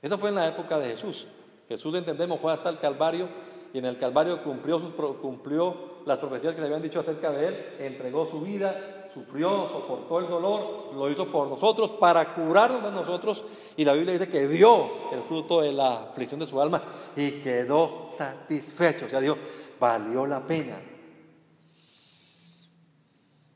Eso 0.01 0.17
fue 0.17 0.27
en 0.27 0.35
la 0.35 0.45
época 0.45 0.77
de 0.77 0.89
Jesús. 0.89 1.25
Jesús, 1.69 1.95
entendemos, 1.95 2.41
fue 2.41 2.51
hasta 2.51 2.67
el 2.67 2.79
Calvario 2.79 3.29
y 3.73 3.77
en 3.77 3.85
el 3.85 3.97
Calvario 3.97 4.43
cumplió, 4.43 4.77
sus, 4.77 4.91
cumplió 5.21 6.03
las 6.05 6.17
profecías 6.17 6.53
que 6.53 6.59
le 6.59 6.67
habían 6.67 6.81
dicho 6.81 6.99
acerca 6.99 7.31
de 7.31 7.47
él, 7.47 7.65
entregó 7.79 8.25
su 8.25 8.41
vida, 8.41 9.02
sufrió, 9.13 9.69
soportó 9.69 10.19
el 10.19 10.27
dolor, 10.27 10.93
lo 10.95 11.09
hizo 11.09 11.31
por 11.31 11.47
nosotros 11.47 11.91
para 11.91 12.33
curarnos 12.33 12.83
de 12.83 12.91
nosotros 12.91 13.43
y 13.77 13.85
la 13.85 13.93
Biblia 13.93 14.13
dice 14.13 14.29
que 14.29 14.47
vio 14.47 15.11
el 15.11 15.21
fruto 15.23 15.61
de 15.61 15.71
la 15.71 16.03
aflicción 16.03 16.39
de 16.39 16.47
su 16.47 16.59
alma 16.59 16.83
y 17.15 17.31
quedó 17.33 18.09
satisfecho, 18.11 19.05
o 19.05 19.09
sea, 19.09 19.19
dijo, 19.19 19.37
valió 19.79 20.25
la 20.25 20.45
pena. 20.45 20.81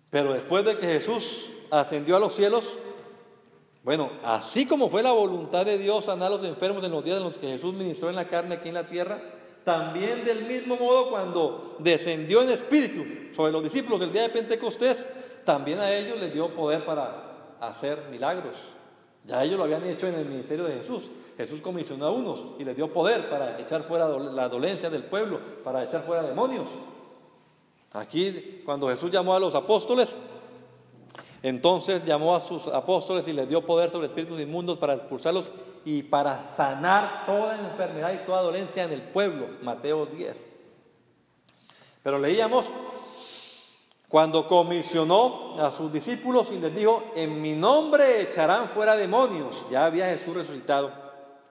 Pero 0.09 0.33
después 0.33 0.63
de 0.63 0.77
que 0.77 0.87
Jesús 0.87 1.51
ascendió 1.71 2.15
a 2.15 2.19
los 2.19 2.33
cielos, 2.33 2.77
bueno, 3.83 4.11
así 4.23 4.65
como 4.65 4.89
fue 4.89 5.01
la 5.01 5.11
voluntad 5.11 5.65
de 5.65 5.77
Dios 5.77 6.05
sanar 6.05 6.27
a 6.27 6.35
los 6.35 6.45
enfermos 6.45 6.83
en 6.83 6.91
los 6.91 7.03
días 7.03 7.17
en 7.17 7.23
los 7.23 7.37
que 7.37 7.47
Jesús 7.47 7.73
ministró 7.73 8.09
en 8.09 8.15
la 8.15 8.27
carne 8.27 8.55
aquí 8.55 8.67
en 8.67 8.75
la 8.75 8.87
tierra, 8.87 9.21
también 9.67 10.23
del 10.23 10.45
mismo 10.45 10.77
modo 10.77 11.09
cuando 11.09 11.75
descendió 11.79 12.41
en 12.41 12.51
espíritu 12.51 13.03
sobre 13.35 13.51
los 13.51 13.61
discípulos 13.61 13.99
el 13.99 14.13
día 14.13 14.21
de 14.21 14.29
Pentecostés, 14.29 15.05
también 15.43 15.81
a 15.81 15.93
ellos 15.93 16.17
les 16.21 16.33
dio 16.33 16.47
poder 16.55 16.85
para 16.85 17.57
hacer 17.59 18.07
milagros. 18.09 18.55
Ya 19.25 19.43
ellos 19.43 19.57
lo 19.57 19.65
habían 19.65 19.83
hecho 19.83 20.07
en 20.07 20.15
el 20.15 20.25
ministerio 20.25 20.63
de 20.63 20.75
Jesús. 20.75 21.09
Jesús 21.35 21.59
comisionó 21.59 22.05
a 22.05 22.11
unos 22.11 22.45
y 22.57 22.63
les 22.63 22.77
dio 22.77 22.93
poder 22.93 23.29
para 23.29 23.59
echar 23.59 23.83
fuera 23.83 24.07
la 24.07 24.47
dolencia 24.47 24.89
del 24.89 25.03
pueblo, 25.03 25.41
para 25.65 25.83
echar 25.83 26.05
fuera 26.05 26.23
demonios. 26.23 26.69
Aquí, 27.91 28.61
cuando 28.63 28.87
Jesús 28.87 29.11
llamó 29.11 29.35
a 29.35 29.39
los 29.41 29.53
apóstoles, 29.53 30.17
entonces 31.43 32.03
llamó 32.05 32.35
a 32.35 32.39
sus 32.39 32.67
apóstoles 32.67 33.27
y 33.27 33.33
les 33.33 33.47
dio 33.47 33.65
poder 33.65 33.89
sobre 33.89 34.07
espíritus 34.07 34.41
inmundos 34.41 34.77
para 34.77 34.95
expulsarlos 34.95 35.51
y 35.85 36.03
para 36.03 36.43
sanar 36.55 37.25
toda 37.25 37.59
enfermedad 37.59 38.13
y 38.13 38.25
toda 38.25 38.41
dolencia 38.41 38.83
en 38.83 38.91
el 38.91 39.01
pueblo. 39.01 39.47
Mateo 39.61 40.05
10. 40.05 40.45
Pero 42.03 42.17
leíamos 42.19 42.71
cuando 44.07 44.47
comisionó 44.47 45.61
a 45.61 45.71
sus 45.71 45.91
discípulos 45.91 46.49
y 46.51 46.59
les 46.59 46.73
dijo, 46.73 47.03
en 47.15 47.41
mi 47.41 47.53
nombre 47.53 48.21
echarán 48.21 48.69
fuera 48.69 48.95
demonios. 48.95 49.67
Ya 49.69 49.85
había 49.85 50.07
Jesús 50.07 50.33
resucitado 50.33 50.91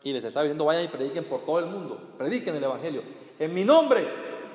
y 0.03 0.13
les 0.13 0.25
estaba 0.25 0.45
diciendo, 0.45 0.65
vayan 0.65 0.85
y 0.85 0.89
prediquen 0.89 1.25
por 1.25 1.41
todo 1.45 1.59
el 1.59 1.67
mundo, 1.67 2.01
prediquen 2.17 2.57
el 2.57 2.65
Evangelio. 2.65 3.03
En 3.39 3.53
mi 3.53 3.65
nombre 3.65 4.09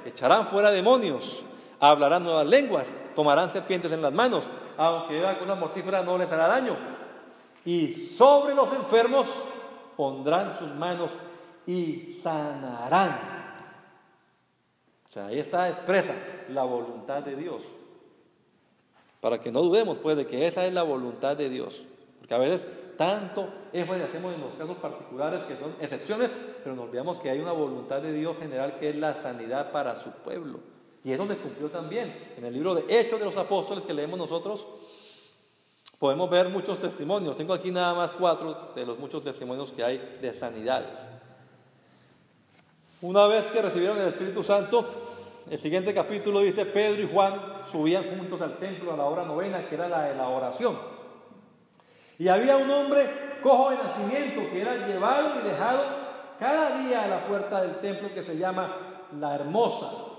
echarán 0.06 0.48
fuera 0.48 0.72
demonios, 0.72 1.44
hablarán 1.80 2.24
nuevas 2.24 2.48
lenguas, 2.48 2.88
tomarán 3.16 3.50
serpientes 3.50 3.92
en 3.92 4.02
las 4.02 4.14
manos 4.14 4.50
aunque 4.82 5.20
beba 5.20 5.38
con 5.38 5.44
una 5.44 5.56
mortífera 5.56 6.04
no 6.04 6.18
les 6.18 6.32
hará 6.32 6.48
daño. 6.48 6.76
Y 7.64 7.94
sobre 8.08 8.56
los 8.56 8.72
enfermos 8.74 9.28
pondrán 9.96 10.58
sus 10.58 10.74
manos 10.74 11.12
y 11.68 12.20
sanarán. 12.24 13.32
O 15.08 15.12
sea, 15.14 15.28
ahí 15.28 15.40
está 15.40 15.70
expresa 15.70 16.16
la 16.50 16.64
voluntad 16.64 17.22
de 17.22 17.36
Dios. 17.36 17.72
Para 19.20 19.40
que 19.40 19.52
no 19.52 19.62
dudemos, 19.62 19.98
pues, 19.98 20.18
de 20.18 20.26
que 20.26 20.48
esa 20.48 20.66
es 20.66 20.74
la 20.74 20.84
voluntad 20.84 21.38
de 21.38 21.50
Dios. 21.50 21.84
Porque 22.18 22.34
a 22.34 22.40
veces 22.40 22.66
tanto 22.98 23.50
énfasis 23.74 24.06
hacemos 24.06 24.34
en 24.34 24.42
los 24.42 24.54
casos 24.56 24.78
particulares 24.78 25.44
que 25.44 25.58
son 25.58 25.76
excepciones, 25.80 26.36
pero 26.64 26.76
nos 26.76 26.86
olvidamos 26.86 27.20
que 27.20 27.30
hay 27.30 27.40
una 27.40 27.52
voluntad 27.52 28.02
de 28.02 28.14
Dios 28.14 28.38
general 28.40 28.80
que 28.80 28.90
es 28.90 28.96
la 28.96 29.14
sanidad 29.14 29.72
para 29.72 29.96
su 29.96 30.10
pueblo. 30.10 30.60
Y 31.04 31.12
es 31.12 31.18
donde 31.18 31.38
cumplió 31.38 31.70
también. 31.70 32.34
En 32.38 32.45
el 32.45 32.54
libro 32.54 32.76
de 32.76 32.86
Hechos 32.88 33.20
de 33.20 33.26
los 33.26 33.38
Apóstoles 33.38 33.84
que 33.84 33.93
leemos 33.93 34.20
nosotros, 34.20 34.68
podemos 35.97 36.30
ver 36.30 36.49
muchos 36.49 36.80
testimonios. 36.80 37.36
Tengo 37.36 37.54
aquí 37.54 37.72
nada 37.72 37.93
más 37.95 38.14
cuatro 38.14 38.72
de 38.76 38.86
los 38.86 38.99
muchos 38.99 39.24
testimonios 39.24 39.72
que 39.72 39.84
hay 39.84 40.18
de 40.22 40.34
sanidades. 40.34 41.08
Una 43.02 43.26
vez 43.26 43.47
que 43.47 43.62
recibieron 43.62 43.99
el 43.99 44.10
Espíritu 44.10 44.43
Santo, 44.43 44.86
el 45.49 45.60
siguiente 45.60 45.91
capítulo 45.91 46.41
dice, 46.41 46.68
Pedro 46.68 47.02
y 47.02 47.10
Juan 47.12 47.58
subían 47.72 48.16
juntos 48.16 48.39
al 48.41 48.60
templo 48.60 48.93
a 48.93 48.97
la 48.97 49.06
hora 49.06 49.26
novena, 49.26 49.68
que 49.68 49.74
era 49.74 49.89
la 49.89 50.04
de 50.04 50.16
la 50.16 50.28
oración. 50.28 50.78
Y 52.20 52.28
había 52.28 52.58
un 52.58 52.70
hombre 52.70 53.39
cojo 53.41 53.72
de 53.72 53.78
nacimiento 53.78 54.41
que 54.52 54.62
era 54.62 54.86
llevado 54.86 55.39
y 55.39 55.47
dejado 55.47 55.84
cada 56.39 56.78
día 56.78 57.06
a 57.06 57.08
la 57.08 57.26
puerta 57.26 57.62
del 57.62 57.80
templo 57.80 58.14
que 58.14 58.24
se 58.24 58.38
llama 58.38 59.08
la 59.20 59.34
Hermosa 59.34 60.11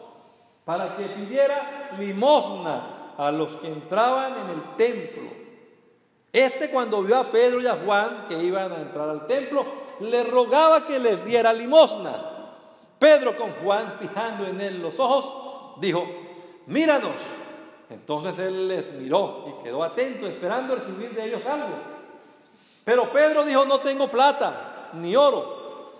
para 0.64 0.96
que 0.96 1.04
pidiera 1.04 1.90
limosna 1.98 3.14
a 3.16 3.30
los 3.30 3.56
que 3.56 3.68
entraban 3.68 4.34
en 4.38 4.50
el 4.50 4.76
templo. 4.76 5.30
Este 6.32 6.70
cuando 6.70 7.02
vio 7.02 7.18
a 7.18 7.30
Pedro 7.30 7.60
y 7.60 7.66
a 7.66 7.76
Juan 7.84 8.24
que 8.28 8.42
iban 8.42 8.72
a 8.72 8.76
entrar 8.76 9.08
al 9.08 9.26
templo, 9.26 9.64
le 10.00 10.24
rogaba 10.24 10.86
que 10.86 10.98
les 10.98 11.24
diera 11.24 11.52
limosna. 11.52 12.28
Pedro 12.98 13.36
con 13.36 13.52
Juan, 13.62 13.96
fijando 13.98 14.46
en 14.46 14.60
él 14.60 14.80
los 14.80 14.98
ojos, 15.00 15.78
dijo, 15.80 16.06
míranos. 16.66 17.10
Entonces 17.90 18.38
él 18.38 18.68
les 18.68 18.92
miró 18.92 19.44
y 19.46 19.64
quedó 19.64 19.82
atento, 19.82 20.26
esperando 20.26 20.74
recibir 20.74 21.10
de 21.14 21.26
ellos 21.26 21.44
algo. 21.44 21.74
Pero 22.84 23.12
Pedro 23.12 23.44
dijo, 23.44 23.64
no 23.66 23.80
tengo 23.80 24.08
plata 24.08 24.90
ni 24.94 25.14
oro, 25.14 25.92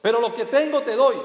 pero 0.00 0.20
lo 0.20 0.34
que 0.34 0.44
tengo 0.44 0.80
te 0.80 0.94
doy 0.94 1.16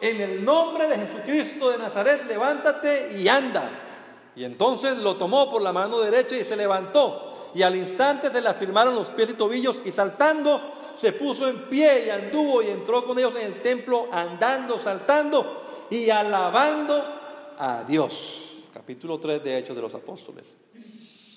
en 0.00 0.20
el 0.20 0.44
nombre 0.44 0.86
de 0.86 0.96
Jesucristo 0.96 1.70
de 1.70 1.78
Nazaret, 1.78 2.24
levántate 2.26 3.18
y 3.18 3.28
anda. 3.28 4.32
Y 4.36 4.44
entonces 4.44 4.98
lo 4.98 5.16
tomó 5.16 5.50
por 5.50 5.62
la 5.62 5.72
mano 5.72 5.98
derecha 6.00 6.36
y 6.36 6.44
se 6.44 6.56
levantó. 6.56 7.50
Y 7.54 7.62
al 7.62 7.74
instante 7.76 8.30
se 8.30 8.40
le 8.40 8.48
afirmaron 8.48 8.94
los 8.94 9.08
pies 9.08 9.30
y 9.30 9.34
tobillos 9.34 9.80
y 9.84 9.90
saltando 9.90 10.74
se 10.94 11.12
puso 11.12 11.48
en 11.48 11.68
pie 11.68 12.06
y 12.06 12.10
anduvo 12.10 12.62
y 12.62 12.68
entró 12.68 13.04
con 13.04 13.18
ellos 13.18 13.32
en 13.40 13.46
el 13.46 13.62
templo 13.62 14.08
andando, 14.12 14.78
saltando 14.78 15.86
y 15.90 16.10
alabando 16.10 17.54
a 17.58 17.84
Dios. 17.86 18.42
Capítulo 18.72 19.18
3 19.18 19.42
de 19.42 19.58
Hechos 19.58 19.74
de 19.76 19.82
los 19.82 19.94
Apóstoles. 19.94 20.54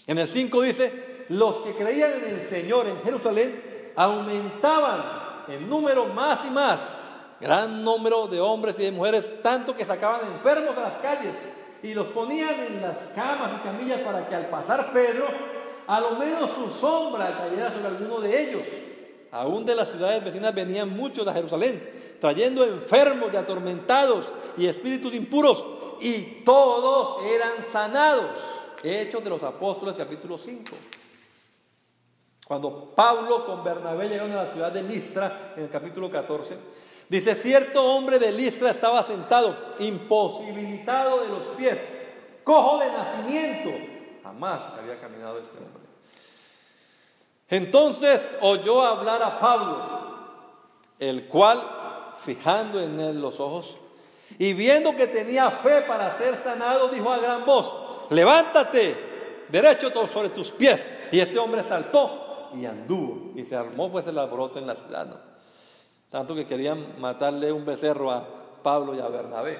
En 0.06 0.18
el 0.18 0.28
5 0.28 0.62
dice, 0.62 1.26
los 1.30 1.58
que 1.58 1.76
creían 1.76 2.12
en 2.14 2.40
el 2.40 2.50
Señor 2.50 2.88
en 2.88 3.02
Jerusalén 3.02 3.94
aumentaban 3.96 5.46
en 5.48 5.70
número 5.70 6.08
más 6.08 6.44
y 6.46 6.50
más 6.50 7.01
gran 7.42 7.84
número 7.84 8.28
de 8.28 8.40
hombres 8.40 8.78
y 8.80 8.84
de 8.84 8.92
mujeres, 8.92 9.42
tanto 9.42 9.76
que 9.76 9.84
sacaban 9.84 10.22
enfermos 10.32 10.78
a 10.78 10.82
las 10.82 10.98
calles 11.00 11.36
y 11.84 11.94
los 11.94 12.08
ponían 12.10 12.56
en 12.60 12.82
las 12.82 12.98
camas 13.16 13.60
y 13.60 13.64
camillas 13.64 14.00
para 14.02 14.30
que 14.30 14.36
al 14.36 14.48
pasar 14.48 14.94
Pedro, 14.94 15.26
a 15.88 16.00
lo 16.00 16.12
menos 16.12 16.52
su 16.52 16.70
sombra 16.70 17.36
cayera 17.38 17.74
sobre 17.74 17.88
alguno 17.88 18.22
de 18.22 18.44
ellos. 18.44 18.68
Aún 19.32 19.66
de 19.66 19.76
las 19.76 19.90
ciudades 19.90 20.24
vecinas 20.24 20.54
venían 20.54 20.90
muchos 20.90 21.28
a 21.28 21.34
Jerusalén, 21.34 22.18
trayendo 22.20 22.64
enfermos 22.64 23.30
y 23.34 23.38
atormentados 23.38 24.32
y 24.58 24.68
espíritus 24.68 25.14
impuros, 25.16 25.66
y 26.00 26.44
todos 26.44 27.26
eran 27.26 27.64
sanados. 27.64 28.30
Hechos 28.84 29.24
de 29.24 29.30
los 29.30 29.42
Apóstoles, 29.44 29.96
capítulo 29.96 30.38
5. 30.38 30.64
Cuando 32.46 32.94
Pablo 32.94 33.46
con 33.46 33.64
Bernabé 33.64 34.10
llegaron 34.10 34.34
a 34.34 34.44
la 34.44 34.52
ciudad 34.52 34.72
de 34.72 34.84
Listra, 34.84 35.54
en 35.56 35.64
el 35.64 35.70
capítulo 35.70 36.12
14, 36.12 36.58
Dice, 37.12 37.36
cierto 37.36 37.84
hombre 37.84 38.20
de 38.20 38.32
Listra 38.32 38.72
estaba 38.72 39.04
sentado, 39.04 39.74
imposibilitado 39.80 41.20
de 41.20 41.28
los 41.28 41.44
pies, 41.58 41.84
cojo 42.42 42.78
de 42.78 42.90
nacimiento. 42.90 43.70
Jamás 44.24 44.64
había 44.80 44.98
caminado 44.98 45.38
este 45.38 45.58
hombre. 45.58 45.84
Entonces 47.50 48.38
oyó 48.40 48.82
hablar 48.82 49.22
a 49.24 49.42
Pablo, 49.42 50.16
el 51.00 51.28
cual, 51.28 52.14
fijando 52.24 52.80
en 52.80 52.98
él 53.02 53.20
los 53.20 53.42
ojos 53.42 53.78
y 54.40 54.54
viendo 54.54 54.96
que 54.96 55.08
tenía 55.08 55.52
fe 55.52 55.82
para 55.82 56.10
ser 56.12 56.36
sanado, 56.36 56.88
dijo 56.88 57.12
a 57.12 57.18
gran 57.18 57.44
voz, 57.44 57.76
levántate, 58.10 58.96
derecho 59.50 59.92
sobre 60.08 60.30
tus 60.30 60.54
pies. 60.54 60.88
Y 61.12 61.20
este 61.20 61.38
hombre 61.40 61.62
saltó 61.62 62.52
y 62.54 62.66
anduvo 62.66 63.34
y 63.36 63.44
se 63.44 63.58
armó 63.58 63.92
pues 63.92 64.08
el 64.08 64.18
alboroto 64.18 64.60
en 64.60 64.68
la 64.68 64.76
ciudad. 64.76 65.31
Tanto 66.12 66.36
que 66.36 66.46
querían 66.46 67.00
matarle 67.00 67.54
un 67.54 67.66
becerro 67.66 68.12
a 68.12 68.28
Pablo 68.62 68.94
y 68.94 69.00
a 69.00 69.08
Bernabé. 69.08 69.58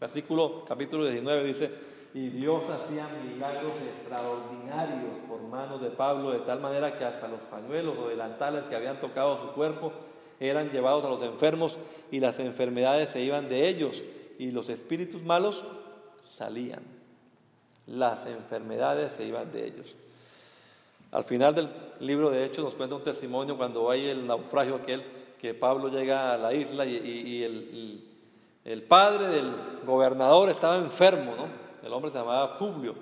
Versículo 0.00 0.64
capítulo 0.64 1.04
19 1.04 1.44
dice, 1.44 1.70
y 2.14 2.28
Dios 2.28 2.62
hacía 2.70 3.08
milagros 3.08 3.72
extraordinarios 3.96 5.18
por 5.28 5.42
manos 5.42 5.82
de 5.82 5.90
Pablo, 5.90 6.30
de 6.30 6.38
tal 6.38 6.60
manera 6.60 6.96
que 6.96 7.04
hasta 7.04 7.26
los 7.26 7.40
pañuelos 7.40 7.98
o 7.98 8.08
delantales 8.08 8.64
que 8.66 8.76
habían 8.76 9.00
tocado 9.00 9.40
su 9.40 9.52
cuerpo 9.54 9.92
eran 10.38 10.70
llevados 10.70 11.04
a 11.04 11.08
los 11.08 11.22
enfermos 11.24 11.78
y 12.12 12.20
las 12.20 12.38
enfermedades 12.38 13.10
se 13.10 13.20
iban 13.20 13.48
de 13.48 13.68
ellos 13.68 14.04
y 14.38 14.52
los 14.52 14.68
espíritus 14.68 15.24
malos 15.24 15.66
salían. 16.22 16.82
Las 17.88 18.24
enfermedades 18.26 19.14
se 19.14 19.24
iban 19.24 19.50
de 19.50 19.66
ellos. 19.66 19.96
Al 21.10 21.24
final 21.24 21.54
del 21.54 21.70
libro 22.00 22.30
de 22.30 22.44
Hechos 22.44 22.64
nos 22.64 22.74
cuenta 22.74 22.96
un 22.96 23.02
testimonio 23.02 23.56
cuando 23.56 23.90
hay 23.90 24.06
el 24.08 24.26
naufragio 24.26 24.76
aquel 24.76 25.02
que 25.38 25.54
Pablo 25.54 25.88
llega 25.88 26.34
a 26.34 26.36
la 26.36 26.52
isla 26.52 26.84
y, 26.84 27.42
el, 27.42 28.04
el, 28.64 28.82
padre 28.82 29.28
del 29.28 29.52
gobernador 29.86 30.50
estaba 30.50 30.76
enfermo, 30.76 31.34
¿no? 31.34 31.46
El 31.82 31.92
hombre 31.92 32.10
se 32.10 32.18
llamaba 32.18 32.56
Publio 32.56 32.94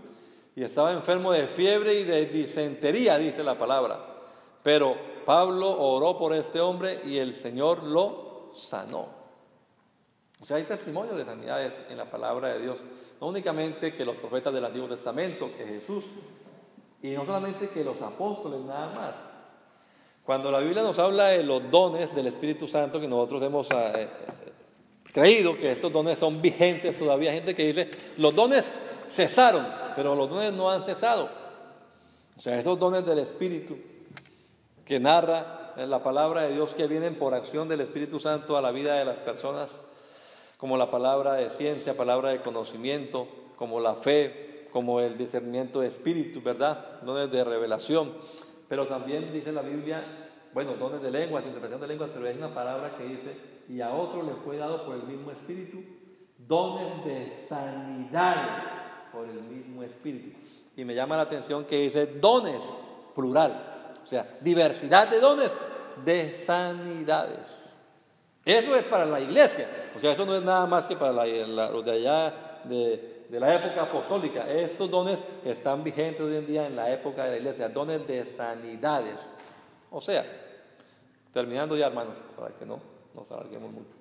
y 0.54 0.62
estaba 0.62 0.92
enfermo 0.92 1.32
de 1.32 1.48
fiebre 1.48 1.94
y 1.94 2.04
de 2.04 2.26
disentería, 2.26 3.18
dice 3.18 3.42
la 3.42 3.58
palabra. 3.58 3.98
Pero 4.62 4.96
Pablo 5.24 5.70
oró 5.70 6.16
por 6.16 6.34
este 6.34 6.60
hombre 6.60 7.00
y 7.04 7.18
el 7.18 7.34
Señor 7.34 7.82
lo 7.82 8.52
sanó. 8.54 9.08
O 10.40 10.44
sea, 10.44 10.58
hay 10.58 10.64
testimonios 10.64 11.16
de 11.16 11.24
sanidades 11.24 11.80
en 11.88 11.96
la 11.96 12.04
palabra 12.04 12.48
de 12.48 12.60
Dios. 12.60 12.82
No 13.20 13.28
únicamente 13.28 13.94
que 13.94 14.04
los 14.04 14.16
profetas 14.16 14.52
del 14.52 14.64
Antiguo 14.64 14.88
Testamento, 14.88 15.50
que 15.56 15.66
Jesús, 15.66 16.04
y 17.02 17.10
no 17.10 17.26
solamente 17.26 17.68
que 17.68 17.84
los 17.84 18.00
apóstoles, 18.02 18.60
nada 18.60 18.94
más. 18.94 19.14
Cuando 20.24 20.50
la 20.50 20.58
Biblia 20.60 20.82
nos 20.82 20.98
habla 20.98 21.28
de 21.28 21.44
los 21.44 21.70
dones 21.70 22.14
del 22.14 22.26
Espíritu 22.26 22.66
Santo, 22.66 23.00
que 23.00 23.06
nosotros 23.06 23.42
hemos 23.42 23.68
eh, 23.70 23.92
eh, 23.94 24.08
creído 25.12 25.56
que 25.56 25.72
estos 25.72 25.92
dones 25.92 26.18
son 26.18 26.42
vigentes 26.42 26.98
todavía, 26.98 27.30
hay 27.30 27.36
gente 27.36 27.54
que 27.54 27.66
dice, 27.66 27.90
los 28.16 28.34
dones 28.34 28.64
cesaron, 29.08 29.66
pero 29.94 30.14
los 30.14 30.28
dones 30.28 30.52
no 30.52 30.70
han 30.70 30.82
cesado. 30.82 31.28
O 32.36 32.40
sea, 32.40 32.58
esos 32.58 32.78
dones 32.78 33.06
del 33.06 33.20
Espíritu 33.20 33.76
que 34.84 35.00
narra 35.00 35.74
la 35.76 36.02
palabra 36.02 36.42
de 36.42 36.54
Dios 36.54 36.74
que 36.74 36.86
vienen 36.86 37.16
por 37.16 37.34
acción 37.34 37.68
del 37.68 37.82
Espíritu 37.82 38.18
Santo 38.18 38.56
a 38.56 38.60
la 38.60 38.72
vida 38.72 38.94
de 38.96 39.04
las 39.04 39.16
personas, 39.16 39.80
como 40.56 40.76
la 40.76 40.90
palabra 40.90 41.34
de 41.34 41.50
ciencia, 41.50 41.96
palabra 41.96 42.30
de 42.30 42.40
conocimiento, 42.40 43.28
como 43.56 43.80
la 43.80 43.94
fe, 43.94 44.45
como 44.76 45.00
el 45.00 45.16
discernimiento 45.16 45.80
de 45.80 45.86
espíritu, 45.86 46.42
¿verdad? 46.42 47.00
Dones 47.00 47.30
de 47.30 47.42
revelación. 47.42 48.12
Pero 48.68 48.86
también 48.86 49.32
dice 49.32 49.50
la 49.50 49.62
Biblia, 49.62 50.04
bueno, 50.52 50.74
dones 50.74 51.00
de 51.00 51.10
lenguas, 51.10 51.46
interpretación 51.46 51.80
de 51.80 51.86
lenguas, 51.86 52.10
pero 52.12 52.26
hay 52.26 52.36
una 52.36 52.52
palabra 52.52 52.94
que 52.98 53.04
dice, 53.04 53.38
y 53.70 53.80
a 53.80 53.94
otro 53.94 54.22
le 54.22 54.34
fue 54.34 54.58
dado 54.58 54.84
por 54.84 54.96
el 54.96 55.04
mismo 55.04 55.30
espíritu, 55.30 55.78
dones 56.46 57.06
de 57.06 57.38
sanidades 57.48 58.64
por 59.10 59.26
el 59.26 59.40
mismo 59.44 59.82
espíritu. 59.82 60.36
Y 60.76 60.84
me 60.84 60.94
llama 60.94 61.16
la 61.16 61.22
atención 61.22 61.64
que 61.64 61.78
dice 61.78 62.04
dones, 62.04 62.76
plural. 63.14 63.94
O 64.04 64.06
sea, 64.06 64.36
diversidad 64.42 65.08
de 65.08 65.20
dones, 65.20 65.56
de 66.04 66.34
sanidades. 66.34 67.62
Eso 68.44 68.76
es 68.76 68.84
para 68.84 69.06
la 69.06 69.20
iglesia. 69.20 69.70
O 69.96 69.98
sea, 69.98 70.12
eso 70.12 70.26
no 70.26 70.36
es 70.36 70.42
nada 70.42 70.66
más 70.66 70.84
que 70.84 70.96
para 70.96 71.12
los 71.12 71.82
de 71.82 71.92
allá 71.92 72.60
de, 72.64 73.15
de, 73.28 73.40
la 73.40 73.54
época 73.54 73.82
apostólica. 73.82 74.48
Estos 74.50 74.90
dones 74.90 75.24
están 75.44 75.82
vigentes 75.84 76.20
hoy 76.20 76.36
en 76.36 76.46
día 76.46 76.66
en 76.66 76.76
la 76.76 76.90
época 76.90 77.24
de 77.24 77.30
la 77.32 77.36
iglesia. 77.36 77.68
Dones 77.68 78.06
de 78.06 78.24
sanidades. 78.24 79.28
O 79.90 80.00
sea, 80.00 80.24
terminando 81.32 81.76
ya, 81.76 81.86
hermanos, 81.86 82.14
para 82.36 82.54
que 82.54 82.64
no 82.64 82.80
nos 83.14 83.30
alarguemos 83.30 83.70
mucho. 83.70 83.94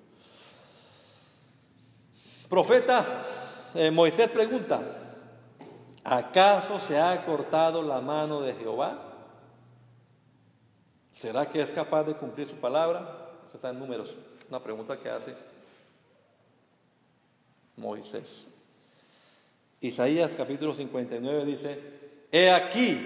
Profeta 2.48 3.04
eh, 3.74 3.90
Moisés 3.90 4.30
pregunta, 4.30 4.80
¿acaso 6.04 6.78
se 6.78 6.98
ha 6.98 7.24
cortado 7.24 7.82
la 7.82 8.00
mano 8.00 8.40
de 8.40 8.54
Jehová? 8.54 9.02
¿Será 11.10 11.48
que 11.48 11.62
es 11.62 11.70
capaz 11.70 12.04
de 12.04 12.14
cumplir 12.14 12.46
su 12.46 12.56
palabra? 12.56 13.30
Eso 13.46 13.56
está 13.56 13.70
en 13.70 13.78
números. 13.78 14.14
Una 14.48 14.62
pregunta 14.62 14.98
que 14.98 15.08
hace 15.08 15.34
Moisés. 17.76 18.46
Isaías 19.80 20.32
capítulo 20.36 20.72
59 20.72 21.44
dice, 21.44 21.80
He 22.32 22.50
aquí, 22.50 22.98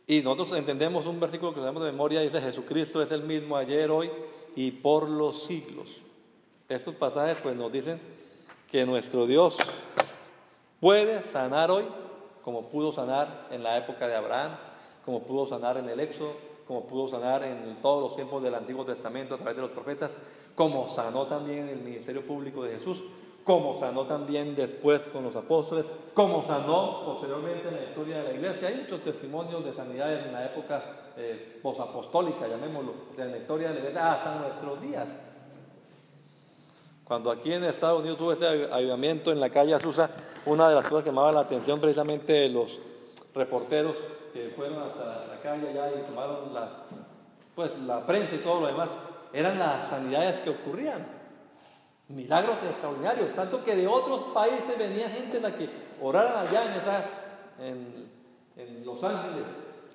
y 0.07 0.22
nosotros 0.22 0.57
entendemos 0.57 1.05
un 1.05 1.20
versículo 1.20 1.53
que 1.53 1.60
tenemos 1.60 1.84
de 1.84 1.91
memoria, 1.91 2.22
dice, 2.22 2.41
Jesucristo 2.41 3.01
es 3.01 3.12
el 3.12 3.24
mismo 3.24 3.55
ayer, 3.55 3.91
hoy 3.91 4.10
y 4.55 4.72
por 4.72 5.07
los 5.07 5.43
siglos. 5.43 6.01
Estos 6.68 6.95
pasajes 6.95 7.38
pues 7.41 7.55
nos 7.55 7.72
dicen 7.72 7.99
que 8.70 8.86
nuestro 8.86 9.26
Dios 9.26 9.57
Puede 10.80 11.22
sanar 11.24 11.72
hoy 11.72 11.86
como 12.41 12.70
pudo 12.70 12.91
sanar 12.91 13.47
en 13.51 13.64
la 13.64 13.78
época 13.78 14.07
de 14.07 14.16
Abraham, 14.16 14.57
como 15.03 15.24
pudo 15.24 15.45
sanar 15.45 15.78
en 15.78 15.89
el 15.89 15.99
Éxodo, 15.99 16.34
como 16.70 16.86
pudo 16.86 17.07
sanar 17.07 17.41
en 17.41 17.78
todos 17.82 18.03
los 18.03 18.15
tiempos 18.15 18.43
del 18.43 18.53
Antiguo 18.53 18.86
Testamento 18.86 19.34
a 19.34 19.38
través 19.39 19.55
de 19.55 19.63
los 19.63 19.72
profetas, 19.72 20.11
como 20.53 20.88
sanó 20.88 21.26
también 21.26 21.61
en 21.61 21.70
el 21.70 21.80
ministerio 21.80 22.22
público 22.22 22.63
de 22.63 22.74
Jesús, 22.74 23.01
como 23.43 23.74
sanó 23.74 24.05
también 24.05 24.55
después 24.55 25.01
con 25.05 25.24
los 25.24 25.36
apóstoles, 25.36 25.88
como 26.13 26.43
sanó 26.45 27.05
posteriormente 27.05 27.70
en 27.70 27.76
la 27.76 27.84
historia 27.86 28.17
de 28.20 28.24
la 28.26 28.34
iglesia. 28.36 28.67
Hay 28.67 28.76
muchos 28.76 29.01
testimonios 29.01 29.65
de 29.65 29.74
sanidades 29.74 30.28
en 30.28 30.32
la 30.32 30.45
época 30.45 30.84
eh, 31.17 31.59
posapostólica, 31.63 32.47
llamémoslo, 32.47 32.93
en 33.17 33.32
la 33.32 33.38
historia 33.39 33.70
de 33.70 33.74
la 33.74 33.80
iglesia 33.80 34.13
hasta 34.13 34.36
nuestros 34.36 34.80
días. 34.80 35.15
Cuando 37.03 37.32
aquí 37.32 37.51
en 37.51 37.63
Estados 37.63 38.01
Unidos 38.01 38.22
hubo 38.22 38.34
ese 38.34 38.45
avivamiento 38.72 39.32
en 39.32 39.39
la 39.39 39.49
calle 39.49 39.74
Azusa, 39.74 40.11
una 40.45 40.70
de 40.70 40.76
las 40.76 40.88
cosas 40.88 41.03
que 41.03 41.09
llamaba 41.09 41.32
la 41.32 41.39
atención 41.39 41.80
precisamente 41.82 42.32
de 42.32 42.49
los 42.49 42.78
reporteros 43.34 43.97
que 44.34 44.53
fueron 44.55 44.82
hasta 44.84 45.27
la 45.27 45.39
calle 45.41 45.69
allá 45.69 45.91
y 45.91 46.03
tomaron 46.03 46.53
la, 46.53 46.69
pues, 47.55 47.77
la 47.80 48.05
prensa 48.05 48.36
y 48.36 48.39
todo 48.39 48.61
lo 48.61 48.67
demás, 48.67 48.89
eran 49.34 49.59
las 49.59 49.88
sanidades 49.88 50.38
que 50.39 50.49
ocurrían. 50.49 51.05
Milagros 52.07 52.57
extraordinarios, 52.63 53.34
tanto 53.34 53.63
que 53.63 53.75
de 53.75 53.88
otros 53.88 54.34
países 54.34 54.77
venía 54.77 55.09
gente 55.09 55.39
la 55.39 55.51
que 55.51 55.69
oraran 56.01 56.47
allá 56.47 56.63
en, 56.63 56.71
esa, 56.80 57.05
en, 57.59 58.86
Los 58.86 59.03
Ángeles 59.03 59.43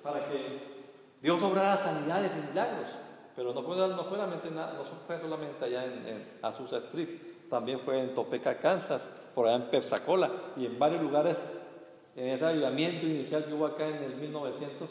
para 0.01 0.29
que 0.29 0.75
Dios 1.21 1.41
obrara 1.43 1.77
sanidades 1.77 2.31
y 2.33 2.49
milagros. 2.49 2.87
Pero 3.35 3.53
no 3.53 3.61
fue, 3.63 3.75
no 3.75 4.03
fue, 4.03 4.17
solamente, 4.17 4.49
no 4.51 4.83
fue 5.05 5.19
solamente 5.19 5.65
allá 5.65 5.83
en, 5.83 6.37
Azusa 6.41 6.77
Street, 6.77 7.49
también 7.49 7.81
fue 7.81 7.99
en 7.99 8.15
Topeka, 8.15 8.57
Kansas, 8.59 9.01
por 9.33 9.47
allá 9.47 9.57
en 9.57 9.69
Pensacola 9.69 10.31
y 10.55 10.65
en 10.67 10.79
varios 10.79 11.01
lugares. 11.01 11.37
En 12.15 12.27
ese 12.27 12.45
avivamiento 12.45 13.05
inicial 13.05 13.45
que 13.45 13.53
hubo 13.53 13.65
acá 13.65 13.87
en 13.87 14.03
el 14.03 14.15
1900, 14.15 14.89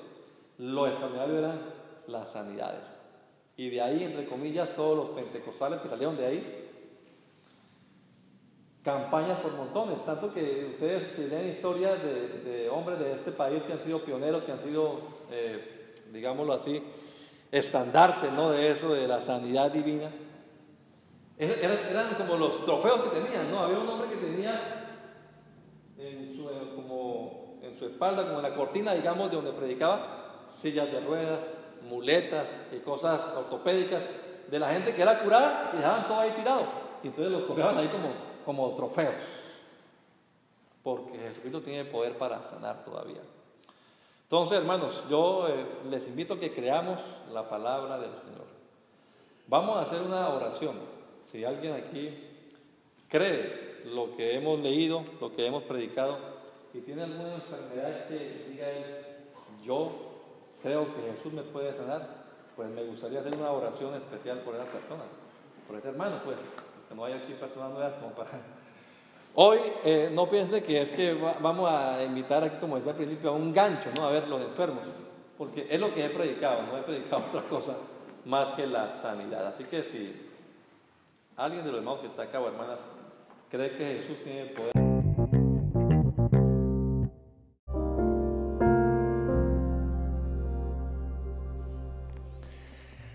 lo 0.58 0.86
extraordinario 0.86 1.38
eran 1.38 1.60
las 2.06 2.32
sanidades. 2.32 2.92
Y 3.56 3.70
de 3.70 3.80
ahí, 3.80 4.04
entre 4.04 4.26
comillas, 4.26 4.74
todos 4.76 4.96
los 4.96 5.10
pentecostales 5.10 5.80
que 5.80 5.88
salieron 5.88 6.16
de 6.16 6.26
ahí, 6.26 6.70
campañas 8.82 9.40
por 9.40 9.52
montones, 9.52 10.04
tanto 10.04 10.32
que 10.34 10.68
ustedes 10.72 11.14
si 11.16 11.22
leen 11.22 11.48
historias 11.48 12.02
de, 12.02 12.68
hombres 12.68 12.98
de 12.98 13.12
este 13.12 13.32
país 13.32 13.62
que 13.62 13.72
han 13.72 13.80
sido 13.80 14.04
pioneros, 14.04 14.44
que 14.44 14.52
han 14.52 14.62
sido, 14.62 15.00
eh, 15.30 15.94
digámoslo 16.12 16.52
así, 16.52 16.82
estandarte 17.50 18.30
¿no? 18.32 18.50
de 18.50 18.70
eso, 18.70 18.92
de 18.92 19.08
la 19.08 19.22
sanidad 19.22 19.70
divina. 19.70 20.10
Eran, 21.38 22.14
como 22.18 22.36
los 22.36 22.64
trofeos 22.64 23.02
que 23.04 23.20
tenían, 23.20 23.50
¿no? 23.50 23.60
Había 23.60 23.78
un 23.78 23.88
hombre 23.88 24.08
que 24.08 24.16
tenía 24.16 24.83
su 27.74 27.86
espalda, 27.86 28.24
como 28.24 28.36
en 28.36 28.42
la 28.42 28.54
cortina, 28.54 28.94
digamos, 28.94 29.30
de 29.30 29.36
donde 29.36 29.52
predicaba, 29.52 30.44
sillas 30.48 30.90
de 30.90 31.00
ruedas, 31.00 31.40
muletas 31.88 32.48
y 32.72 32.78
cosas 32.78 33.20
ortopédicas 33.36 34.02
de 34.50 34.58
la 34.58 34.70
gente 34.70 34.94
que 34.94 35.02
era 35.02 35.20
curada 35.20 35.70
y 35.72 35.78
dejaban 35.78 36.06
todo 36.06 36.20
ahí 36.20 36.32
tirado. 36.32 36.62
Y 37.02 37.08
entonces 37.08 37.32
los 37.32 37.44
colgaban 37.44 37.78
ahí 37.78 37.88
como, 37.88 38.12
como 38.44 38.76
trofeos. 38.76 39.14
Porque 40.82 41.18
Jesucristo 41.18 41.60
tiene 41.62 41.84
poder 41.84 42.16
para 42.16 42.42
sanar 42.42 42.84
todavía. 42.84 43.20
Entonces, 44.22 44.58
hermanos, 44.58 45.04
yo 45.08 45.48
eh, 45.48 45.66
les 45.90 46.06
invito 46.06 46.34
a 46.34 46.40
que 46.40 46.52
creamos 46.52 47.00
la 47.32 47.48
palabra 47.48 47.98
del 47.98 48.16
Señor. 48.18 48.46
Vamos 49.46 49.76
a 49.76 49.82
hacer 49.82 50.02
una 50.02 50.28
oración. 50.30 50.76
Si 51.20 51.44
alguien 51.44 51.74
aquí 51.74 52.10
cree 53.08 53.82
lo 53.84 54.16
que 54.16 54.34
hemos 54.34 54.58
leído, 54.60 55.04
lo 55.20 55.32
que 55.32 55.46
hemos 55.46 55.62
predicado, 55.64 56.33
y 56.74 56.80
tiene 56.80 57.04
alguna 57.04 57.34
enfermedad 57.36 58.08
que 58.08 58.46
diga 58.50 58.68
él, 58.68 58.84
yo 59.64 59.92
creo 60.60 60.92
que 60.94 61.12
Jesús 61.12 61.32
me 61.32 61.42
puede 61.42 61.72
sanar, 61.76 62.24
pues 62.56 62.68
me 62.68 62.82
gustaría 62.82 63.20
hacer 63.20 63.34
una 63.36 63.52
oración 63.52 63.94
especial 63.94 64.40
por 64.40 64.56
esa 64.56 64.64
persona, 64.64 65.04
por 65.68 65.78
ese 65.78 65.88
hermano, 65.88 66.20
pues, 66.24 66.36
que 66.88 66.94
no 66.94 67.04
hay 67.04 67.12
aquí 67.14 67.32
personas 67.34 67.72
nuevas 67.72 67.94
como 67.94 68.10
para 68.10 68.30
Hoy 69.36 69.58
eh, 69.84 70.10
no 70.12 70.28
piense 70.28 70.62
que 70.62 70.82
es 70.82 70.90
que 70.90 71.12
vamos 71.14 71.68
a 71.70 72.02
invitar 72.04 72.44
aquí, 72.44 72.56
como 72.60 72.76
decía 72.76 72.92
al 72.92 72.98
principio, 72.98 73.30
a 73.30 73.32
un 73.32 73.52
gancho, 73.52 73.90
¿no? 73.96 74.04
A 74.04 74.10
ver 74.10 74.28
los 74.28 74.40
enfermos, 74.40 74.84
porque 75.36 75.66
es 75.68 75.80
lo 75.80 75.92
que 75.92 76.04
he 76.04 76.10
predicado, 76.10 76.62
no 76.62 76.78
he 76.78 76.82
predicado 76.82 77.22
otra 77.28 77.42
cosa. 77.42 77.74
más 78.24 78.52
que 78.52 78.66
la 78.66 78.90
sanidad. 78.90 79.46
Así 79.46 79.64
que 79.64 79.82
si 79.82 80.30
alguien 81.36 81.64
de 81.64 81.70
los 81.70 81.80
hermanos 81.80 82.00
que 82.00 82.06
está 82.06 82.22
acá 82.22 82.40
o 82.40 82.46
hermanas 82.46 82.78
cree 83.50 83.76
que 83.76 83.98
Jesús 83.98 84.22
tiene 84.22 84.42
el 84.42 84.50
poder. 84.50 84.83